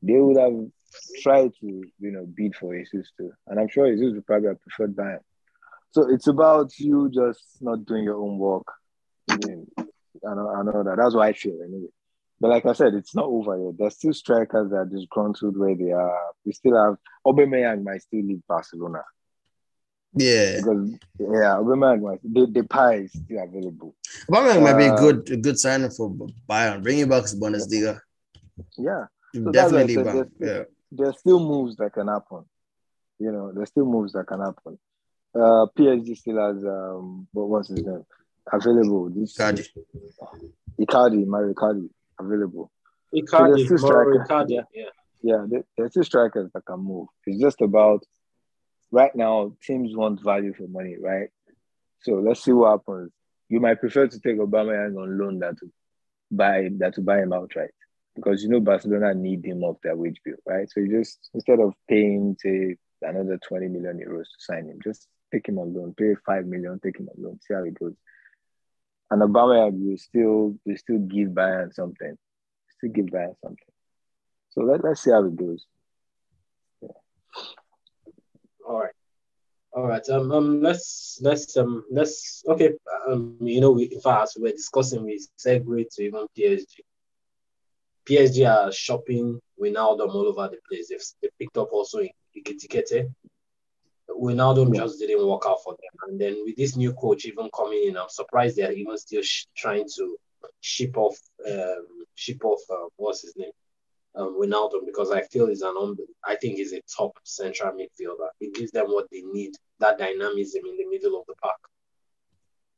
They 0.02 0.18
would 0.18 0.38
have 0.38 0.54
tried 1.22 1.52
to, 1.62 1.84
you 2.00 2.12
know, 2.12 2.26
bid 2.26 2.56
for 2.56 2.76
Jesus 2.78 3.12
too. 3.18 3.32
And 3.48 3.60
I'm 3.60 3.68
sure 3.68 3.92
Jesus 3.92 4.14
would 4.14 4.26
probably 4.26 4.50
have 4.50 4.62
preferred 4.62 4.96
Bayern. 4.96 5.20
So 5.92 6.10
it's 6.10 6.28
about 6.28 6.78
you 6.78 7.10
just 7.10 7.42
not 7.62 7.86
doing 7.86 8.04
your 8.04 8.18
own 8.18 8.38
work. 8.38 8.68
I, 9.30 9.38
mean, 9.46 9.68
I 9.78 10.34
know, 10.36 10.50
I 10.50 10.64
know 10.64 10.84
that. 10.84 10.98
That's 10.98 11.16
what 11.16 11.28
I 11.28 11.34
feel 11.34 11.60
anyway. 11.64 11.90
But 12.40 12.50
like 12.50 12.66
I 12.66 12.74
said, 12.74 12.94
it's 12.94 13.16
not 13.16 13.26
over 13.26 13.58
yet. 13.58 13.78
There's 13.78 13.96
still 13.96 14.14
strikers 14.14 14.70
that 14.70 14.76
are 14.76 14.86
disgruntled 14.86 15.58
where 15.58 15.76
they 15.76 15.92
are. 15.92 16.18
We 16.46 16.54
still 16.54 16.76
have 16.76 16.98
Aubameyang 17.26 17.84
might 17.84 18.02
still 18.02 18.24
leave 18.24 18.42
Barcelona. 18.48 19.02
Yeah. 20.14 20.58
Because 20.58 20.92
yeah, 21.20 21.58
Aubameyang, 21.60 22.20
the, 22.24 22.48
the 22.48 22.64
pie 22.64 22.96
is 22.96 23.12
still 23.12 23.44
available. 23.44 23.96
Aubameyang 24.30 24.58
uh, 24.58 24.62
might 24.62 24.78
be 24.78 24.86
a 24.86 24.94
uh, 24.94 24.98
good 24.98 25.30
a 25.32 25.38
good 25.38 25.60
signing 25.60 25.90
for 25.90 26.16
Bayern. 26.50 26.82
Bring 26.82 27.00
him 27.00 27.10
back 27.10 27.26
to 27.26 27.36
Bundesliga. 27.36 28.00
Yeah. 28.78 29.06
So 29.34 29.52
Definitely 29.52 29.98
back. 29.98 30.28
Yeah. 30.40 30.64
There's 30.92 31.20
still 31.20 31.40
moves 31.40 31.76
that 31.78 31.94
can 31.94 32.08
happen. 32.08 32.46
You 33.20 33.32
know, 33.32 33.52
there's 33.54 33.70
still 33.70 33.86
moves 33.86 34.14
that 34.14 34.28
can 34.28 34.40
happen. 34.40 34.78
Uh 35.36 35.68
PSG 35.78 36.18
still 36.18 36.38
has 36.40 36.64
um 36.66 37.28
what 37.32 37.50
was 37.50 37.68
his 37.68 37.86
name? 37.86 38.04
Available. 38.52 39.10
This 39.10 39.38
Icardi. 39.38 39.68
Icardi, 40.80 41.26
Mario 41.26 41.54
Icardi 41.54 41.90
available. 42.20 42.72
Icardi, 43.14 43.68
so 43.68 43.88
Mario 43.88 44.24
Icardi, 44.24 44.64
yeah. 44.74 44.86
Yeah, 45.22 45.46
there's 45.78 45.92
two 45.92 46.04
strikers 46.04 46.50
that 46.54 46.66
can 46.66 46.80
move. 46.80 47.08
It's 47.26 47.42
just 47.42 47.62
about 47.62 48.04
right 48.90 49.14
now 49.14 49.54
teams 49.62 49.96
want 49.96 50.24
value 50.24 50.54
for 50.54 50.68
money, 50.68 50.96
right? 51.00 51.30
So 52.02 52.14
let's 52.14 52.42
see 52.44 52.54
what 52.54 52.80
happens. 52.80 53.12
You 53.50 53.60
might 53.60 53.82
prefer 53.82 54.08
to 54.08 54.20
take 54.20 54.40
Aubameyang 54.40 54.98
on 54.98 55.20
loan 55.20 55.40
than 55.40 55.58
to 55.58 55.72
buy 56.32 56.70
that 56.78 56.96
to 56.96 57.02
buy 57.02 57.18
him 57.20 57.34
outright 57.34 57.72
because 58.20 58.44
you 58.44 58.50
know 58.50 58.60
Barcelona 58.60 59.14
need 59.14 59.46
him 59.46 59.64
off 59.64 59.78
their 59.84 59.96
wage 59.96 60.20
bill, 60.24 60.36
right? 60.46 60.70
So 60.70 60.80
you 60.80 61.00
just 61.00 61.30
instead 61.34 61.60
of 61.60 61.74
paying 61.88 62.36
say 62.40 62.76
another 63.02 63.40
20 63.48 63.68
million 63.68 63.98
euros 63.98 64.24
to 64.24 64.40
sign 64.40 64.66
him, 64.66 64.80
just 64.84 65.08
take 65.32 65.48
him 65.48 65.60
on 65.60 65.74
loan, 65.74 65.94
pay 65.98 66.16
five 66.26 66.46
million, 66.46 66.80
take 66.84 67.00
him 67.00 67.10
on 67.10 67.24
loan, 67.24 67.40
see 67.42 67.54
how 67.54 67.64
it 67.64 67.80
goes. 67.80 67.94
And 69.12 69.22
Aubameyang 69.22 69.90
will 69.90 69.98
still 69.98 70.56
will 70.66 70.78
still 70.78 71.00
give 71.00 71.30
Bayern 71.30 71.74
something, 71.74 72.18
still 72.78 72.92
give 72.92 73.08
Bayern 73.08 73.36
something. 73.44 73.74
So 74.52 74.62
let, 74.62 74.84
let's 74.84 75.04
see 75.04 75.12
how 75.12 75.24
it 75.24 75.36
goes. 75.36 75.66
All 78.68 78.80
right. 78.80 78.94
All 79.72 79.88
right. 79.88 80.08
Um, 80.10 80.32
um 80.32 80.62
let's 80.62 81.20
let's 81.22 81.56
um 81.58 81.84
let's 81.92 82.44
okay. 82.48 82.74
Um, 83.08 83.38
you 83.42 83.62
know, 83.62 83.72
we, 83.72 83.86
in 83.86 84.02
fact, 84.02 84.24
as 84.24 84.38
we 84.40 84.50
are 84.50 84.54
discussing 84.54 85.04
we 85.04 85.20
segue 85.40 85.86
to 85.96 86.04
even 86.04 86.28
PSG. 86.38 86.82
PSG 88.10 88.48
are 88.50 88.72
shopping 88.72 89.40
Wijnaldum 89.62 90.14
all 90.14 90.28
over 90.28 90.50
the 90.50 90.58
place. 90.68 90.90
They've, 90.90 91.04
they 91.22 91.30
picked 91.38 91.58
up 91.58 91.70
also 91.72 92.00
in 92.00 92.10
Ekitike. 92.38 93.14
Wijnaldum 94.10 94.74
yeah. 94.74 94.82
just 94.82 95.00
didn't 95.00 95.28
work 95.28 95.44
out 95.46 95.64
for 95.64 95.74
them. 95.74 96.10
And 96.10 96.20
then 96.20 96.42
with 96.44 96.56
this 96.56 96.76
new 96.76 96.94
coach 96.94 97.26
even 97.26 97.50
coming 97.56 97.84
in, 97.88 97.98
I'm 97.98 98.10
surprised 98.10 98.58
they're 98.58 98.72
even 98.72 98.98
still 98.98 99.22
sh- 99.22 99.46
trying 99.56 99.86
to 99.98 100.18
ship 100.62 100.98
off, 100.98 101.18
um, 101.50 101.86
ship 102.16 102.44
off, 102.44 102.62
uh, 102.70 102.88
what's 102.96 103.22
his 103.22 103.36
name? 103.38 103.52
Um, 104.16 104.40
Wijnaldum, 104.42 104.86
because 104.86 105.12
I 105.12 105.22
feel 105.22 105.48
he's 105.48 105.62
an, 105.62 105.76
un- 105.80 105.96
I 106.26 106.36
think 106.36 106.56
he's 106.58 106.74
a 106.74 106.82
top 106.98 107.18
central 107.24 107.74
midfielder. 107.74 108.30
It 108.42 108.56
gives 108.56 108.72
them 108.72 108.88
what 108.88 109.08
they 109.12 109.22
need, 109.22 109.52
that 109.80 110.00
dynamism 110.00 110.64
in 110.68 110.78
the 110.78 110.88
middle 110.90 111.20
of 111.20 111.26
the 111.28 111.36
park. 111.36 111.60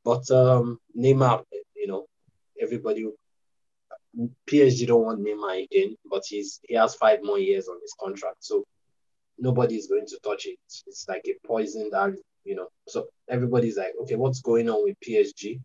But 0.04 0.30
um, 0.30 0.78
Neymar, 0.96 1.44
you 1.76 1.86
know, 1.86 2.06
everybody, 2.60 3.06
PSG 4.48 4.86
don't 4.86 5.04
want 5.04 5.20
Neymar 5.24 5.64
again, 5.64 5.96
but 6.10 6.22
he's 6.26 6.60
he 6.68 6.74
has 6.74 6.94
five 6.94 7.20
more 7.22 7.38
years 7.38 7.68
on 7.68 7.80
his 7.80 7.94
contract. 7.98 8.38
So 8.40 8.64
nobody 9.38 9.76
is 9.76 9.86
going 9.86 10.06
to 10.06 10.18
touch 10.22 10.46
it. 10.46 10.58
It's 10.86 11.06
like 11.08 11.22
a 11.26 11.46
poisoned 11.46 11.92
you 12.44 12.56
know. 12.56 12.68
So 12.88 13.06
everybody's 13.28 13.76
like, 13.76 13.92
okay, 14.02 14.16
what's 14.16 14.40
going 14.40 14.68
on 14.68 14.84
with 14.84 14.96
PSG? 15.00 15.60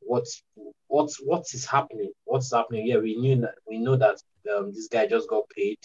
What's 0.00 0.42
what's 0.88 1.16
what 1.16 1.44
is 1.52 1.64
happening? 1.64 2.12
What's 2.24 2.52
happening? 2.52 2.86
Yeah, 2.86 2.98
we 2.98 3.16
knew 3.16 3.40
that 3.40 3.54
we 3.68 3.78
know 3.78 3.96
that 3.96 4.16
um, 4.56 4.72
this 4.72 4.88
guy 4.88 5.06
just 5.06 5.28
got 5.28 5.48
paid 5.48 5.78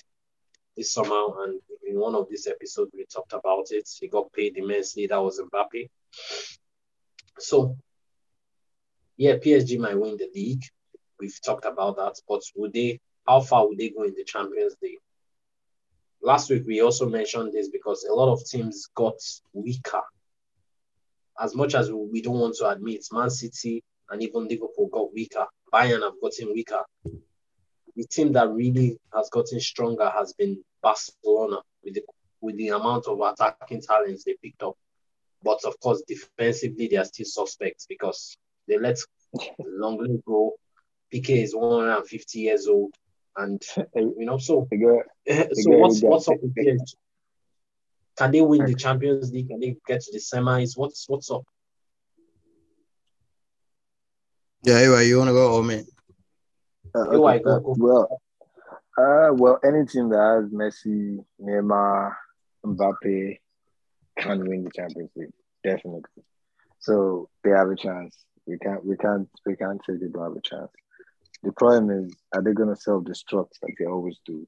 this 0.76 0.94
summer, 0.94 1.44
and 1.44 1.60
in 1.88 2.00
one 2.00 2.16
of 2.16 2.28
these 2.30 2.48
episodes 2.48 2.92
we 2.94 3.06
talked 3.06 3.34
about 3.34 3.68
it. 3.72 3.90
He 4.00 4.08
got 4.08 4.32
paid 4.34 4.58
immensely. 4.58 5.08
That 5.08 5.22
was 5.22 5.40
Mbappe. 5.40 5.90
So 7.40 7.78
yeah, 9.18 9.36
PSG 9.36 9.80
might 9.80 10.00
win 10.00 10.18
the 10.18 10.30
league. 10.34 10.64
We've 11.20 11.42
talked 11.42 11.66
about 11.66 11.98
that, 11.98 12.16
but 12.28 12.42
would 12.56 12.74
they? 12.74 13.00
How 13.28 13.42
far 13.42 13.68
would 13.68 13.78
they 13.78 13.90
go 13.90 14.04
in 14.04 14.14
the 14.16 14.24
Champions 14.24 14.76
League? 14.82 15.00
last 16.22 16.50
week 16.50 16.64
we 16.66 16.82
also 16.82 17.08
mentioned 17.08 17.54
this 17.54 17.70
because 17.70 18.04
a 18.04 18.14
lot 18.14 18.32
of 18.32 18.46
teams 18.46 18.88
got 18.96 19.16
weaker. 19.54 20.02
As 21.40 21.56
much 21.56 21.76
as 21.76 21.92
we 21.92 22.22
don't 22.22 22.40
want 22.40 22.56
to 22.56 22.70
admit, 22.70 23.06
Man 23.12 23.30
City 23.30 23.84
and 24.10 24.22
even 24.22 24.48
Liverpool 24.48 24.90
got 24.92 25.14
weaker. 25.14 25.46
Bayern 25.74 26.02
have 26.02 26.20
gotten 26.22 26.54
weaker. 26.54 26.82
The 27.96 28.06
team 28.10 28.34
that 28.34 28.50
really 28.50 28.98
has 29.16 29.30
gotten 29.30 29.60
stronger 29.60 30.10
has 30.10 30.34
been 30.34 30.64
Barcelona 30.82 31.58
with 31.84 31.96
the 31.96 32.04
with 32.42 32.58
the 32.58 32.70
amount 32.70 33.08
of 33.08 33.20
attacking 33.20 33.82
talents 33.82 34.24
they 34.24 34.36
picked 34.44 34.62
up. 34.62 34.76
But 35.44 35.60
of 35.66 35.80
course, 35.80 36.04
defensively, 36.08 36.88
they 36.88 36.98
are 36.98 37.06
still 37.06 37.26
suspects 37.26 37.86
because 37.88 38.38
they 38.68 38.78
let 38.78 38.98
Lenglet 39.60 40.24
go. 40.26 40.54
Piqué 41.14 41.44
is 41.44 41.56
150 41.56 42.40
years 42.40 42.68
old. 42.68 42.94
And 43.36 43.62
you 43.96 44.26
know, 44.26 44.38
so 44.38 44.68
so 44.72 45.72
what's 45.72 46.02
what's 46.02 46.28
up 46.28 46.38
with 46.42 46.56
PSG? 46.56 46.96
Can 48.18 48.32
they 48.32 48.42
win 48.42 48.66
the 48.66 48.74
Champions 48.74 49.32
League? 49.32 49.50
Can 49.50 49.60
they 49.60 49.78
get 49.88 50.02
to 50.02 50.12
the 50.12 50.20
semis? 50.20 50.76
What's 50.76 51.08
what's 51.08 51.30
up? 51.30 51.44
Yeah, 54.64 54.76
anyway, 54.76 55.08
you 55.08 55.20
wanna 55.20 55.34
go 55.34 55.54
or 55.54 55.64
me? 55.64 55.84
Uh, 56.96 57.00
okay. 57.00 57.44
go, 57.44 57.60
go. 57.60 57.76
Well, 57.78 58.22
uh, 58.98 59.32
well, 59.34 59.60
any 59.64 59.86
team 59.86 60.10
that 60.10 60.18
has 60.18 60.52
Messi, 60.52 61.24
Neymar, 61.40 62.16
Mbappe 62.66 63.38
can 64.18 64.50
win 64.50 64.64
the 64.64 64.72
Champions 64.72 65.12
League, 65.16 65.30
definitely. 65.64 66.24
So 66.80 67.30
they 67.44 67.52
have 67.52 67.70
a 67.70 67.76
chance. 67.76 68.18
We 68.48 68.58
can't, 68.58 68.84
we 68.84 68.98
can't, 68.98 69.30
we 69.46 69.56
can't 69.56 69.80
say 69.86 69.94
they 69.94 70.08
don't 70.08 70.24
have 70.24 70.36
a 70.36 70.42
chance. 70.42 70.72
The 71.44 71.52
problem 71.52 71.90
is, 71.92 72.16
are 72.34 72.42
they 72.42 72.54
going 72.54 72.70
to 72.74 72.82
self-destruct 72.82 73.52
like 73.62 73.76
they 73.78 73.86
always 73.86 74.20
do? 74.26 74.48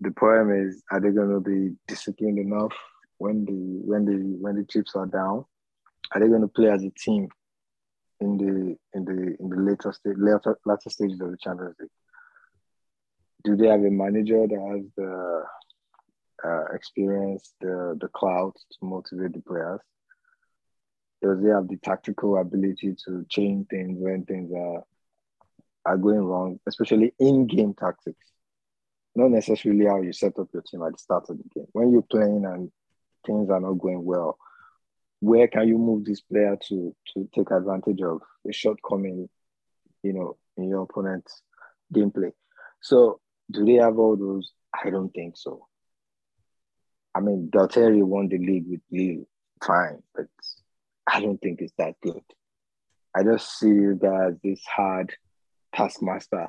The 0.00 0.12
problem 0.12 0.66
is, 0.66 0.82
are 0.90 1.00
they 1.00 1.10
going 1.10 1.30
to 1.30 1.40
be 1.40 1.76
disciplined 1.86 2.38
enough 2.38 2.72
when 3.18 3.44
the 3.44 3.80
when 3.84 4.04
the 4.04 4.36
when 4.40 4.56
the 4.56 4.64
chips 4.64 4.94
are 4.94 5.06
down? 5.06 5.44
Are 6.12 6.20
they 6.20 6.28
going 6.28 6.40
to 6.40 6.48
play 6.48 6.70
as 6.70 6.82
a 6.82 6.90
team 6.90 7.28
in 8.20 8.36
the 8.36 8.76
in 8.94 9.04
the 9.04 9.36
in 9.38 9.48
the 9.50 9.56
later 9.56 9.92
stage 9.92 10.16
later 10.16 10.58
later 10.64 10.88
stages 10.88 11.20
of 11.20 11.30
the 11.30 11.36
Champions 11.36 11.76
League? 11.78 11.90
Do 13.44 13.56
they 13.56 13.68
have 13.68 13.80
a 13.80 13.90
manager 13.90 14.46
that 14.46 14.72
has 14.72 14.86
the 14.96 15.44
uh, 16.44 16.64
experience, 16.74 17.52
the 17.60 17.96
the 18.00 18.08
clout 18.08 18.56
to 18.56 18.86
motivate 18.86 19.34
the 19.34 19.42
players? 19.42 19.80
Does 21.22 21.42
they 21.42 21.50
have 21.50 21.68
the 21.68 21.76
tactical 21.76 22.38
ability 22.38 22.96
to 23.04 23.26
change 23.28 23.66
things 23.68 23.98
when 23.98 24.24
things 24.24 24.50
are 24.56 24.82
are 25.90 25.96
going 25.96 26.20
wrong, 26.20 26.60
especially 26.68 27.12
in 27.18 27.46
game 27.46 27.74
tactics. 27.74 28.24
Not 29.16 29.32
necessarily 29.32 29.86
how 29.86 30.00
you 30.00 30.12
set 30.12 30.38
up 30.38 30.48
your 30.52 30.62
team 30.62 30.82
at 30.84 30.92
the 30.92 30.98
start 30.98 31.24
of 31.28 31.38
the 31.38 31.44
game. 31.52 31.66
When 31.72 31.90
you're 31.90 32.02
playing 32.02 32.44
and 32.44 32.70
things 33.26 33.50
are 33.50 33.60
not 33.60 33.74
going 33.74 34.04
well, 34.04 34.38
where 35.18 35.48
can 35.48 35.66
you 35.66 35.78
move 35.78 36.04
this 36.04 36.20
player 36.20 36.56
to 36.68 36.94
to 37.12 37.28
take 37.34 37.50
advantage 37.50 38.00
of 38.02 38.20
a 38.48 38.52
shortcoming, 38.52 39.28
you 40.04 40.12
know, 40.12 40.36
in 40.56 40.68
your 40.68 40.82
opponent's 40.82 41.42
gameplay? 41.92 42.30
So, 42.80 43.20
do 43.50 43.64
they 43.64 43.74
have 43.74 43.98
all 43.98 44.16
those? 44.16 44.52
I 44.72 44.90
don't 44.90 45.10
think 45.10 45.36
so. 45.36 45.66
I 47.14 47.20
mean, 47.20 47.50
Galtier 47.52 48.00
won 48.04 48.28
the 48.28 48.38
league 48.38 48.66
with 48.68 48.80
Lille, 48.92 49.26
fine, 49.62 50.02
but 50.14 50.28
I 51.12 51.20
don't 51.20 51.38
think 51.38 51.60
it's 51.60 51.74
that 51.78 51.96
good. 52.00 52.22
I 53.14 53.24
just 53.24 53.58
see 53.58 53.66
you 53.66 53.98
guys 54.00 54.34
this 54.44 54.62
hard 54.64 55.12
taskmaster. 55.74 56.48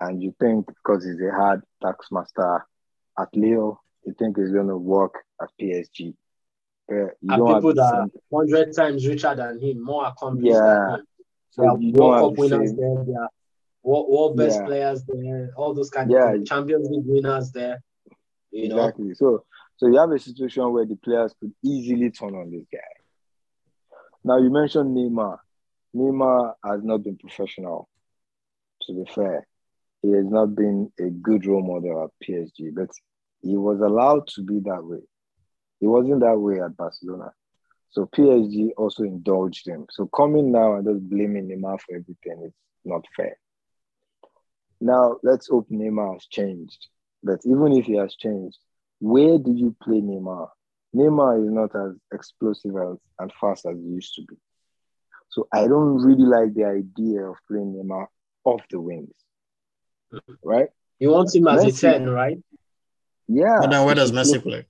And 0.00 0.22
you 0.22 0.34
think 0.40 0.66
because 0.66 1.04
he's 1.04 1.20
a 1.20 1.32
hard 1.32 1.62
taskmaster 1.82 2.66
at 3.18 3.28
Lille, 3.34 3.80
you 4.04 4.14
think 4.18 4.38
he's 4.38 4.50
going 4.50 4.68
to 4.68 4.76
work 4.76 5.14
at 5.42 5.48
PSG. 5.60 6.14
But 6.86 6.94
you 7.20 7.30
and 7.30 7.46
people 7.46 7.74
that 7.74 7.94
are 7.94 8.06
100 8.28 8.74
times 8.74 9.06
richer 9.06 9.34
than 9.34 9.60
him, 9.60 9.82
more 9.82 10.06
accomplished 10.06 10.54
yeah. 10.54 10.86
than 10.90 11.00
him. 11.00 11.06
So 11.50 11.62
World 11.74 12.36
Cup 12.36 12.38
winners 12.38 12.72
there, 12.74 13.04
there 13.04 13.22
are 13.22 13.28
world, 13.82 14.06
world 14.10 14.36
best 14.36 14.60
yeah. 14.60 14.66
players 14.66 15.04
there, 15.06 15.50
all 15.56 15.74
those 15.74 15.90
kind 15.90 16.10
yeah. 16.10 16.32
of 16.32 16.46
Champions 16.46 16.88
League 16.88 17.04
winners 17.04 17.50
there. 17.52 17.82
You 18.50 18.66
exactly. 18.66 19.08
Know? 19.08 19.14
So 19.14 19.44
so 19.76 19.86
you 19.86 19.98
have 19.98 20.10
a 20.10 20.18
situation 20.18 20.72
where 20.72 20.86
the 20.86 20.96
players 20.96 21.34
could 21.40 21.52
easily 21.64 22.10
turn 22.10 22.34
on 22.34 22.50
this 22.50 22.64
guy. 22.72 22.78
Now 24.24 24.38
you 24.38 24.50
mentioned 24.50 24.96
Neymar. 24.96 25.38
Neymar 25.94 26.54
has 26.64 26.82
not 26.82 27.02
been 27.02 27.16
professional 27.16 27.88
to 28.88 28.94
be 28.94 29.10
fair, 29.14 29.46
he 30.02 30.12
has 30.12 30.26
not 30.26 30.54
been 30.54 30.90
a 30.98 31.10
good 31.10 31.46
role 31.46 31.62
model 31.62 32.04
at 32.04 32.26
PSG, 32.26 32.74
but 32.74 32.90
he 33.42 33.56
was 33.56 33.80
allowed 33.80 34.26
to 34.28 34.42
be 34.42 34.60
that 34.60 34.84
way. 34.84 35.02
He 35.80 35.86
wasn't 35.86 36.20
that 36.20 36.38
way 36.38 36.60
at 36.60 36.76
Barcelona. 36.76 37.32
So 37.90 38.06
PSG 38.06 38.72
also 38.76 39.04
indulged 39.04 39.66
him. 39.66 39.86
So 39.90 40.06
coming 40.06 40.52
now 40.52 40.74
and 40.74 40.86
just 40.86 41.08
blaming 41.08 41.48
Neymar 41.48 41.80
for 41.80 41.96
everything 41.96 42.42
is 42.44 42.52
not 42.84 43.04
fair. 43.16 43.36
Now 44.80 45.16
let's 45.22 45.48
hope 45.48 45.68
Neymar 45.70 46.14
has 46.14 46.26
changed. 46.26 46.88
But 47.22 47.40
even 47.44 47.72
if 47.72 47.86
he 47.86 47.96
has 47.96 48.14
changed, 48.14 48.58
where 49.00 49.38
do 49.38 49.52
you 49.52 49.74
play 49.82 50.00
Neymar? 50.00 50.48
Neymar 50.94 51.44
is 51.44 51.50
not 51.50 51.74
as 51.74 51.96
explosive 52.12 52.76
as, 52.76 52.96
and 53.18 53.32
fast 53.40 53.66
as 53.66 53.76
he 53.76 53.84
used 53.84 54.14
to 54.14 54.22
be. 54.22 54.36
So 55.30 55.48
I 55.52 55.66
don't 55.66 55.98
really 56.02 56.24
like 56.24 56.54
the 56.54 56.64
idea 56.64 57.22
of 57.22 57.36
playing 57.48 57.74
Neymar 57.74 58.06
off 58.48 58.62
the 58.70 58.80
wings, 58.80 59.14
right? 60.42 60.68
You 60.98 61.10
want 61.10 61.34
him 61.34 61.46
as 61.48 61.64
Messi, 61.64 61.88
a 61.94 61.98
10, 61.98 62.10
right? 62.10 62.38
Yeah. 63.28 63.58
But 63.60 63.70
then 63.70 63.86
where 63.86 63.94
does 63.94 64.12
Messi 64.12 64.42
play? 64.42 64.66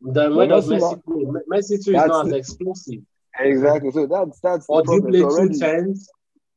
Then 0.00 0.34
where 0.36 0.48
does 0.48 0.68
Messi 0.68 1.02
play? 1.04 1.24
Messi 1.50 1.82
too 1.84 1.94
is 1.94 2.06
not 2.06 2.26
as 2.26 2.32
explosive. 2.32 3.02
Exactly. 3.38 3.90
So 3.90 4.06
that's 4.06 4.40
that's 4.40 4.66
or 4.68 4.82
do 4.82 4.94
you 4.94 5.02
play 5.02 5.22
already, 5.22 5.54
two 5.54 5.60
tens 5.60 6.08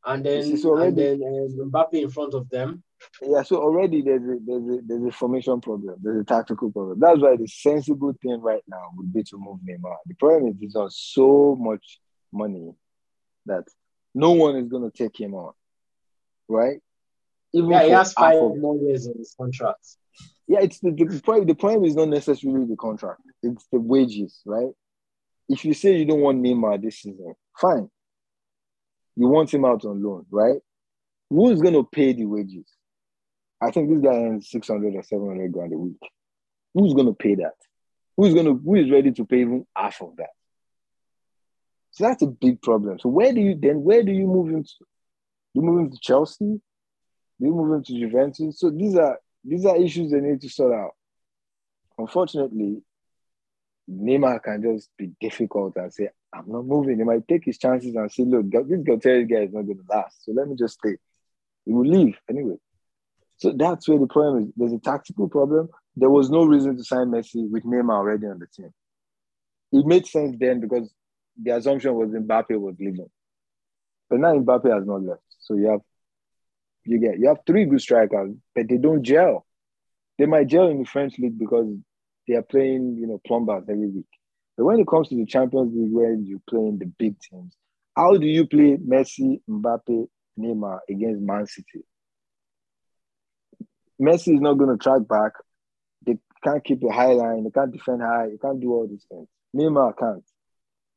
and 0.05 0.26
then 0.26 0.60
already, 0.64 1.08
and 1.08 1.22
then 1.22 1.60
um, 1.62 1.72
Mbappe 1.72 1.93
in 1.93 2.10
front 2.10 2.34
of 2.34 2.49
them? 2.49 2.84
Yeah, 3.22 3.43
so 3.43 3.58
already 3.58 4.01
there's 4.01 4.24
a 4.24 4.38
there's 4.45 4.64
a 4.64 4.82
there's 4.86 5.03
a 5.03 5.12
formation 5.12 5.62
problem, 5.62 5.95
there's 6.01 6.22
a 6.22 6.26
tactical 6.26 6.72
problem. 6.72 6.99
That's 6.99 7.20
why 7.20 7.36
the 7.36 7.47
sensible 7.47 8.14
thing 8.22 8.41
right 8.41 8.64
now 8.68 8.91
would 8.95 9.14
be 9.14 9.24
to 9.24 9.38
move 9.38 9.60
Neymar. 9.68 9.97
The 10.05 10.16
problem 10.16 10.51
is 10.51 10.58
he's 10.60 10.76
on 10.76 10.89
so 10.89 11.55
much 11.60 11.99
money 12.32 12.74
that 13.45 13.66
no 14.14 14.32
one 14.32 14.55
is 14.55 14.68
gonna 14.68 14.91
take 14.91 15.20
him 15.20 15.34
on 15.34 15.53
right? 16.48 16.80
Even 17.54 17.72
yeah, 17.72 17.84
he 17.84 17.89
has 17.91 18.14
five 18.14 18.36
more 18.36 18.78
years 18.78 19.08
in 19.08 19.18
his 19.18 19.34
contract. 19.39 19.86
Yeah, 20.48 20.60
it's 20.62 20.80
the, 20.80 20.91
the 20.91 21.22
point. 21.22 21.48
The 21.48 21.56
point 21.56 21.86
is 21.86 21.95
not 21.95 22.10
necessarily 22.10 22.66
the 22.66 22.76
contract; 22.76 23.22
it's 23.43 23.66
the 23.72 23.80
wages, 23.80 24.41
right? 24.45 24.72
If 25.50 25.66
you 25.66 25.74
say 25.74 25.98
you 25.98 26.06
don't 26.06 26.22
want 26.22 26.41
Neymar 26.41 26.82
this 26.82 27.00
season, 27.00 27.34
fine. 27.60 27.89
You 29.16 29.28
want 29.28 29.54
him 29.54 29.66
out 29.66 29.84
on 29.86 30.04
loan, 30.04 30.26
right? 30.30 30.60
Who's 31.30 31.62
going 31.62 31.74
to 31.74 31.84
pay 31.84 32.14
the 32.14 32.26
wages? 32.26 32.66
I 33.62 33.72
think 33.72 33.89
this 33.89 34.00
guy 34.00 34.16
earns 34.16 34.50
six 34.50 34.68
hundred 34.68 34.95
or 34.95 35.04
seven 35.04 35.28
hundred 35.28 35.52
grand 35.52 35.74
a 35.74 35.78
week. 35.78 36.00
Who's 36.74 36.93
going 36.93 37.08
to 37.08 37.14
pay 37.14 37.36
that? 37.36 37.56
Who's 38.16 38.34
going 38.34 38.45
to? 38.45 38.62
Who 38.64 38.76
is 38.76 38.91
ready 38.91 39.12
to 39.12 39.26
pay 39.26 39.41
even 39.41 39.66
half 39.76 40.02
of 40.02 40.16
that? 40.18 40.30
So 41.91 42.04
that's 42.04 42.22
a 42.22 42.28
big 42.28 42.62
problem. 42.62 43.00
So 43.00 43.10
where 43.10 43.34
do 43.34 43.41
you 43.41 43.56
then? 43.60 43.84
Where 43.84 44.04
do 44.04 44.12
you 44.12 44.28
move 44.28 44.50
him 44.50 44.64
to? 44.64 44.86
You 45.54 45.62
move 45.62 45.80
him 45.80 45.91
to 45.91 45.98
Chelsea. 46.02 46.62
You 47.39 47.52
move 47.52 47.74
him 47.78 47.84
to 47.84 48.00
Juventus. 48.00 48.60
So 48.60 48.70
these 48.70 48.95
are 48.95 49.20
these 49.43 49.66
are 49.66 49.78
issues 49.78 50.12
they 50.12 50.20
need 50.20 50.41
to 50.41 50.50
sort 50.50 50.74
out. 50.74 50.91
Unfortunately, 51.98 52.82
Neymar 53.89 54.43
can 54.43 54.62
just 54.62 54.89
be 54.98 55.12
difficult 55.20 55.76
and 55.78 55.93
say, 55.93 56.10
I'm 56.34 56.45
not 56.48 56.66
moving. 56.66 56.98
He 56.98 57.04
might 57.04 57.28
take 57.28 57.45
his 57.45 57.58
chances 57.58 57.95
and 57.95 58.12
say, 58.12 58.24
look, 58.24 58.50
this 58.52 58.82
Galtier 58.82 59.30
guy 59.30 59.43
is 59.43 59.54
not 59.54 59.64
going 59.64 59.78
to 59.78 59.84
last. 59.89 60.26
So 60.26 60.34
let 60.34 60.48
me 60.48 60.56
just 60.56 60.76
stay. 60.76 60.98
He 61.66 61.74
will 61.74 61.88
leave 61.88 62.18
anyway. 62.30 62.58
So 63.38 63.54
that's 63.56 63.88
where 63.88 64.00
the 64.00 64.08
problem 64.08 64.43
is. 64.43 64.50
There's 64.58 64.74
a 64.74 64.80
tactical 64.80 65.30
problem. 65.30 65.70
There 65.95 66.10
was 66.10 66.30
no 66.30 66.43
reason 66.43 66.76
to 66.76 66.84
sign 66.84 67.08
Messi 67.08 67.50
with 67.50 67.64
Neymar 67.64 67.93
already 67.93 68.28
on 68.28 68.39
the 68.39 68.48
team. 68.48 68.74
It 69.72 69.86
made 69.86 70.06
sense 70.08 70.36
then 70.39 70.60
because 70.60 70.91
the 71.41 71.52
assumption 71.56 71.93
was 71.93 72.10
Mbappe 72.10 72.60
was 72.60 72.76
leaving. 72.80 73.10
But 74.10 74.20
now 74.20 74.34
Mbappe 74.38 74.74
has 74.74 74.86
not 74.86 75.04
left. 75.04 75.22
So 75.48 75.56
you 75.56 75.70
have 75.70 75.82
you 76.86 77.00
get 77.00 77.20
you 77.20 77.30
have 77.30 77.39
three 77.48 77.66
good 77.66 77.82
strikers, 77.82 78.36
but 78.54 78.68
they 78.68 78.78
don't 78.78 79.02
gel. 79.02 79.45
They 80.18 80.26
might 80.26 80.48
gel 80.48 80.68
in 80.68 80.80
the 80.80 80.86
French 80.86 81.18
league 81.18 81.39
because 81.39 81.68
they 82.28 82.36
are 82.36 82.41
playing, 82.41 82.98
you 82.98 83.08
know, 83.08 83.22
plumbers 83.26 83.64
every 83.70 83.88
week. 83.88 84.08
But 84.58 84.66
when 84.66 84.80
it 84.80 84.88
comes 84.88 85.08
to 85.10 85.16
the 85.16 85.26
Champions 85.26 85.72
League, 85.74 85.93
where 85.93 86.14
you 86.14 86.41
play 86.50 86.60
in 86.60 86.80
the 86.80 86.86
big 86.86 87.16
teams, 87.20 87.56
how 87.95 88.18
do 88.18 88.26
you 88.26 88.45
play 88.45 88.78
Messi, 88.78 89.39
Mbappe, 89.50 90.08
Neymar 90.38 90.80
against 90.89 91.22
Man 91.22 91.45
City? 91.45 91.84
Messi 94.02 94.36
is 94.36 94.41
not 94.41 94.56
going 94.56 94.76
to 94.76 94.84
track 94.84 95.08
back. 95.08 95.34
They 96.06 96.18
can't 96.43 96.64
keep 96.64 96.84
a 96.84 96.91
high 96.91 97.14
line. 97.14 97.43
They 97.43 97.52
can't 97.52 97.72
defend 97.72 98.02
high. 98.02 98.26
You 98.26 98.39
can't 98.41 98.60
do 98.60 98.74
all 98.74 98.88
these 98.88 99.06
things. 99.10 99.28
Neymar 99.56 99.98
can't. 99.98 100.26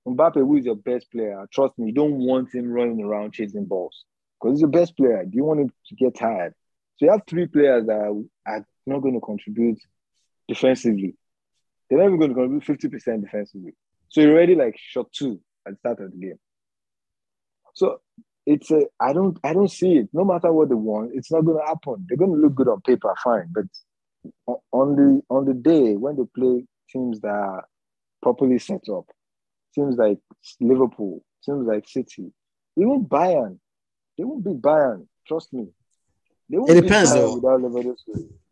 Mbappe, 0.08 0.36
who 0.36 0.56
is 0.56 0.64
your 0.64 0.76
best 0.76 1.10
player, 1.12 1.46
trust 1.52 1.78
me, 1.78 1.88
you 1.88 1.92
don't 1.92 2.16
want 2.18 2.52
him 2.54 2.72
running 2.72 3.02
around 3.04 3.34
chasing 3.34 3.66
balls 3.66 4.04
because 4.40 4.54
he's 4.54 4.60
your 4.60 4.70
best 4.70 4.96
player. 4.96 5.24
Do 5.24 5.36
you 5.36 5.44
want 5.44 5.60
him 5.60 5.72
to 5.86 5.94
get 5.94 6.16
tired? 6.16 6.54
So 6.96 7.06
you 7.06 7.12
have 7.12 7.22
three 7.26 7.46
players 7.46 7.86
that 7.86 8.24
are, 8.46 8.64
not 8.86 9.02
going 9.02 9.14
to 9.14 9.20
contribute 9.20 9.78
defensively. 10.48 11.14
They're 11.88 11.98
not 11.98 12.06
even 12.06 12.18
going 12.18 12.30
to 12.30 12.34
contribute 12.34 12.92
50% 12.92 13.22
defensively. 13.22 13.72
So 14.08 14.20
you're 14.20 14.32
already 14.32 14.54
like 14.54 14.76
shot 14.78 15.12
two 15.12 15.40
at 15.66 15.74
the 15.74 15.78
start 15.78 16.00
of 16.00 16.10
the 16.12 16.16
game. 16.16 16.38
So 17.74 18.00
it's 18.46 18.70
a 18.70 18.86
I 18.98 19.12
don't 19.12 19.38
I 19.44 19.52
don't 19.52 19.70
see 19.70 19.98
it. 19.98 20.08
No 20.12 20.24
matter 20.24 20.52
what 20.52 20.68
they 20.68 20.74
want, 20.74 21.12
it's 21.14 21.30
not 21.30 21.44
gonna 21.44 21.64
happen. 21.64 22.04
They're 22.08 22.18
gonna 22.18 22.32
look 22.32 22.54
good 22.54 22.68
on 22.68 22.80
paper, 22.80 23.14
fine. 23.22 23.52
But 23.52 24.56
on 24.72 24.96
the 24.96 25.22
on 25.30 25.44
the 25.44 25.54
day 25.54 25.94
when 25.96 26.16
they 26.16 26.24
play 26.34 26.64
teams 26.90 27.20
that 27.20 27.28
are 27.28 27.64
properly 28.22 28.58
set 28.58 28.88
up, 28.92 29.06
teams 29.74 29.96
like 29.96 30.18
Liverpool, 30.60 31.22
teams 31.44 31.66
like 31.66 31.88
City, 31.88 32.32
even 32.76 33.04
Bayern, 33.04 33.58
they 34.16 34.24
won't 34.24 34.44
beat 34.44 34.60
Bayern. 34.60 35.06
Trust 35.26 35.52
me. 35.52 35.68
It 36.50 36.82
depends 36.82 37.14
though. 37.14 37.40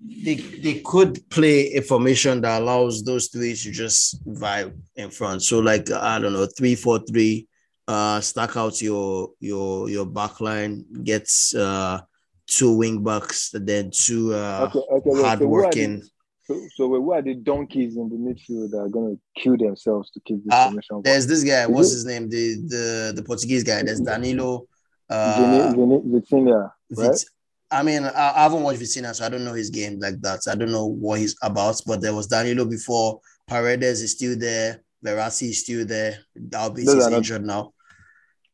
They, 0.00 0.34
they 0.34 0.80
could 0.80 1.28
play 1.28 1.72
a 1.74 1.82
formation 1.82 2.40
that 2.42 2.62
allows 2.62 3.02
those 3.02 3.26
three 3.26 3.54
to 3.56 3.70
just 3.72 4.24
vibe 4.24 4.78
in 4.94 5.10
front. 5.10 5.42
So 5.42 5.58
like 5.58 5.90
I 5.90 6.20
don't 6.20 6.32
know, 6.32 6.46
three 6.46 6.76
four 6.76 7.00
three, 7.00 7.48
uh 7.88 8.20
stack 8.20 8.56
out 8.56 8.80
your 8.80 9.30
your 9.40 9.90
your 9.90 10.06
back 10.06 10.40
line, 10.40 10.84
gets 11.02 11.54
uh 11.56 12.00
two 12.46 12.76
wing 12.76 13.02
backs, 13.02 13.50
then 13.52 13.90
two 13.92 14.32
uh 14.32 14.70
okay, 14.70 15.10
okay, 15.10 15.22
hard 15.22 15.40
working. 15.40 16.02
So, 16.44 16.54
so 16.76 16.88
who 16.88 17.12
are 17.12 17.20
the 17.20 17.34
donkeys 17.34 17.96
in 17.96 18.08
the 18.08 18.16
midfield 18.16 18.70
that 18.70 18.78
are 18.78 18.88
gonna 18.88 19.16
kill 19.36 19.56
themselves 19.56 20.10
to 20.12 20.20
keep 20.20 20.44
this 20.44 20.54
uh, 20.54 20.66
formation? 20.66 21.02
There's 21.02 21.26
this 21.26 21.42
guy, 21.42 21.66
what's 21.66 21.90
his 21.90 22.06
name? 22.06 22.28
The 22.30 22.54
the 22.68 23.12
the 23.16 23.22
Portuguese 23.24 23.64
guy. 23.64 23.82
There's 23.82 24.00
Danilo. 24.00 24.66
Uh, 25.10 25.72
Vitinha, 25.74 26.70
right? 26.96 27.24
I 27.70 27.82
mean, 27.82 28.04
I, 28.04 28.32
I 28.36 28.42
haven't 28.42 28.62
watched 28.62 28.80
Vitinha, 28.80 29.14
so 29.14 29.24
I 29.24 29.28
don't 29.28 29.44
know 29.44 29.54
his 29.54 29.70
game 29.70 29.98
like 30.00 30.20
that. 30.22 30.42
So 30.42 30.52
I 30.52 30.54
don't 30.54 30.72
know 30.72 30.86
what 30.86 31.20
he's 31.20 31.36
about. 31.42 31.80
But 31.86 32.00
there 32.00 32.14
was 32.14 32.26
Danilo 32.26 32.64
before. 32.64 33.20
Paredes 33.46 34.02
is 34.02 34.12
still 34.12 34.38
there. 34.38 34.82
Verratti 35.04 35.50
is 35.50 35.62
still 35.62 35.86
there. 35.86 36.18
Dalbis 36.36 36.88
is 36.88 37.06
injured 37.06 37.44
now. 37.44 37.72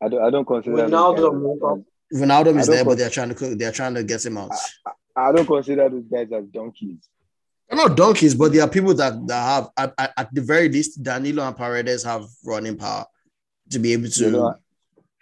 I 0.03 0.09
don't. 0.09 0.23
I 0.23 0.31
don't 0.31 0.45
consider 0.45 0.77
Ronaldo. 0.77 1.85
Ronaldo 2.13 2.59
is 2.59 2.67
there, 2.67 2.85
but 2.85 2.99
they're 2.99 3.11
trying 3.11 3.35
to 3.35 3.55
they're 3.57 3.73
trying 3.73 3.95
to 3.95 4.05
get 4.05 4.25
him 4.25 4.39
out. 4.39 4.51
I, 4.87 4.91
I 5.17 5.33
don't 5.33 5.47
consider 5.47 5.89
those 5.89 6.05
guys 6.05 6.29
as 6.33 6.45
donkeys. 6.47 7.09
They're 7.69 7.79
not 7.79 7.97
donkeys, 7.97 8.35
but 8.35 8.53
there 8.53 8.63
are 8.63 8.69
people 8.69 8.95
that, 8.95 9.27
that 9.27 9.43
have 9.43 9.69
at, 9.99 10.13
at 10.17 10.35
the 10.35 10.43
very 10.43 10.69
least 10.69 11.03
Danilo 11.03 11.47
and 11.47 11.57
Paredes 11.57 12.05
have 12.05 12.27
running 12.45 12.77
power 12.77 13.07
to 13.71 13.79
be 13.79 13.93
able 13.95 14.09
to. 14.11 14.25
You 14.25 14.31
know, 14.31 14.55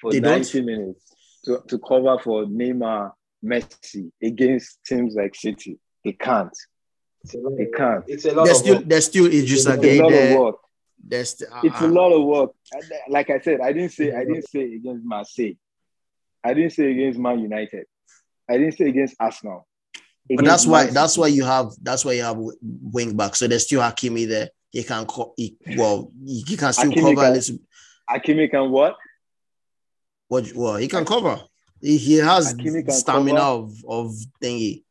for 0.00 0.10
they 0.10 0.20
90 0.20 0.58
don't, 0.58 0.66
minutes 0.66 1.11
to, 1.44 1.62
to 1.68 1.78
cover 1.78 2.18
for 2.18 2.44
Neymar 2.44 3.12
Messi 3.44 4.10
against 4.22 4.78
teams 4.84 5.14
like 5.14 5.34
City. 5.34 5.78
They 6.04 6.12
can't. 6.12 6.56
They 7.24 7.66
can't. 7.76 8.04
It's 8.08 8.24
a 8.24 8.32
lot 8.32 8.44
there's 8.44 8.58
of 8.58 8.62
still, 8.62 8.76
work. 8.76 8.84
There's 8.86 9.04
still 9.04 9.26
Idris 9.26 9.66
it's 9.66 9.66
a 9.66 10.02
lot 10.02 10.12
of 10.12 10.38
work. 10.38 10.56
There's, 11.04 11.42
uh, 11.42 11.60
it's 11.64 11.80
a 11.80 11.88
lot 11.88 12.12
of 12.12 12.24
work. 12.24 12.50
Like 13.08 13.30
I 13.30 13.40
said, 13.40 13.60
I 13.60 13.72
didn't 13.72 13.90
say 13.90 14.12
I 14.12 14.24
didn't 14.24 14.48
say 14.48 14.74
against 14.74 15.04
Marseille. 15.04 15.54
I 16.44 16.54
didn't 16.54 16.72
say 16.72 16.90
against 16.90 17.18
Man 17.18 17.40
United. 17.40 17.86
I 18.48 18.56
didn't 18.58 18.72
say 18.72 18.88
against 18.88 19.16
Arsenal. 19.18 19.66
Against 20.26 20.36
but 20.36 20.44
that's 20.44 20.66
why 20.66 20.86
that's 20.86 21.18
why 21.18 21.26
you 21.28 21.44
have 21.44 21.72
that's 21.82 22.04
why 22.04 22.12
you 22.12 22.22
have 22.22 22.38
wing 22.60 23.16
back. 23.16 23.34
So 23.34 23.48
there's 23.48 23.64
still 23.64 23.80
Hakimi 23.80 24.28
there. 24.28 24.50
He 24.70 24.82
can 24.84 25.06
co- 25.06 25.34
he, 25.36 25.56
well 25.76 26.10
he, 26.24 26.56
can 26.56 26.72
still 26.72 26.90
Hakimi 26.90 27.14
cover. 27.16 27.40
Can, 27.40 27.58
Hakimi 28.10 28.50
can 28.50 28.70
what? 28.70 28.96
What? 30.32 30.50
Well, 30.54 30.76
he 30.76 30.88
can 30.88 31.04
cover. 31.04 31.38
He, 31.78 31.98
he 31.98 32.14
has 32.14 32.56
stamina 32.88 33.38
of, 33.38 33.74
of 33.86 34.14
thingy. 34.42 34.82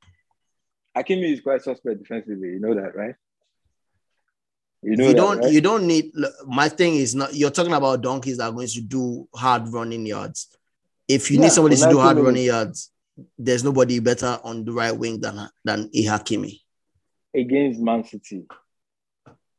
Hakimi 0.95 1.33
is 1.33 1.41
quite 1.41 1.63
suspect 1.63 1.97
defensively. 1.97 2.49
You 2.49 2.59
know 2.59 2.75
that, 2.75 2.95
right? 2.95 3.15
You 4.83 4.97
know 4.97 5.07
you 5.07 5.15
don't 5.15 5.39
right? 5.39 5.51
you 5.51 5.61
don't 5.61 5.87
need 5.87 6.11
my 6.45 6.69
thing 6.69 6.93
is 6.93 7.15
not 7.15 7.33
you're 7.33 7.49
talking 7.49 7.73
about 7.73 8.03
donkeys 8.03 8.37
that 8.37 8.49
are 8.49 8.51
going 8.51 8.67
to 8.67 8.81
do 8.81 9.27
hard 9.33 9.67
running 9.69 10.05
yards. 10.05 10.47
If 11.07 11.31
you 11.31 11.37
yeah, 11.37 11.45
need 11.45 11.53
somebody 11.53 11.75
to 11.77 11.89
do 11.89 11.97
hard 11.97 12.17
running 12.17 12.45
yards, 12.45 12.91
there's 13.35 13.63
nobody 13.63 13.97
better 13.97 14.37
on 14.43 14.63
the 14.63 14.71
right 14.71 14.95
wing 14.95 15.21
than 15.21 15.49
than 15.65 15.89
Hakimi. 15.89 16.59
Against 17.33 17.79
Man 17.79 18.03
City. 18.03 18.45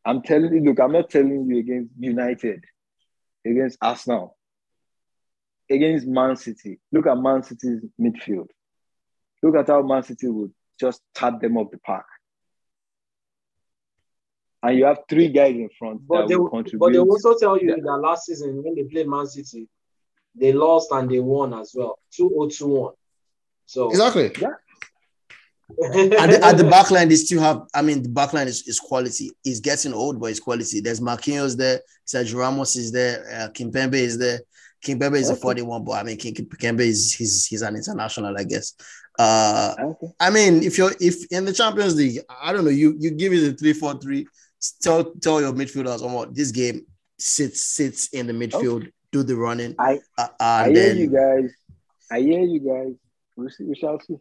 I'm 0.05 0.23
telling 0.23 0.55
you, 0.55 0.61
look, 0.61 0.79
I'm 0.79 0.93
not 0.93 1.11
telling 1.11 1.45
you 1.49 1.59
against 1.59 1.91
United, 1.99 2.65
against 3.45 3.79
Arsenal 3.83 4.37
against 5.71 6.07
Man 6.07 6.37
City. 6.37 6.79
Look 6.91 7.07
at 7.07 7.19
Man 7.19 7.43
City's 7.43 7.81
midfield. 8.01 8.49
Look 9.43 9.57
at 9.57 9.69
how 9.69 9.83
Man 9.83 10.03
City 10.03 10.29
would 10.29 10.53
just 10.79 11.01
tap 11.15 11.41
them 11.41 11.57
up 11.59 11.71
the 11.71 11.79
park. 11.79 12.07
And 14.63 14.79
you 14.79 14.85
have 14.85 15.01
three 15.09 15.29
guys 15.29 15.57
in 15.57 15.69
front 15.77 16.07
but 16.07 16.29
they, 16.29 16.37
But 16.37 16.93
they 16.93 16.99
also 16.99 17.37
tell 17.37 17.59
you 17.59 17.75
that 17.75 17.97
last 17.99 18.27
season 18.27 18.63
when 18.63 18.77
they 18.77 18.85
played 18.85 19.09
Man 19.09 19.27
City, 19.27 19.69
they 20.35 20.53
lost 20.53 20.93
and 20.93 21.11
they 21.11 21.19
won 21.19 21.53
as 21.53 21.73
well. 21.75 21.99
2-0-2-1. 22.19 22.93
So 23.67 23.91
exactly. 23.91 24.31
Yeah. 24.41 24.49
at, 25.85 26.31
the, 26.31 26.41
at 26.45 26.57
the 26.59 26.69
back 26.69 26.91
line, 26.91 27.09
they 27.09 27.17
still 27.17 27.41
have. 27.41 27.63
I 27.75 27.83
mean, 27.83 28.03
the 28.03 28.09
back 28.09 28.33
line 28.35 28.47
is, 28.47 28.67
is 28.69 28.79
quality. 28.79 29.31
It's 29.45 29.61
getting 29.61 29.95
old, 29.95 30.21
but 30.21 30.27
it's 30.27 30.41
quality. 30.41 30.81
There's 30.81 31.01
Marquinhos 31.01 31.57
there. 31.57 31.81
Sergio 32.07 32.41
Ramos 32.41 32.77
is 32.77 32.93
there. 32.93 33.25
Uh, 33.33 33.49
Kimpembe 33.51 33.95
is 33.95 34.19
there. 34.19 34.41
Kimpembe 34.83 35.17
is 35.17 35.31
okay. 35.31 35.39
a 35.39 35.43
41, 35.43 35.85
but 35.85 35.93
I 35.93 36.03
mean 36.03 36.17
King 36.17 36.35
Kimpembe 36.35 36.81
is 36.81 37.13
he's 37.13 37.47
he's 37.47 37.63
an 37.63 37.77
international, 37.77 38.37
I 38.37 38.45
guess. 38.45 38.75
Uh 39.19 39.75
okay. 39.79 40.09
I 40.19 40.31
mean, 40.31 40.63
if 40.63 40.79
you're 40.79 40.93
if 41.01 41.31
in 41.31 41.45
the 41.45 41.53
Champions 41.53 41.95
League, 41.95 42.21
I 42.29 42.53
don't 42.53 42.65
know, 42.65 42.71
you 42.71 42.97
you 42.99 43.13
give 43.13 43.33
it 43.33 43.53
a 43.53 43.57
three 43.57 43.73
four 43.73 43.99
three, 43.99 44.27
tell 44.81 45.05
tell 45.21 45.41
your 45.41 45.53
midfielders 45.53 46.03
on 46.03 46.13
what 46.13 46.35
this 46.35 46.51
game 46.51 46.87
sits 47.19 47.63
sits 47.63 48.09
in 48.09 48.27
the 48.27 48.33
midfield, 48.33 48.83
okay. 48.83 48.93
do 49.13 49.23
the 49.23 49.37
running. 49.37 49.75
I 49.79 50.01
uh, 50.19 50.29
I 50.41 50.65
hear 50.65 50.75
then, 50.75 50.97
you 50.99 51.11
guys. 51.11 51.51
I 52.11 52.21
hear 52.21 52.41
you 52.41 52.61
guys. 52.61 52.95
We 53.37 53.51
see, 53.51 53.65
we 53.65 53.75
shall 53.77 54.01
see. 54.01 54.17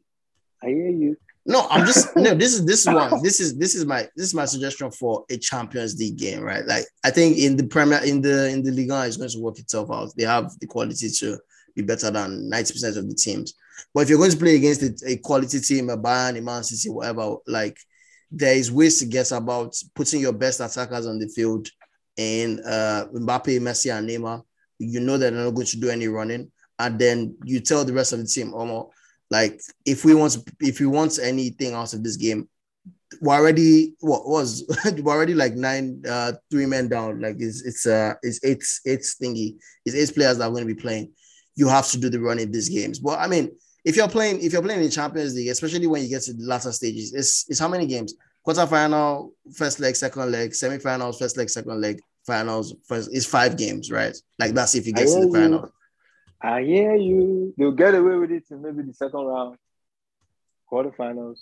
I 0.64 0.68
hear 0.68 0.90
you. 0.90 1.18
No, 1.46 1.68
I'm 1.70 1.86
just 1.86 2.16
no. 2.16 2.36
This 2.36 2.54
is 2.54 2.66
this 2.66 2.82
is 2.82 2.94
one. 2.94 3.24
This 3.24 3.40
is 3.40 3.58
this 3.58 3.76
is 3.76 3.86
my 3.86 4.08
this 4.16 4.28
is 4.28 4.34
my 4.34 4.46
suggestion 4.46 4.92
for 4.92 5.26
a 5.30 5.38
Champions 5.38 5.98
League 5.98 6.18
game, 6.18 6.42
right? 6.42 6.66
Like 6.66 6.86
I 7.04 7.10
think 7.10 7.38
in 7.38 7.58
the 7.58 7.66
Premier 7.66 8.00
in 8.04 8.22
the 8.22 8.50
in 8.50 8.62
the 8.62 8.72
Liga 8.72 9.08
it's 9.08 9.18
going 9.18 9.30
to 9.30 9.40
work 9.40 9.58
itself 9.58 9.90
out. 9.92 10.12
They 10.16 10.24
have 10.24 10.52
the 10.60 10.68
quality 10.68 11.10
to 11.10 11.40
be 11.76 11.82
better 11.82 12.12
than 12.12 12.48
ninety 12.48 12.74
percent 12.74 12.98
of 12.98 13.10
the 13.10 13.16
teams. 13.16 13.56
But 13.94 14.02
if 14.02 14.10
you're 14.10 14.20
going 14.20 14.32
to 14.32 14.38
play 14.38 14.56
against 14.56 14.84
a, 14.84 15.14
a 15.14 15.18
quality 15.18 15.60
team, 15.60 15.90
a 15.90 15.98
Bayern, 15.98 16.38
a 16.38 16.42
Man 16.42 16.64
City, 16.64 16.90
whatever, 16.90 17.38
like 17.48 17.78
there 18.30 18.56
is 18.56 18.72
ways 18.72 19.00
to 19.00 19.06
guess 19.06 19.32
about 19.32 19.76
putting 19.96 20.22
your 20.22 20.34
best 20.34 20.60
attackers 20.60 21.08
on 21.08 21.18
the 21.18 21.28
field 21.28 21.68
and 22.18 22.60
uh 22.62 23.08
Mbappe, 23.14 23.60
Messi, 23.60 23.92
and 23.92 24.08
Neymar. 24.08 24.44
You 24.78 25.00
know 25.00 25.18
that 25.18 25.34
they're 25.34 25.44
not 25.44 25.56
going 25.56 25.68
to 25.68 25.80
do 25.80 25.90
any 25.90 26.08
running, 26.08 26.52
and 26.78 27.00
then 27.00 27.36
you 27.44 27.62
tell 27.62 27.84
the 27.84 27.94
rest 27.94 28.14
of 28.14 28.20
the 28.20 28.28
team, 28.28 28.52
Omo, 28.52 28.90
like 29.32 29.60
if 29.86 30.06
we 30.06 30.14
want 30.14 30.38
if 30.60 30.80
we 30.80 30.86
want 30.86 31.18
anything 31.22 31.74
out 31.74 31.94
of 31.94 32.04
this 32.04 32.18
game, 32.18 32.48
we're 33.22 33.34
already 33.34 33.96
what 34.02 34.28
was 34.28 34.64
we're 35.02 35.14
already 35.14 35.34
like 35.34 35.56
nine 35.56 36.04
uh 36.08 36.34
three 36.52 36.66
men 36.66 36.88
down. 36.88 37.20
Like 37.22 37.38
it's 37.40 37.64
it's 37.64 37.88
uh 37.88 38.14
it's 38.22 38.44
eight 38.44 38.64
eight 38.86 39.02
thingy. 39.22 39.56
It's 39.86 39.96
eight 39.96 40.16
players 40.16 40.38
that 40.38 40.46
are 40.46 40.52
going 40.52 40.68
to 40.68 40.74
be 40.74 40.80
playing. 40.80 41.12
You 41.56 41.68
have 41.70 41.88
to 41.90 42.00
do 42.00 42.10
the 42.10 42.20
run 42.20 42.40
in 42.40 42.52
these 42.52 42.70
games. 42.70 43.00
But 43.00 43.20
I 43.20 43.28
mean, 43.28 43.52
if 43.84 43.96
you're 43.96 44.08
playing 44.08 44.42
if 44.44 44.54
you're 44.54 44.62
playing 44.62 44.84
in 44.84 44.92
Champions 44.92 45.34
League, 45.34 45.50
especially 45.50 45.88
when 45.88 46.04
you 46.04 46.10
get 46.10 46.22
to 46.24 46.34
the 46.34 46.46
latter 46.46 46.72
stages, 46.72 47.14
it's 47.14 47.46
it's 47.50 47.60
how 47.60 47.68
many 47.68 47.88
games? 47.88 48.14
quarterfinal, 48.46 49.32
first 49.56 49.80
leg, 49.80 49.96
second 49.96 50.32
leg, 50.32 50.52
semifinals, 50.52 51.20
first 51.20 51.38
leg, 51.38 51.50
second 51.50 51.82
leg, 51.82 52.00
finals. 52.26 52.76
First 52.88 53.10
it's 53.14 53.26
five 53.26 53.58
games, 53.58 53.92
right? 53.92 54.16
Like 54.40 54.54
that's 54.54 54.76
if 54.76 54.88
you 54.88 54.94
get 54.94 55.08
to 55.08 55.26
the 55.26 55.32
final. 55.32 55.72
I 56.44 56.64
hear 56.64 56.96
you. 56.96 57.54
They'll 57.58 57.72
get 57.72 57.94
away 57.96 58.16
with 58.18 58.32
it 58.32 58.44
in 58.50 58.62
maybe 58.62 58.82
the 58.84 58.94
second 58.94 59.26
round, 59.26 59.58
quarterfinals, 60.72 61.40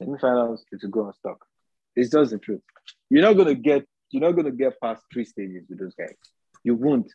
semifinals. 0.00 0.60
It 0.72 0.80
will 0.82 0.90
go 0.90 1.06
unstuck. 1.06 1.44
It's 1.94 2.10
just 2.10 2.32
the 2.32 2.38
truth. 2.38 2.62
You're 3.08 3.22
not 3.22 3.34
gonna 3.34 3.54
get. 3.54 3.86
You're 4.10 4.22
not 4.22 4.32
gonna 4.32 4.50
get 4.50 4.80
past 4.80 5.04
three 5.12 5.24
stages 5.24 5.64
with 5.68 5.78
those 5.78 5.94
guys. 5.94 6.14
You 6.64 6.74
won't. 6.74 7.12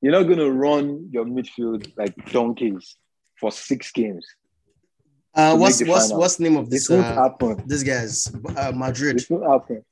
You're 0.00 0.12
not 0.12 0.24
gonna 0.24 0.50
run 0.50 1.08
your 1.10 1.24
midfield 1.24 1.92
like 1.96 2.14
donkeys 2.30 2.96
for 3.38 3.50
six 3.50 3.90
games. 3.92 4.26
Uh, 5.34 5.56
what's 5.56 5.82
what's 5.84 6.12
what's 6.12 6.36
the 6.36 6.44
name 6.44 6.56
of 6.56 6.70
this? 6.70 6.88
This 6.88 6.98
uh, 6.98 7.14
happen. 7.14 7.62
This 7.66 7.82
guy's 7.82 8.32
uh, 8.56 8.72
Madrid. 8.74 9.16
This 9.16 9.28
happen. 9.28 9.84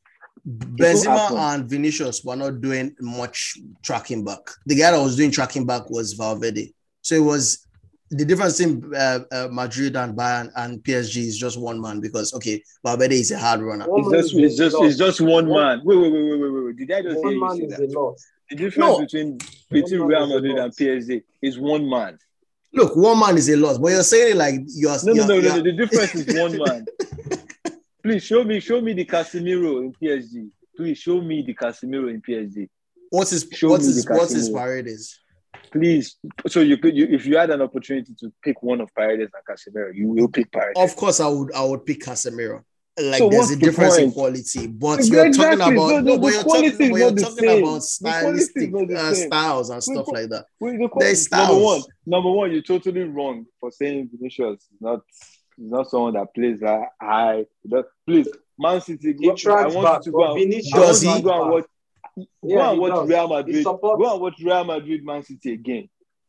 Benzema 0.46 1.54
and 1.54 1.68
Vinicius 1.68 2.24
were 2.24 2.36
not 2.36 2.60
doing 2.60 2.94
much 3.00 3.58
tracking 3.82 4.24
back. 4.24 4.40
The 4.66 4.74
guy 4.74 4.90
that 4.90 5.02
was 5.02 5.16
doing 5.16 5.30
tracking 5.30 5.66
back 5.66 5.88
was 5.90 6.12
Valverde. 6.12 6.74
So 7.02 7.14
it 7.14 7.24
was 7.24 7.66
the 8.10 8.24
difference 8.24 8.60
in 8.60 8.90
uh, 8.94 9.20
uh, 9.30 9.48
Madrid 9.50 9.96
and 9.96 10.16
Bayern 10.16 10.50
and 10.56 10.82
PSG 10.82 11.18
is 11.18 11.38
just 11.38 11.60
one 11.60 11.80
man 11.80 12.00
because 12.00 12.32
okay, 12.34 12.62
Valverde 12.84 13.20
is 13.20 13.30
a 13.30 13.38
hard 13.38 13.60
runner. 13.60 13.86
It's 13.88 14.10
just 14.10 14.36
it's 14.36 14.56
just 14.56 14.76
it's 14.80 14.96
just 14.96 15.20
one 15.20 15.48
man. 15.48 15.82
Wait 15.84 15.96
wait 15.96 16.12
wait 16.12 16.30
wait 16.30 16.40
wait 16.40 16.64
wait. 16.64 16.76
Did 16.76 16.92
I 16.92 17.02
just 17.02 17.22
one 17.22 17.38
man 17.38 17.62
is 17.62 17.76
that? 17.76 17.80
a 17.80 17.98
lot. 17.98 18.16
The 18.50 18.56
difference 18.56 18.78
no. 18.78 19.00
between 19.00 19.38
between 19.70 20.00
Real 20.02 20.26
Madrid 20.26 20.56
and 20.56 20.72
PSG 20.74 21.22
is 21.42 21.58
one 21.58 21.88
man. 21.88 22.18
Look, 22.72 22.96
one 22.96 23.18
man 23.18 23.36
is 23.36 23.48
a 23.48 23.56
lot, 23.56 23.80
but 23.80 23.88
you're 23.88 24.02
saying 24.02 24.32
it 24.32 24.36
like 24.36 24.54
you're 24.68 24.96
no 25.04 25.12
you're, 25.12 25.26
no 25.26 25.40
no, 25.40 25.40
no, 25.40 25.56
no. 25.56 25.62
The 25.62 25.72
difference 25.72 26.14
is 26.14 26.38
one 26.38 26.58
man. 26.66 26.86
Please 28.08 28.24
show 28.24 28.42
me 28.42 28.58
show 28.58 28.80
me 28.80 28.94
the 28.94 29.04
Casemiro 29.04 29.82
in 29.82 29.92
PSG. 29.92 30.48
Please 30.74 30.96
show 30.96 31.20
me 31.20 31.42
the 31.42 31.52
Casemiro 31.52 32.08
in 32.08 32.22
PSG. 32.22 32.66
What's 33.10 33.32
his 33.32 33.46
show 33.52 33.68
what's 33.68 33.84
his 33.84 34.08
what's 34.08 34.32
his 34.32 34.48
Paredes? 34.48 35.20
Please, 35.70 36.16
so 36.46 36.60
you 36.60 36.78
could, 36.78 36.96
you, 36.96 37.06
if 37.10 37.26
you 37.26 37.36
had 37.36 37.50
an 37.50 37.60
opportunity 37.60 38.14
to 38.20 38.32
pick 38.42 38.62
one 38.62 38.80
of 38.80 38.88
Paredes 38.94 39.30
and 39.34 39.44
Casemiro, 39.44 39.94
you 39.94 40.08
will 40.08 40.28
pick 40.28 40.50
Paredes. 40.50 40.80
Of 40.80 40.96
course, 40.96 41.20
I 41.20 41.28
would. 41.28 41.52
I 41.52 41.62
would 41.62 41.84
pick 41.84 42.00
Casemiro. 42.00 42.64
Like 42.98 43.18
so 43.18 43.28
there's 43.28 43.50
a 43.50 43.56
the 43.56 43.60
difference 43.60 43.96
point? 43.96 44.06
in 44.06 44.12
quality, 44.12 44.66
but 44.68 45.04
you're 45.04 45.30
talking 45.30 45.60
about 45.60 45.74
no, 45.74 46.00
no, 46.00 46.18
but 46.18 46.32
you're 46.32 46.44
talking, 46.44 46.76
but 46.78 46.98
you're 46.98 47.14
talking 47.14 47.62
about 47.62 47.82
stylistic 47.82 48.74
uh, 48.74 49.14
styles 49.14 49.68
and 49.68 49.82
stuff 49.82 50.08
like 50.08 50.30
that. 50.30 50.46
The, 50.60 50.88
there's 50.98 51.26
styles. 51.26 51.48
Number 51.50 51.62
one, 51.62 51.82
number 52.06 52.30
one, 52.30 52.52
you're 52.52 52.62
totally 52.62 53.02
wrong 53.02 53.44
for 53.60 53.70
saying 53.70 54.08
Vinicius 54.14 54.62
is 54.62 54.80
not 54.80 55.02
is 55.58 55.70
not 55.70 55.90
someone 55.90 56.14
that 56.14 56.34
plays 56.34 56.60
that 56.60 56.88
high. 57.00 57.46
Please, 58.06 58.28
Man 58.58 58.80
City, 58.80 59.12
go, 59.12 59.34
I 59.52 59.66
want 59.66 59.84
back, 59.84 59.98
you 59.98 60.04
to 60.04 60.10
go 60.12 60.36
and, 60.36 60.50
does 60.72 61.02
he? 61.02 61.22
Go 61.22 61.42
and 61.42 61.50
watch, 61.52 61.64
yeah, 62.42 62.56
go 62.56 62.70
and 62.70 62.80
watch 62.80 62.92
does. 62.92 63.08
Real 63.08 63.28
Madrid. 63.28 63.64
Go 63.64 64.12
and 64.12 64.20
watch 64.20 64.34
Real 64.42 64.64
Madrid, 64.64 65.04
Man 65.04 65.22
City 65.22 65.52
again. 65.52 65.88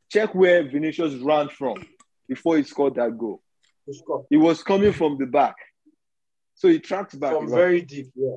Check 0.10 0.34
where 0.36 0.64
Vinicius 0.64 1.16
ran 1.16 1.50
from 1.50 1.86
before 2.28 2.58
he 2.58 2.64
scored 2.64 2.96
that 2.96 3.18
goal. 3.18 3.42
He 4.30 4.38
was 4.38 4.64
coming 4.64 4.94
from 4.94 5.18
the 5.18 5.26
back. 5.26 5.56
So 6.56 6.68
he 6.68 6.80
tracks 6.80 7.16
back. 7.16 7.34
From 7.34 7.50
very 7.50 7.82
deep, 7.82 8.12
yeah. 8.16 8.36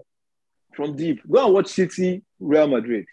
From 0.74 0.96
deep. 0.96 1.20
Go 1.30 1.44
and 1.44 1.54
watch 1.54 1.68
City, 1.68 2.22
Real 2.40 2.68
Madrid. 2.68 3.06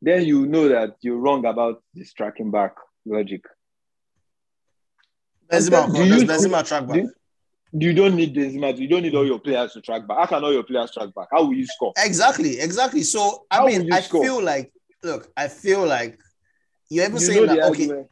Then 0.00 0.24
you 0.24 0.46
know 0.46 0.68
that 0.68 0.96
you're 1.00 1.16
wrong 1.16 1.44
about 1.44 1.82
this 1.94 2.12
tracking 2.12 2.52
back 2.52 2.76
logic. 3.04 3.42
Benzema, 5.50 5.92
do 5.92 6.04
you, 6.04 6.26
Benzema 6.26 6.66
track 6.66 6.86
back? 6.86 7.04
Do, 7.76 7.86
you 7.86 7.92
don't 7.92 8.14
need 8.14 8.34
Benzema. 8.34 8.76
You 8.76 8.88
don't 8.88 9.02
need 9.02 9.14
all 9.14 9.26
your 9.26 9.38
players 9.38 9.72
to 9.72 9.80
track 9.80 10.06
back. 10.06 10.18
How 10.18 10.26
can 10.26 10.44
all 10.44 10.52
your 10.52 10.62
players 10.62 10.90
track 10.92 11.14
back? 11.14 11.28
How 11.32 11.44
will 11.44 11.54
you 11.54 11.66
score? 11.66 11.92
Exactly, 11.96 12.60
exactly. 12.60 13.02
So 13.02 13.46
I 13.50 13.56
How 13.56 13.66
mean, 13.66 13.92
I 13.92 14.00
score? 14.00 14.22
feel 14.22 14.42
like, 14.42 14.72
look, 15.02 15.30
I 15.36 15.48
feel 15.48 15.86
like 15.86 16.18
you 16.90 17.02
ever 17.02 17.14
you 17.14 17.20
saying 17.20 17.46
that? 17.46 17.62
Okay, 17.64 18.04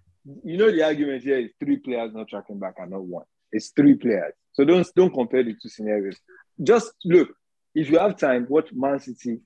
you 0.45 0.57
know 0.57 0.71
the 0.71 0.83
argument 0.83 1.23
here 1.23 1.39
is 1.39 1.51
three 1.61 1.77
players 1.77 2.13
not 2.13 2.29
tracking 2.29 2.59
back 2.59 2.75
and 2.79 2.91
not 2.91 3.03
one. 3.03 3.25
It's 3.53 3.71
three 3.71 3.95
players. 3.95 4.33
So 4.53 4.65
don't 4.65 4.87
don't 4.97 5.13
compare 5.13 5.45
the 5.45 5.55
two 5.61 5.69
scenarios. 5.69 6.17
Just 6.63 6.93
look. 7.05 7.29
If 7.75 7.91
you 7.91 7.99
have 7.99 8.17
time, 8.17 8.47
watch 8.49 8.71
Man 8.73 8.99
City, 9.01 9.41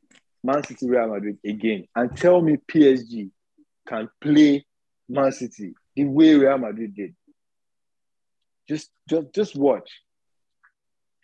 Man 0.44 0.62
City, 0.62 0.88
Real 0.88 1.08
Madrid 1.08 1.38
again, 1.44 1.86
and 1.96 2.16
tell 2.16 2.40
me 2.40 2.58
PSG 2.70 3.30
can 3.88 4.08
play 4.20 4.64
Man 5.08 5.32
City 5.32 5.74
the 5.96 6.04
way 6.04 6.34
Real 6.34 6.58
Madrid 6.58 6.94
did. 6.94 7.14
Just, 8.70 8.88
just, 9.08 9.34
just 9.34 9.56
watch. 9.56 9.90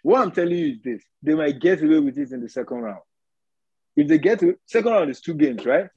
What 0.02 0.20
I'm 0.20 0.32
telling 0.32 0.58
you 0.58 0.72
is 0.72 0.78
this: 0.82 1.02
they 1.22 1.34
might 1.34 1.60
get 1.60 1.80
away 1.80 2.00
with 2.00 2.18
it 2.18 2.32
in 2.32 2.40
the 2.40 2.48
second 2.48 2.78
round. 2.78 3.02
If 3.94 4.08
they 4.08 4.18
get 4.18 4.40
to 4.40 4.58
second 4.66 4.90
round 4.90 5.10
is 5.10 5.20
two 5.20 5.34
games, 5.34 5.64
right? 5.64 5.88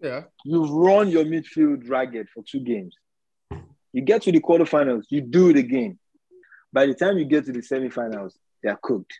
Yeah. 0.00 0.22
You've 0.44 0.70
run 0.70 1.08
your 1.08 1.24
midfield 1.24 1.88
ragged 1.88 2.28
for 2.30 2.42
two 2.42 2.58
games. 2.58 2.96
You 3.92 4.02
get 4.02 4.22
to 4.22 4.32
the 4.32 4.40
quarterfinals, 4.40 5.04
you 5.08 5.20
do 5.20 5.50
it 5.50 5.56
again. 5.56 6.00
By 6.72 6.86
the 6.86 6.94
time 6.94 7.16
you 7.16 7.26
get 7.26 7.44
to 7.46 7.52
the 7.52 7.60
semifinals, 7.60 8.32
they 8.60 8.70
are 8.70 8.80
cooked. 8.82 9.12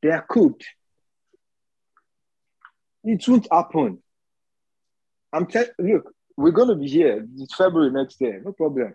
They 0.00 0.10
are 0.10 0.24
cooked. 0.28 0.64
It 3.02 3.26
won't 3.26 3.48
happen. 3.50 4.00
I'm 5.32 5.46
telling 5.46 5.70
look, 5.80 6.14
we're 6.36 6.52
gonna 6.52 6.76
be 6.76 6.86
here. 6.86 7.26
It's 7.38 7.56
February 7.56 7.90
next 7.90 8.20
year, 8.20 8.40
no 8.44 8.52
problem. 8.52 8.94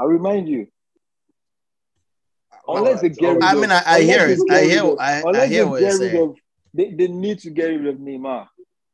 I 0.00 0.04
remind 0.04 0.48
you. 0.48 0.66
Oh, 2.66 2.76
unless 2.78 3.02
they 3.02 3.10
oh, 3.10 3.34
get 3.34 3.42
I 3.42 3.54
mean, 3.54 3.70
I, 3.70 3.82
I 3.84 4.00
hear 4.00 4.26
it. 4.26 4.38
I 4.50 4.64
hear. 4.64 4.96
I, 4.98 5.22
I 5.24 5.46
hear 5.46 5.66
what 5.66 5.82
you're 5.82 5.90
saying. 5.90 6.30
Of, 6.30 6.36
they, 6.72 6.90
they 6.92 7.08
need 7.08 7.40
to 7.40 7.50
get 7.50 7.66
rid 7.66 7.86
of 7.86 7.96
Neymar. 7.96 8.46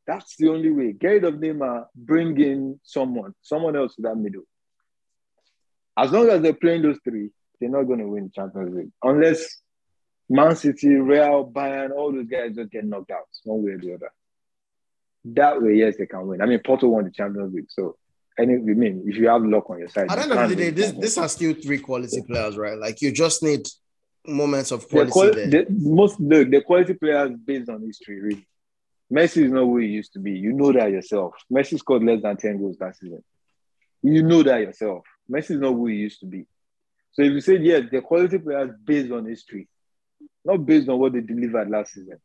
That's 0.05 0.35
the 0.37 0.49
only 0.49 0.71
way. 0.71 0.93
Get 0.93 1.09
rid 1.09 1.23
of 1.23 1.35
Neymar. 1.35 1.85
Bring 1.95 2.39
in 2.41 2.79
someone, 2.83 3.33
someone 3.41 3.75
else 3.75 3.95
to 3.95 4.01
that 4.03 4.15
middle. 4.15 4.43
As 5.97 6.11
long 6.11 6.29
as 6.29 6.41
they're 6.41 6.53
playing 6.53 6.81
those 6.81 6.99
three, 7.03 7.29
they're 7.59 7.69
not 7.69 7.83
going 7.83 7.99
to 7.99 8.07
win 8.07 8.31
Champions 8.33 8.75
League 8.75 8.91
unless 9.03 9.61
Man 10.29 10.55
City, 10.55 10.89
Real, 10.89 11.49
Bayern, 11.49 11.91
all 11.91 12.11
those 12.11 12.27
guys 12.27 12.55
just 12.55 12.71
get 12.71 12.83
knocked 12.85 13.11
out 13.11 13.23
one 13.43 13.63
way 13.63 13.71
or 13.71 13.77
the 13.79 13.93
other. 13.93 14.11
That 15.25 15.61
way, 15.61 15.75
yes, 15.75 15.95
they 15.97 16.05
can 16.05 16.27
win. 16.27 16.41
I 16.41 16.45
mean, 16.45 16.59
Porto 16.59 16.87
won 16.87 17.05
the 17.05 17.11
Champions 17.11 17.53
League, 17.53 17.69
so 17.69 17.97
any 18.39 18.53
I 18.53 18.57
mean, 18.57 19.03
if 19.05 19.15
you 19.15 19.27
have 19.29 19.43
luck 19.43 19.69
on 19.69 19.79
your 19.79 19.89
side. 19.89 20.09
At 20.09 20.15
the 20.15 20.21
end 20.23 20.31
of 20.33 20.49
the 20.49 20.55
day, 20.55 20.69
this 20.69 20.91
this 20.91 21.17
are 21.17 21.29
still 21.29 21.53
three 21.53 21.79
quality 21.79 22.21
players, 22.21 22.57
right? 22.57 22.77
Like 22.77 23.01
you 23.01 23.11
just 23.11 23.43
need 23.43 23.67
moments 24.25 24.71
of 24.71 24.87
quality. 24.89 25.11
Quali- 25.11 25.49
the, 25.49 25.65
most 25.69 26.17
the, 26.17 26.43
the 26.43 26.61
quality 26.61 26.93
players 26.93 27.31
based 27.45 27.69
on 27.69 27.81
history, 27.81 28.21
really. 28.21 28.47
Messi 29.11 29.43
is 29.43 29.51
not 29.51 29.63
who 29.63 29.77
he 29.77 29.87
used 29.87 30.13
to 30.13 30.19
be. 30.19 30.31
You 30.31 30.51
know 30.53 30.71
that 30.73 30.91
yourself. 30.91 31.33
Messi 31.51 31.79
scored 31.79 32.03
less 32.03 32.21
than 32.21 32.35
10 32.35 32.57
goals 32.59 32.77
that 32.77 32.97
season. 32.97 33.23
You 34.03 34.21
know 34.21 34.43
that 34.43 34.59
yourself. 34.59 35.05
Messi 35.31 35.51
is 35.51 35.59
not 35.59 35.73
who 35.73 35.87
he 35.87 35.95
used 35.95 36.19
to 36.19 36.25
be. 36.25 36.45
So 37.13 37.21
if 37.23 37.31
you 37.31 37.41
say 37.41 37.57
yes, 37.57 37.83
the 37.89 38.01
quality 38.01 38.37
players 38.37 38.71
based 38.83 39.11
on 39.11 39.25
history, 39.25 39.67
not 40.43 40.65
based 40.65 40.89
on 40.89 40.99
what 40.99 41.13
they 41.13 41.21
delivered 41.21 41.69
last 41.69 41.93
season. 41.93 42.19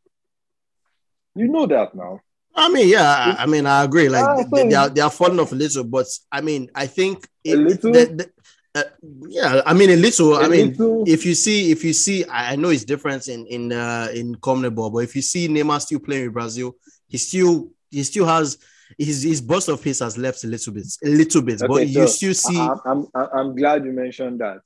You 1.35 1.49
know 1.49 1.67
that 1.67 1.95
now. 1.95 2.21
I 2.55 2.69
mean, 2.69 2.89
yeah, 2.89 3.37
I 3.39 3.47
mean, 3.47 3.67
I 3.67 3.85
agree. 3.85 4.09
Like 4.09 4.25
ah, 4.25 4.43
they, 4.53 4.69
they, 4.69 4.75
are 4.75 4.89
they 4.89 5.01
are 5.01 5.11
falling 5.11 5.41
off 5.41 5.53
a 5.53 5.55
little, 5.55 5.85
but 5.85 6.07
I 6.31 6.41
mean, 6.41 6.71
I 6.75 6.87
think 6.87 7.27
it, 7.45 7.55
a 7.55 7.57
little. 7.57 7.93
The, 7.93 8.05
the, 8.05 8.31
uh, 8.75 8.83
yeah, 9.29 9.63
I 9.65 9.73
mean 9.73 9.91
a 9.91 9.97
little. 9.97 10.35
A 10.35 10.45
I 10.45 10.49
mean, 10.49 10.71
little. 10.71 11.05
if 11.07 11.25
you 11.25 11.35
see, 11.35 11.71
if 11.71 11.83
you 11.85 11.93
see, 11.93 12.25
I 12.31 12.57
know 12.57 12.69
it's 12.69 12.85
different 12.85 13.29
in 13.29 13.47
in 13.47 13.73
uh, 13.73 14.09
in 14.15 14.35
CONMEBOL, 14.37 14.93
but 14.93 14.99
if 14.99 15.17
you 15.17 15.23
see 15.23 15.49
Neymar 15.49 15.81
still 15.81 16.01
playing 16.01 16.25
with 16.25 16.35
Brazil, 16.35 16.77
he 17.09 17.19
still 17.19 17.71
he 17.91 18.03
still 18.03 18.27
has 18.27 18.59
his 18.99 19.23
his 19.23 19.41
burst 19.41 19.69
of 19.69 19.83
pace 19.83 20.01
has 20.01 20.19
left 20.19 20.45
a 20.45 20.47
little 20.47 20.73
bit, 20.73 20.87
a 21.05 21.09
little 21.09 21.43
bit, 21.43 21.63
okay, 21.63 21.67
but 21.67 21.77
so 21.77 22.01
you 22.01 22.07
still 22.07 22.35
see. 22.35 22.59
I, 22.59 22.77
I'm 22.85 23.07
I'm 23.15 23.57
glad 23.57 23.85
you 23.85 23.93
mentioned 23.93 24.41
that. 24.41 24.61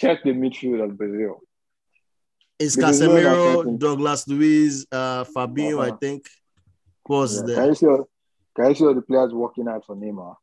Check 0.00 0.22
the 0.24 0.30
midfield 0.30 0.82
of 0.82 0.96
Brazil. 0.96 1.42
It's 2.58 2.76
Casemiro, 2.76 3.78
Douglas 3.78 4.28
Luiz, 4.28 4.86
uh, 4.92 5.24
Fabinho, 5.24 5.80
uh-huh. 5.80 5.94
I 5.94 5.96
think 5.96 6.26
was 7.08 7.42
yeah. 7.46 7.54
Can 7.56 7.66
you 7.68 7.74
see 7.74 7.86
all, 7.86 8.08
can 8.56 8.68
you 8.68 8.74
see 8.74 8.84
all 8.84 8.94
the 8.94 9.02
players 9.02 9.32
working 9.32 9.68
out 9.68 9.84
for 9.86 9.96
Neymar? 9.96 10.36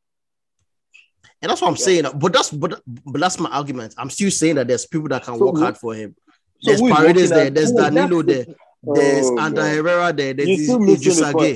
And 1.42 1.52
that's 1.52 1.62
what 1.62 1.70
I'm 1.70 1.76
yeah. 1.76 1.86
saying. 1.86 2.06
But 2.16 2.34
that's 2.34 2.52
but 2.52 2.82
but 2.86 3.22
that's 3.22 3.40
my 3.40 3.50
argument. 3.50 3.96
I'm 3.98 4.10
still 4.10 4.32
saying 4.32 4.56
that 4.56 4.68
there's 4.68 4.86
people 4.86 5.08
that 5.10 5.24
can 5.24 5.38
so 5.38 5.46
work 5.46 5.62
hard 5.62 5.78
for 5.78 5.94
him. 5.94 6.16
There's 6.62 6.80
so 6.80 6.94
Paredes 6.94 7.30
there. 7.30 7.50
There's 7.50 7.72
Danilo 7.72 8.22
there. 8.24 8.46
There's 8.84 9.26
oh, 9.26 9.40
Ander 9.40 9.68
Herrera 9.68 10.14
there. 10.14 10.34
There's 10.34 10.70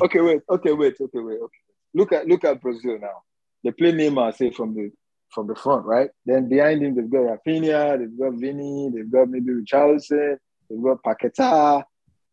Okay, 0.02 0.22
wait. 0.22 0.42
Okay, 0.50 0.74
wait. 0.74 0.96
Okay, 1.00 1.20
wait. 1.20 1.40
Okay. 1.40 1.58
Look 1.94 2.12
at 2.14 2.28
look 2.28 2.44
at 2.44 2.62
Brazil 2.62 2.98
now. 3.00 3.24
They 3.64 3.72
play 3.72 3.92
Neymar 3.92 4.36
say 4.36 4.52
from 4.52 4.74
the 4.74 4.92
from 5.30 5.48
the 5.48 5.56
front, 5.56 5.86
right? 5.86 6.10
Then 6.26 6.50
behind 6.50 6.84
him 6.84 6.96
they've 6.96 7.10
got 7.10 7.40
Rafinha, 7.40 8.00
they've 8.00 8.20
got 8.20 8.34
Vinny, 8.34 8.90
they've 8.94 9.10
got 9.10 9.30
maybe 9.30 9.52
Richarlison, 9.52 10.38
they've 10.70 10.84
got 10.84 11.02
Paqueta, 11.04 11.84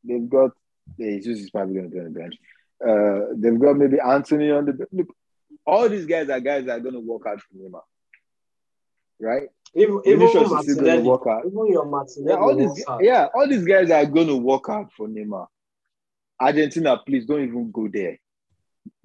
they've 0.04 0.28
got 0.28 0.50
yeah, 0.96 1.16
Jesus 1.18 1.44
is 1.44 1.50
probably 1.50 1.74
going 1.74 1.90
to 1.90 1.94
be 1.94 1.98
on 2.00 2.12
the 2.12 2.18
bench. 2.18 2.34
Uh, 2.86 3.34
they've 3.36 3.58
got 3.58 3.76
maybe 3.76 3.98
Antony 4.00 4.50
on 4.50 4.66
the 4.66 4.86
look. 4.92 5.08
All 5.66 5.88
these 5.88 6.06
guys 6.06 6.30
are 6.30 6.40
guys 6.40 6.64
that 6.66 6.78
are 6.78 6.80
going 6.80 6.94
to 6.94 7.00
work 7.00 7.22
out 7.26 7.40
for 7.40 7.54
Neymar. 7.54 7.82
right? 9.20 9.48
Even, 9.74 10.00
even 10.06 10.20
Martinelli, 10.48 11.02
work 11.02 11.26
out. 11.28 11.44
even 11.44 11.66
your 11.66 11.84
Martinelli 11.84 12.30
yeah, 12.30 12.36
all 12.36 12.56
these, 12.56 12.84
yeah, 13.00 13.26
all 13.34 13.46
these 13.48 13.64
guys 13.64 13.90
are 13.90 14.06
going 14.06 14.28
to 14.28 14.36
work 14.36 14.64
out 14.70 14.90
for 14.96 15.06
Neymar. 15.06 15.46
Argentina, 16.40 16.96
please 17.04 17.26
don't 17.26 17.42
even 17.42 17.70
go 17.70 17.88
there. 17.92 18.18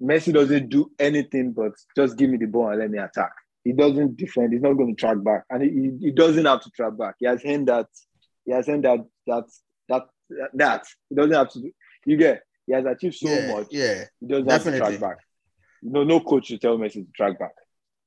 Messi 0.00 0.32
doesn't 0.32 0.68
do 0.68 0.90
anything 0.98 1.52
but 1.52 1.72
just 1.94 2.16
give 2.16 2.30
me 2.30 2.38
the 2.38 2.46
ball 2.46 2.70
and 2.70 2.78
let 2.78 2.90
me 2.90 2.98
attack. 2.98 3.32
He 3.64 3.72
doesn't 3.72 4.16
defend. 4.16 4.52
He's 4.52 4.62
not 4.62 4.74
going 4.74 4.94
to 4.94 5.00
track 5.00 5.22
back, 5.22 5.44
and 5.48 5.62
he, 5.62 6.06
he 6.06 6.10
doesn't 6.10 6.44
have 6.44 6.60
to 6.62 6.70
track 6.70 6.96
back. 6.98 7.14
He 7.18 7.26
has 7.26 7.42
him 7.42 7.64
that. 7.64 7.86
He 8.44 8.52
has 8.52 8.68
him 8.68 8.82
that 8.82 9.00
that 9.26 9.44
that 9.88 10.02
that. 10.52 10.84
He 11.08 11.14
doesn't 11.14 11.32
have 11.32 11.50
to. 11.52 11.60
Do, 11.60 11.72
you 12.04 12.16
get. 12.18 12.42
He 12.66 12.72
has 12.72 12.84
achieved 12.84 13.16
so 13.16 13.28
yeah, 13.28 13.54
much. 13.54 13.66
Yeah, 13.70 14.04
he 14.20 14.26
doesn't 14.26 14.46
definitely. 14.46 14.80
have 14.80 14.92
to 14.92 14.98
track 14.98 15.16
back. 15.16 15.24
No, 15.82 16.04
no 16.04 16.20
coach 16.20 16.46
should 16.46 16.60
tell 16.60 16.78
Messi 16.78 16.94
to 16.94 17.06
track 17.14 17.38
back. 17.38 17.52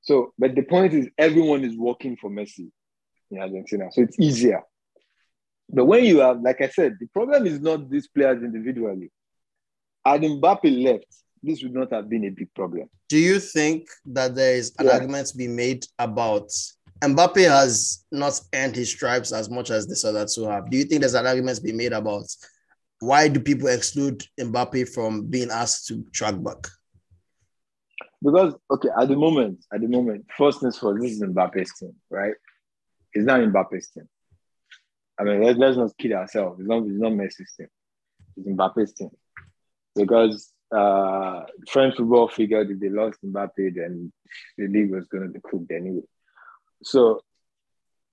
So, 0.00 0.32
but 0.38 0.54
the 0.54 0.62
point 0.62 0.94
is, 0.94 1.08
everyone 1.16 1.64
is 1.64 1.76
working 1.76 2.16
for 2.16 2.30
Messi 2.30 2.70
in 3.30 3.38
Argentina, 3.38 3.86
so 3.92 4.02
it's 4.02 4.18
easier. 4.18 4.62
But 5.70 5.84
when 5.84 6.04
you 6.04 6.20
have, 6.20 6.40
like 6.40 6.60
I 6.60 6.68
said, 6.68 6.96
the 6.98 7.06
problem 7.06 7.46
is 7.46 7.60
not 7.60 7.90
these 7.90 8.08
players 8.08 8.42
individually. 8.42 9.10
Had 10.04 10.22
Mbappe 10.22 10.84
left, 10.84 11.06
this 11.42 11.62
would 11.62 11.74
not 11.74 11.92
have 11.92 12.08
been 12.08 12.24
a 12.24 12.30
big 12.30 12.52
problem. 12.54 12.88
Do 13.08 13.18
you 13.18 13.38
think 13.38 13.88
that 14.06 14.34
there 14.34 14.54
is 14.54 14.72
an 14.78 14.86
yeah. 14.86 14.92
argument 14.92 15.28
to 15.28 15.36
be 15.36 15.48
made 15.48 15.84
about 15.98 16.50
Mbappe 17.02 17.48
has 17.48 18.04
not 18.10 18.40
earned 18.54 18.74
his 18.74 18.90
stripes 18.90 19.32
as 19.32 19.48
much 19.48 19.70
as 19.70 19.86
the 19.86 20.08
other 20.08 20.26
two 20.26 20.44
have? 20.44 20.68
Do 20.70 20.76
you 20.76 20.84
think 20.84 21.00
there's 21.00 21.14
an 21.14 21.26
argument 21.26 21.58
to 21.58 21.62
be 21.62 21.72
made 21.72 21.92
about 21.92 22.24
why 23.00 23.28
do 23.28 23.40
people 23.40 23.68
exclude 23.68 24.24
Mbappe 24.40 24.88
from 24.88 25.26
being 25.26 25.50
asked 25.50 25.86
to 25.88 26.04
track 26.12 26.42
back? 26.42 26.66
Because 28.22 28.54
okay, 28.70 28.88
at 29.00 29.08
the 29.08 29.16
moment, 29.16 29.64
at 29.72 29.80
the 29.80 29.86
moment, 29.86 30.26
first 30.36 30.60
things 30.60 30.78
first, 30.78 31.00
this 31.00 31.12
is 31.12 31.22
Mbappe's 31.22 31.78
team, 31.78 31.94
right? 32.10 32.34
It's 33.12 33.24
not 33.24 33.40
Mbappe's 33.40 33.90
team. 33.90 34.08
I 35.18 35.24
mean, 35.24 35.42
let's, 35.42 35.58
let's 35.58 35.76
not 35.76 35.96
kid 35.98 36.12
ourselves. 36.12 36.60
It's 36.60 36.68
not, 36.68 36.82
it's 36.84 37.00
not 37.00 37.12
Messi's 37.12 37.54
team. 37.56 37.68
It's 38.36 38.48
Mbappe's 38.48 38.92
team. 38.92 39.10
Because 39.94 40.52
uh, 40.74 41.42
French 41.68 41.96
football 41.96 42.28
figured 42.28 42.70
if 42.70 42.80
they 42.80 42.88
lost 42.88 43.18
Mbappe, 43.24 43.74
then 43.74 44.12
the 44.56 44.68
league 44.68 44.92
was 44.92 45.06
going 45.06 45.24
to 45.24 45.30
be 45.30 45.40
cooked 45.40 45.72
anyway. 45.72 46.02
So, 46.82 47.22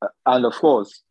uh, 0.02 0.08
and 0.26 0.46
of 0.46 0.54
course, 0.54 1.02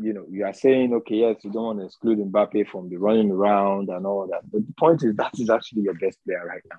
you 0.00 0.12
know, 0.12 0.24
you 0.30 0.44
are 0.44 0.52
saying, 0.52 0.94
okay, 0.94 1.16
yes, 1.16 1.36
you 1.42 1.50
don't 1.50 1.64
want 1.64 1.78
to 1.80 1.86
exclude 1.86 2.18
Mbappe 2.18 2.68
from 2.68 2.88
the 2.88 2.96
running 2.96 3.30
around 3.30 3.88
and 3.88 4.06
all 4.06 4.28
that. 4.28 4.48
But 4.50 4.66
the 4.66 4.72
point 4.74 5.02
is, 5.02 5.16
that 5.16 5.38
is 5.38 5.50
actually 5.50 5.82
your 5.82 5.94
best 5.94 6.18
player 6.24 6.44
right 6.46 6.62
now. 6.70 6.78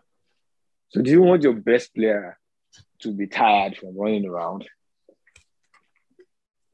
So, 0.89 1.01
do 1.01 1.11
you 1.11 1.21
want 1.21 1.43
your 1.43 1.53
best 1.53 1.93
player 1.93 2.39
to 3.01 3.11
be 3.11 3.27
tired 3.27 3.77
from 3.77 3.97
running 3.97 4.25
around? 4.25 4.67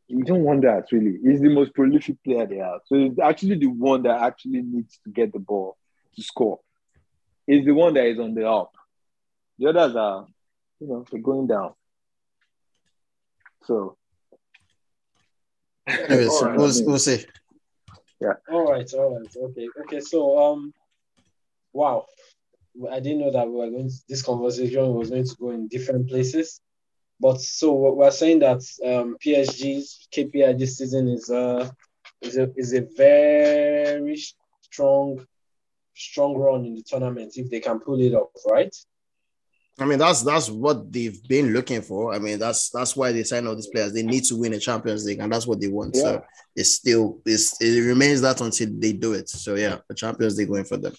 You 0.07 0.23
don't 0.23 0.43
want 0.43 0.61
that, 0.61 0.91
really. 0.91 1.17
He's 1.21 1.41
the 1.41 1.49
most 1.49 1.73
prolific 1.73 2.23
player 2.23 2.45
they 2.45 2.57
have. 2.57 2.81
So, 2.85 2.95
it's 2.95 3.19
actually 3.19 3.57
the 3.57 3.67
one 3.67 4.03
that 4.03 4.21
actually 4.21 4.61
needs 4.61 4.99
to 5.03 5.09
get 5.09 5.33
the 5.33 5.39
ball 5.39 5.77
to 6.15 6.21
score 6.21 6.59
is 7.47 7.65
the 7.65 7.71
one 7.71 7.93
that 7.95 8.05
is 8.05 8.19
on 8.19 8.35
the 8.35 8.47
up. 8.47 8.71
The 9.57 9.67
others 9.67 9.95
are, 9.95 10.27
you 10.79 10.87
know, 10.87 11.05
they're 11.09 11.21
going 11.21 11.47
down. 11.47 11.73
So, 13.65 13.97
anyways, 15.87 16.41
right, 16.41 16.57
we'll, 16.57 16.85
we'll 16.85 16.99
see. 16.99 17.25
Yeah. 18.19 18.33
All 18.49 18.71
right. 18.71 18.91
All 18.93 19.19
right. 19.19 19.35
Okay. 19.35 19.67
Okay. 19.83 19.99
So, 19.99 20.37
um, 20.39 20.73
wow, 21.73 22.05
I 22.91 22.99
didn't 22.99 23.19
know 23.19 23.31
that 23.31 23.47
we 23.47 23.55
were 23.55 23.69
going. 23.69 23.89
To, 23.89 23.95
this 24.07 24.21
conversation 24.21 24.93
was 24.93 25.09
going 25.09 25.25
to 25.25 25.35
go 25.39 25.51
in 25.51 25.67
different 25.67 26.09
places. 26.09 26.61
But 27.19 27.39
so 27.41 27.93
we're 27.93 28.11
saying 28.11 28.39
that 28.39 28.61
um, 28.83 29.17
PSG's 29.25 30.07
KPI 30.13 30.59
this 30.59 30.77
season 30.77 31.07
is 31.07 31.29
uh 31.29 31.69
is 32.21 32.37
a 32.37 32.51
is 32.57 32.73
a 32.73 32.81
very 32.81 34.17
strong 34.61 35.25
strong 35.95 36.35
run 36.35 36.65
in 36.65 36.75
the 36.75 36.83
tournament 36.83 37.33
if 37.37 37.49
they 37.49 37.61
can 37.61 37.79
pull 37.79 38.01
it 38.01 38.13
off, 38.13 38.31
right? 38.49 38.75
I 39.77 39.85
mean, 39.85 39.99
that's 39.99 40.21
that's 40.21 40.49
what 40.49 40.91
they've 40.91 41.21
been 41.27 41.51
looking 41.51 41.81
for. 41.81 42.13
I 42.13 42.19
mean, 42.19 42.39
that's 42.39 42.69
that's 42.69 42.95
why 42.95 43.11
they 43.11 43.23
sign 43.23 43.45
all 43.45 43.55
these 43.55 43.67
players. 43.67 43.91
They 43.93 44.03
need 44.03 44.23
to 44.25 44.37
win 44.37 44.53
a 44.53 44.59
Champions 44.59 45.05
League, 45.05 45.19
and 45.19 45.31
that's 45.31 45.47
what 45.47 45.59
they 45.59 45.67
want. 45.67 45.95
Yeah. 45.95 46.01
So 46.01 46.25
it's 46.55 46.73
still 46.73 47.19
it's 47.25 47.59
it 47.61 47.81
remains 47.81 48.21
that 48.21 48.39
until 48.39 48.69
they 48.71 48.93
do 48.93 49.13
it. 49.13 49.27
So 49.27 49.55
yeah, 49.55 49.77
the 49.89 49.95
Champions 49.95 50.37
League 50.37 50.47
going 50.47 50.63
for 50.63 50.77
them. 50.77 50.93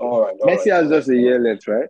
All 0.00 0.22
right. 0.22 0.36
All 0.40 0.48
Messi 0.48 0.72
right. 0.72 0.82
has 0.82 0.90
just 0.90 1.08
a 1.10 1.16
year 1.16 1.38
left, 1.38 1.68
right? 1.68 1.88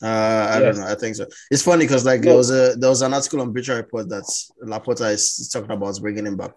Uh, 0.00 0.06
I 0.06 0.60
yes. 0.60 0.76
don't 0.76 0.84
know. 0.84 0.92
I 0.92 0.94
think 0.94 1.16
so. 1.16 1.26
It's 1.50 1.62
funny 1.62 1.84
because 1.84 2.04
like 2.04 2.20
no. 2.20 2.26
there 2.28 2.36
was 2.36 2.50
a 2.52 2.76
there 2.76 2.90
was 2.90 3.02
an 3.02 3.14
article 3.14 3.40
on 3.40 3.52
Bleacher 3.52 3.74
Report 3.74 4.08
that 4.10 4.24
Laporta 4.62 5.10
is 5.12 5.48
talking 5.52 5.72
about 5.72 5.98
bringing 6.00 6.26
him 6.26 6.36
back. 6.36 6.56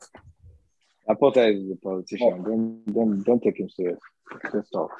Laporta 1.09 1.51
is 1.51 1.71
a 1.71 1.75
politician. 1.77 2.43
Don't 2.43 2.85
don't 2.85 3.23
don't 3.23 3.41
take 3.41 3.59
him 3.59 3.69
serious. 3.69 3.99
Just 4.53 4.71
talk. 4.71 4.91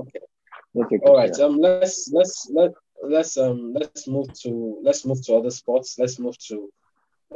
Okay. 0.00 0.20
All 0.74 1.16
right. 1.16 1.38
Um. 1.40 1.58
Let's 1.58 2.10
let's 2.12 2.50
let 2.50 2.72
let's 3.02 3.36
um 3.36 3.74
let's 3.74 4.06
move 4.08 4.32
to 4.40 4.78
let's 4.82 5.04
move 5.04 5.24
to 5.26 5.34
other 5.34 5.50
sports. 5.50 5.96
Let's 5.98 6.18
move 6.18 6.36
to 6.48 6.70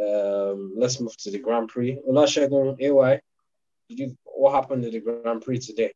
um 0.01 0.73
let's 0.77 1.01
move 1.01 1.17
to 1.19 1.31
the 1.31 1.39
Grand 1.39 1.69
Prix. 1.69 1.99
Olusegun 2.09 2.81
AY, 2.81 3.21
did 3.89 3.99
you 3.99 4.17
what 4.25 4.55
happened 4.55 4.85
to 4.85 4.91
the 4.91 5.01
Grand 5.01 5.43
Prix 5.43 5.59
today? 5.59 5.93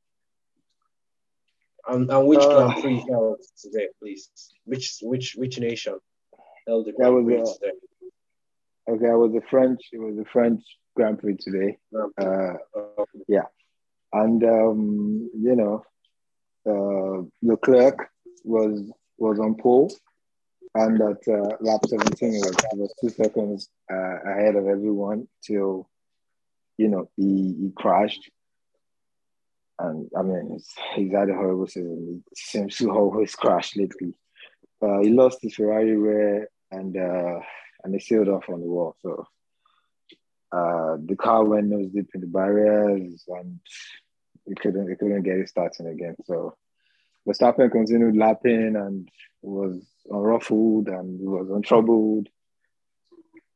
And, 1.88 2.10
and 2.10 2.26
which 2.26 2.40
uh, 2.40 2.66
Grand 2.66 2.82
Prix 2.82 3.04
held 3.08 3.40
today, 3.60 3.88
please? 3.98 4.30
Which 4.64 4.98
which 5.02 5.34
which 5.36 5.58
nation 5.58 5.98
held 6.66 6.86
the 6.86 6.92
Grand 6.92 7.24
Prix 7.24 7.36
a, 7.36 7.44
today? 7.44 7.72
Okay, 8.88 9.06
it 9.06 9.16
was 9.16 9.32
the 9.32 9.42
French. 9.50 9.80
It 9.92 10.00
was 10.00 10.16
the 10.16 10.24
French 10.32 10.62
Grand 10.94 11.18
Prix 11.18 11.36
today. 11.40 11.78
Uh, 12.18 12.54
yeah, 13.28 13.46
and 14.12 14.42
um, 14.44 15.30
you 15.34 15.56
know, 15.56 15.84
uh, 16.68 17.22
Leclerc 17.42 18.08
was 18.44 18.90
was 19.18 19.38
on 19.38 19.54
pole, 19.54 19.92
and 20.74 20.98
that 20.98 21.20
uh, 21.28 21.56
lap 21.60 21.80
17 21.86 22.32
was, 22.32 22.56
was 22.74 22.94
two 23.00 23.10
seconds 23.10 23.68
uh, 23.92 24.20
ahead 24.24 24.56
of 24.56 24.66
everyone 24.66 25.28
till 25.42 25.88
you 26.78 26.88
know 26.88 27.10
he, 27.16 27.54
he 27.60 27.72
crashed. 27.76 28.30
And 29.78 30.10
I 30.16 30.22
mean, 30.22 30.58
he's 30.94 31.12
had 31.12 31.30
a 31.30 31.34
horrible 31.34 31.66
season. 31.66 32.22
He 32.28 32.36
seems 32.36 32.76
to 32.76 32.90
always 32.90 33.34
crash 33.34 33.76
lately. 33.76 34.14
Uh, 34.82 35.00
he 35.00 35.10
lost 35.10 35.38
his 35.42 35.54
Ferrari 35.54 35.96
rear 35.96 36.48
and 36.70 36.96
uh, 36.96 37.40
and 37.82 37.94
he 37.94 38.00
sailed 38.00 38.28
off 38.28 38.48
on 38.48 38.60
the 38.60 38.66
wall. 38.66 38.96
So 39.02 39.26
uh, 40.52 40.96
the 41.04 41.16
car 41.16 41.44
went 41.44 41.68
nose 41.68 41.90
deep 41.90 42.10
in 42.14 42.20
the 42.20 42.26
barriers 42.26 43.24
and 43.28 43.60
we 44.46 44.54
couldn't 44.54 44.86
we 44.86 44.96
couldn't 44.96 45.22
get 45.22 45.38
it 45.38 45.48
starting 45.48 45.86
again. 45.86 46.16
So 46.24 46.56
Verstappen 47.26 47.70
continued 47.70 48.16
lapping 48.16 48.76
and 48.76 49.08
was 49.42 49.82
unruffled 50.10 50.88
and 50.88 51.20
was 51.20 51.50
untroubled 51.50 52.28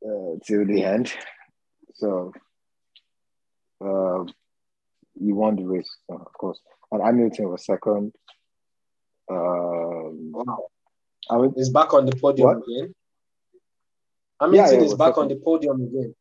uh, 0.04 0.38
till 0.46 0.66
the 0.66 0.84
end. 0.84 1.12
So 1.94 2.32
uh, 3.80 4.24
he 5.18 5.32
won 5.32 5.56
the 5.56 5.64
race, 5.64 5.90
of 6.08 6.32
course. 6.32 6.60
And 6.92 7.02
Hamilton 7.02 7.50
was 7.50 7.64
second. 7.64 8.12
Um, 9.30 10.32
wow. 10.32 10.66
I 11.30 11.38
mean, 11.38 11.54
he's 11.56 11.70
back 11.70 11.94
on 11.94 12.06
the 12.06 12.14
podium 12.16 12.48
what? 12.48 12.68
again. 12.68 12.94
Hamilton 14.40 14.80
yeah, 14.80 14.86
is 14.86 14.94
back 14.94 15.14
second. 15.14 15.22
on 15.22 15.28
the 15.28 15.36
podium 15.36 15.82
again. 15.82 16.14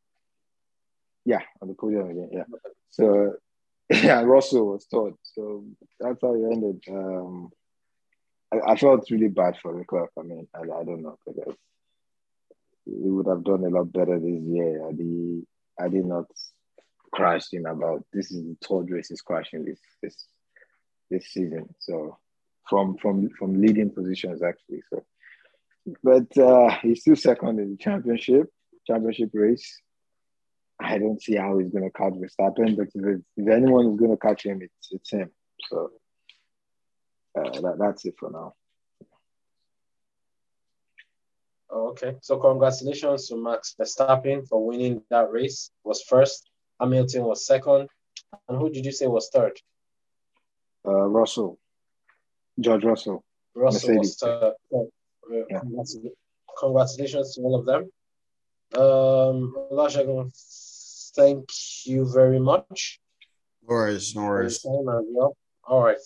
Yeah, 1.25 1.41
on 1.61 1.67
the 1.67 1.73
podium 1.73 2.09
again. 2.09 2.29
Yeah. 2.31 2.43
So 2.89 3.35
yeah, 4.01 4.21
Russell 4.25 4.67
was 4.67 4.85
third. 4.85 5.13
So 5.23 5.65
that's 5.99 6.19
how 6.21 6.33
it 6.33 6.51
ended. 6.51 6.83
Um, 6.89 7.49
I, 8.51 8.73
I, 8.73 8.75
felt 8.77 9.09
really 9.09 9.29
bad 9.29 9.57
for 9.61 9.73
the. 9.73 10.07
I 10.19 10.23
mean, 10.23 10.47
I, 10.53 10.61
I 10.61 10.83
don't 10.83 11.03
know 11.03 11.17
because 11.25 11.55
he 12.85 13.09
would 13.09 13.27
have 13.27 13.43
done 13.43 13.63
a 13.63 13.69
lot 13.69 13.91
better 13.91 14.19
this 14.19 14.41
year. 14.41 14.87
I 14.87 14.91
did, 14.91 15.45
I 15.79 15.87
did 15.89 16.05
not 16.05 16.25
crash 17.11 17.45
in 17.53 17.65
about 17.65 18.03
this 18.11 18.31
is 18.31 18.43
the 18.43 18.57
third 18.67 18.89
race 18.89 19.09
he's 19.09 19.21
crashing 19.21 19.65
this 19.65 19.79
this 20.01 20.25
this 21.09 21.27
season. 21.27 21.73
So 21.79 22.17
from 22.69 22.97
from 22.97 23.29
from 23.29 23.61
leading 23.61 23.91
positions 23.91 24.41
actually. 24.41 24.81
So, 24.89 25.03
but 26.03 26.37
uh, 26.37 26.77
he's 26.81 27.01
still 27.01 27.15
second 27.15 27.59
in 27.59 27.71
the 27.71 27.77
championship 27.77 28.49
championship 28.85 29.29
race. 29.33 29.81
I 30.83 30.97
don't 30.97 31.21
see 31.21 31.37
how 31.37 31.57
he's 31.57 31.71
going 31.71 31.85
to 31.85 31.91
catch 31.91 32.13
Verstappen, 32.13 32.75
but 32.75 32.87
if, 32.93 33.21
if 33.37 33.47
anyone 33.47 33.87
is 33.87 33.99
going 33.99 34.11
to 34.11 34.17
catch 34.17 34.45
him, 34.45 34.61
it's, 34.61 34.91
it's 34.91 35.11
him. 35.11 35.31
So 35.69 35.91
uh, 37.39 37.61
that, 37.61 37.75
that's 37.79 38.05
it 38.05 38.15
for 38.19 38.29
now. 38.29 38.53
Oh, 41.69 41.87
okay. 41.91 42.17
So 42.21 42.37
congratulations 42.37 43.29
to 43.29 43.37
Max 43.37 43.75
Verstappen 43.79 44.47
for 44.47 44.65
winning 44.65 45.01
that 45.09 45.31
race. 45.31 45.71
Was 45.83 46.03
first. 46.03 46.49
Hamilton 46.79 47.23
was 47.23 47.47
second. 47.47 47.87
And 48.49 48.57
who 48.57 48.69
did 48.69 48.85
you 48.85 48.91
say 48.91 49.07
was 49.07 49.29
third? 49.33 49.57
Uh, 50.85 51.07
Russell. 51.07 51.57
George 52.59 52.83
Russell. 52.83 53.23
Russell 53.55 53.95
Mercedes. 53.95 54.19
was 54.21 54.53
third. 54.69 54.87
Yeah. 55.49 55.59
congratulations 56.59 57.35
to 57.35 57.41
all 57.41 57.55
of 57.55 57.65
them. 57.65 57.89
Um, 58.79 59.55
thank 61.15 61.49
you 61.85 62.11
very 62.11 62.39
much. 62.39 62.99
No 63.61 63.75
worries, 63.75 64.15
no 64.15 64.23
worries. 64.23 64.61
Well. 64.63 65.37
All 65.65 65.83
right. 65.83 65.97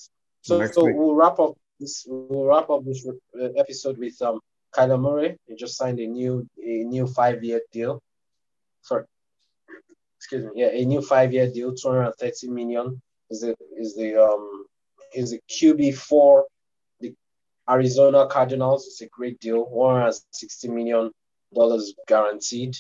So, 0.42 0.66
so 0.68 0.84
we'll 0.84 1.16
wrap 1.16 1.40
up 1.40 1.58
this. 1.80 2.06
We'll 2.08 2.46
wrap 2.46 2.70
up 2.70 2.86
this 2.86 3.06
uh, 3.08 3.50
episode 3.58 3.98
with 3.98 4.22
um 4.22 4.40
Kyler 4.74 5.00
Murray. 5.00 5.38
He 5.48 5.56
just 5.56 5.78
signed 5.78 6.00
a 6.00 6.08
new 6.08 6.48
a 6.58 6.84
new 6.84 7.08
five 7.08 7.44
year 7.44 7.62
deal. 7.72 8.02
Sorry, 8.82 9.04
excuse 10.18 10.46
me. 10.46 10.52
Yeah, 10.56 10.68
a 10.68 10.86
new 10.86 11.02
five 11.02 11.34
year 11.34 11.52
deal, 11.52 11.74
two 11.74 11.90
hundred 11.90 12.14
thirty 12.14 12.48
million. 12.48 13.02
Is 13.30 13.42
the 13.42 13.56
is 13.76 13.96
the 13.96 14.24
um 14.24 14.66
is 15.14 15.32
the 15.32 15.40
QB 15.50 15.96
for 15.96 16.46
the 17.02 17.14
Arizona 17.70 18.28
Cardinals. 18.28 18.88
It's 18.88 19.02
a 19.02 19.08
great 19.08 19.40
deal. 19.40 19.66
One 19.66 20.02
hundred 20.02 20.16
sixty 20.32 20.70
million 20.70 21.12
dollars 21.54 21.94
guaranteed. 22.08 22.78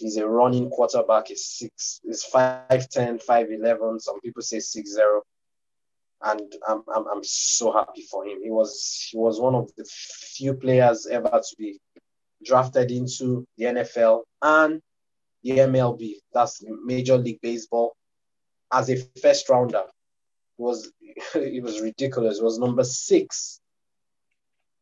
He's 0.00 0.16
a 0.16 0.26
running 0.26 0.70
quarterback. 0.70 1.28
He's 1.28 1.44
six. 1.44 2.00
He's 2.04 2.24
5'10", 2.32 3.24
5'11". 3.24 4.00
Some 4.00 4.20
people 4.20 4.42
say 4.42 4.60
six 4.60 4.94
zero 4.94 5.22
and 6.22 6.54
I'm, 6.68 6.82
I'm, 6.94 7.06
I'm 7.08 7.24
so 7.24 7.72
happy 7.72 8.02
for 8.02 8.26
him. 8.26 8.42
He 8.42 8.50
was 8.50 9.08
he 9.10 9.16
was 9.16 9.40
one 9.40 9.54
of 9.54 9.70
the 9.76 9.84
few 9.84 10.54
players 10.54 11.06
ever 11.06 11.30
to 11.30 11.56
be 11.58 11.80
drafted 12.44 12.90
into 12.90 13.46
the 13.56 13.64
NFL 13.66 14.22
and 14.42 14.80
the 15.42 15.50
MLB. 15.50 16.16
That's 16.32 16.62
Major 16.84 17.16
League 17.16 17.40
Baseball 17.40 17.96
as 18.72 18.90
a 18.90 18.96
first 19.22 19.48
rounder. 19.48 19.84
It 20.58 20.62
was 20.62 20.92
it 21.34 21.62
was 21.62 21.80
ridiculous. 21.80 22.38
It 22.38 22.44
was 22.44 22.58
number 22.58 22.84
six. 22.84 23.60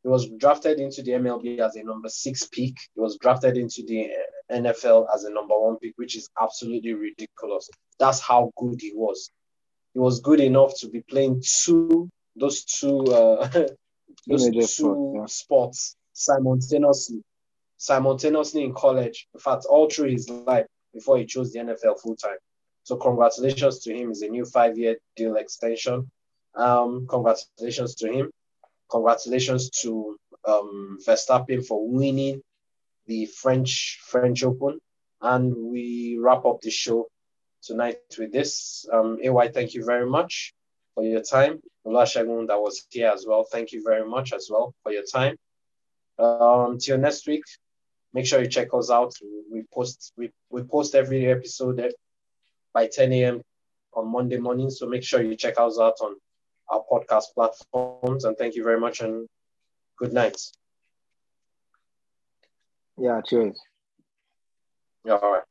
He 0.03 0.09
was 0.09 0.29
drafted 0.39 0.81
into 0.81 1.03
the 1.03 1.13
MLB 1.13 1.59
as 1.59 1.77
a 1.77 1.83
number 1.83 2.09
six 2.09 2.47
pick. 2.47 2.75
He 2.95 3.01
was 3.01 3.17
drafted 3.19 3.57
into 3.57 3.83
the 3.87 4.11
NFL 4.51 5.07
as 5.15 5.25
a 5.25 5.31
number 5.31 5.59
one 5.59 5.79
pick, 5.79 5.93
which 5.97 6.17
is 6.17 6.29
absolutely 6.41 6.95
ridiculous. 6.95 7.69
That's 7.99 8.21
how 8.21 8.53
good 8.57 8.81
he 8.81 8.93
was 8.95 9.31
he 9.95 10.01
was 10.01 10.21
good 10.21 10.41
enough 10.41 10.79
to 10.79 10.89
be 10.89 11.01
playing 11.01 11.43
two 11.65 12.09
those 12.37 12.65
two 12.65 13.01
uh, 13.07 13.49
those 14.27 14.49
two 14.51 14.63
sport, 14.63 15.17
yeah. 15.17 15.27
sports 15.27 15.97
simultaneously 16.13 17.23
simultaneously 17.79 18.65
in 18.65 18.75
college. 18.75 19.27
In 19.35 19.41
fact, 19.41 19.65
all 19.65 19.89
through 19.89 20.11
his 20.11 20.29
life 20.29 20.67
before 20.95 21.19
he 21.19 21.27
chose 21.27 21.53
the 21.53 21.61
NFL 21.61 22.01
full 22.01 22.17
time. 22.17 22.39
So 22.83 22.97
congratulations 22.97 23.81
to 23.81 23.95
him. 23.95 24.11
It's 24.11 24.23
a 24.23 24.29
new 24.29 24.45
five-year 24.45 24.97
deal 25.17 25.37
extension. 25.37 26.11
Um, 26.55 27.07
congratulations 27.09 27.95
to 27.97 28.11
him. 28.11 28.31
Congratulations 28.91 29.71
to 29.83 30.17
um, 30.47 30.99
Verstappen 31.07 31.65
for 31.67 31.87
winning 31.89 32.41
the 33.09 33.27
French 33.27 33.99
French 34.07 34.45
Open. 34.45 34.79
And 35.21 35.53
we 35.57 36.17
wrap 36.21 36.45
up 36.45 36.61
the 36.61 36.71
show 36.71 37.09
tonight 37.63 37.99
with 38.17 38.33
this. 38.33 38.87
Um, 38.93 39.19
AY, 39.21 39.49
thank 39.49 39.75
you 39.75 39.85
very 39.85 40.09
much 40.09 40.55
for 40.95 41.03
your 41.03 41.23
time. 41.23 41.61
Oluwasegun 41.85 42.47
that 42.47 42.61
was 42.61 42.87
here 42.91 43.09
as 43.09 43.25
well. 43.27 43.45
Thank 43.51 43.73
you 43.73 43.83
very 43.83 44.09
much 44.09 44.33
as 44.33 44.49
well 44.51 44.75
for 44.83 44.93
your 44.93 45.05
time. 45.05 45.37
Um, 46.19 46.79
till 46.79 46.99
next 46.99 47.27
week, 47.27 47.43
make 48.13 48.27
sure 48.27 48.41
you 48.41 48.49
check 48.49 48.69
us 48.75 48.91
out. 48.91 49.15
We 49.51 49.65
post 49.73 50.13
we, 50.17 50.31
we 50.51 50.63
post 50.63 50.95
every 50.95 51.27
episode 51.27 51.93
by 52.75 52.87
10 52.87 53.13
a.m. 53.13 53.43
on 53.95 54.13
Monday 54.13 54.39
morning. 54.39 54.71
So 54.71 54.87
make 54.87 55.03
sure 55.03 55.23
you 55.23 55.37
check 55.37 55.59
us 55.59 55.79
out 55.81 55.95
on 56.01 56.17
our 56.71 56.85
podcast 56.91 57.35
platforms. 57.35 58.25
And 58.25 58.37
thank 58.37 58.55
you 58.55 58.63
very 58.63 58.79
much 58.79 59.01
and 59.01 59.27
good 59.99 60.13
night. 60.13 60.37
Yeah, 62.99 63.21
cheers. 63.25 63.59
Yeah, 65.05 65.15
all 65.15 65.33
right. 65.33 65.43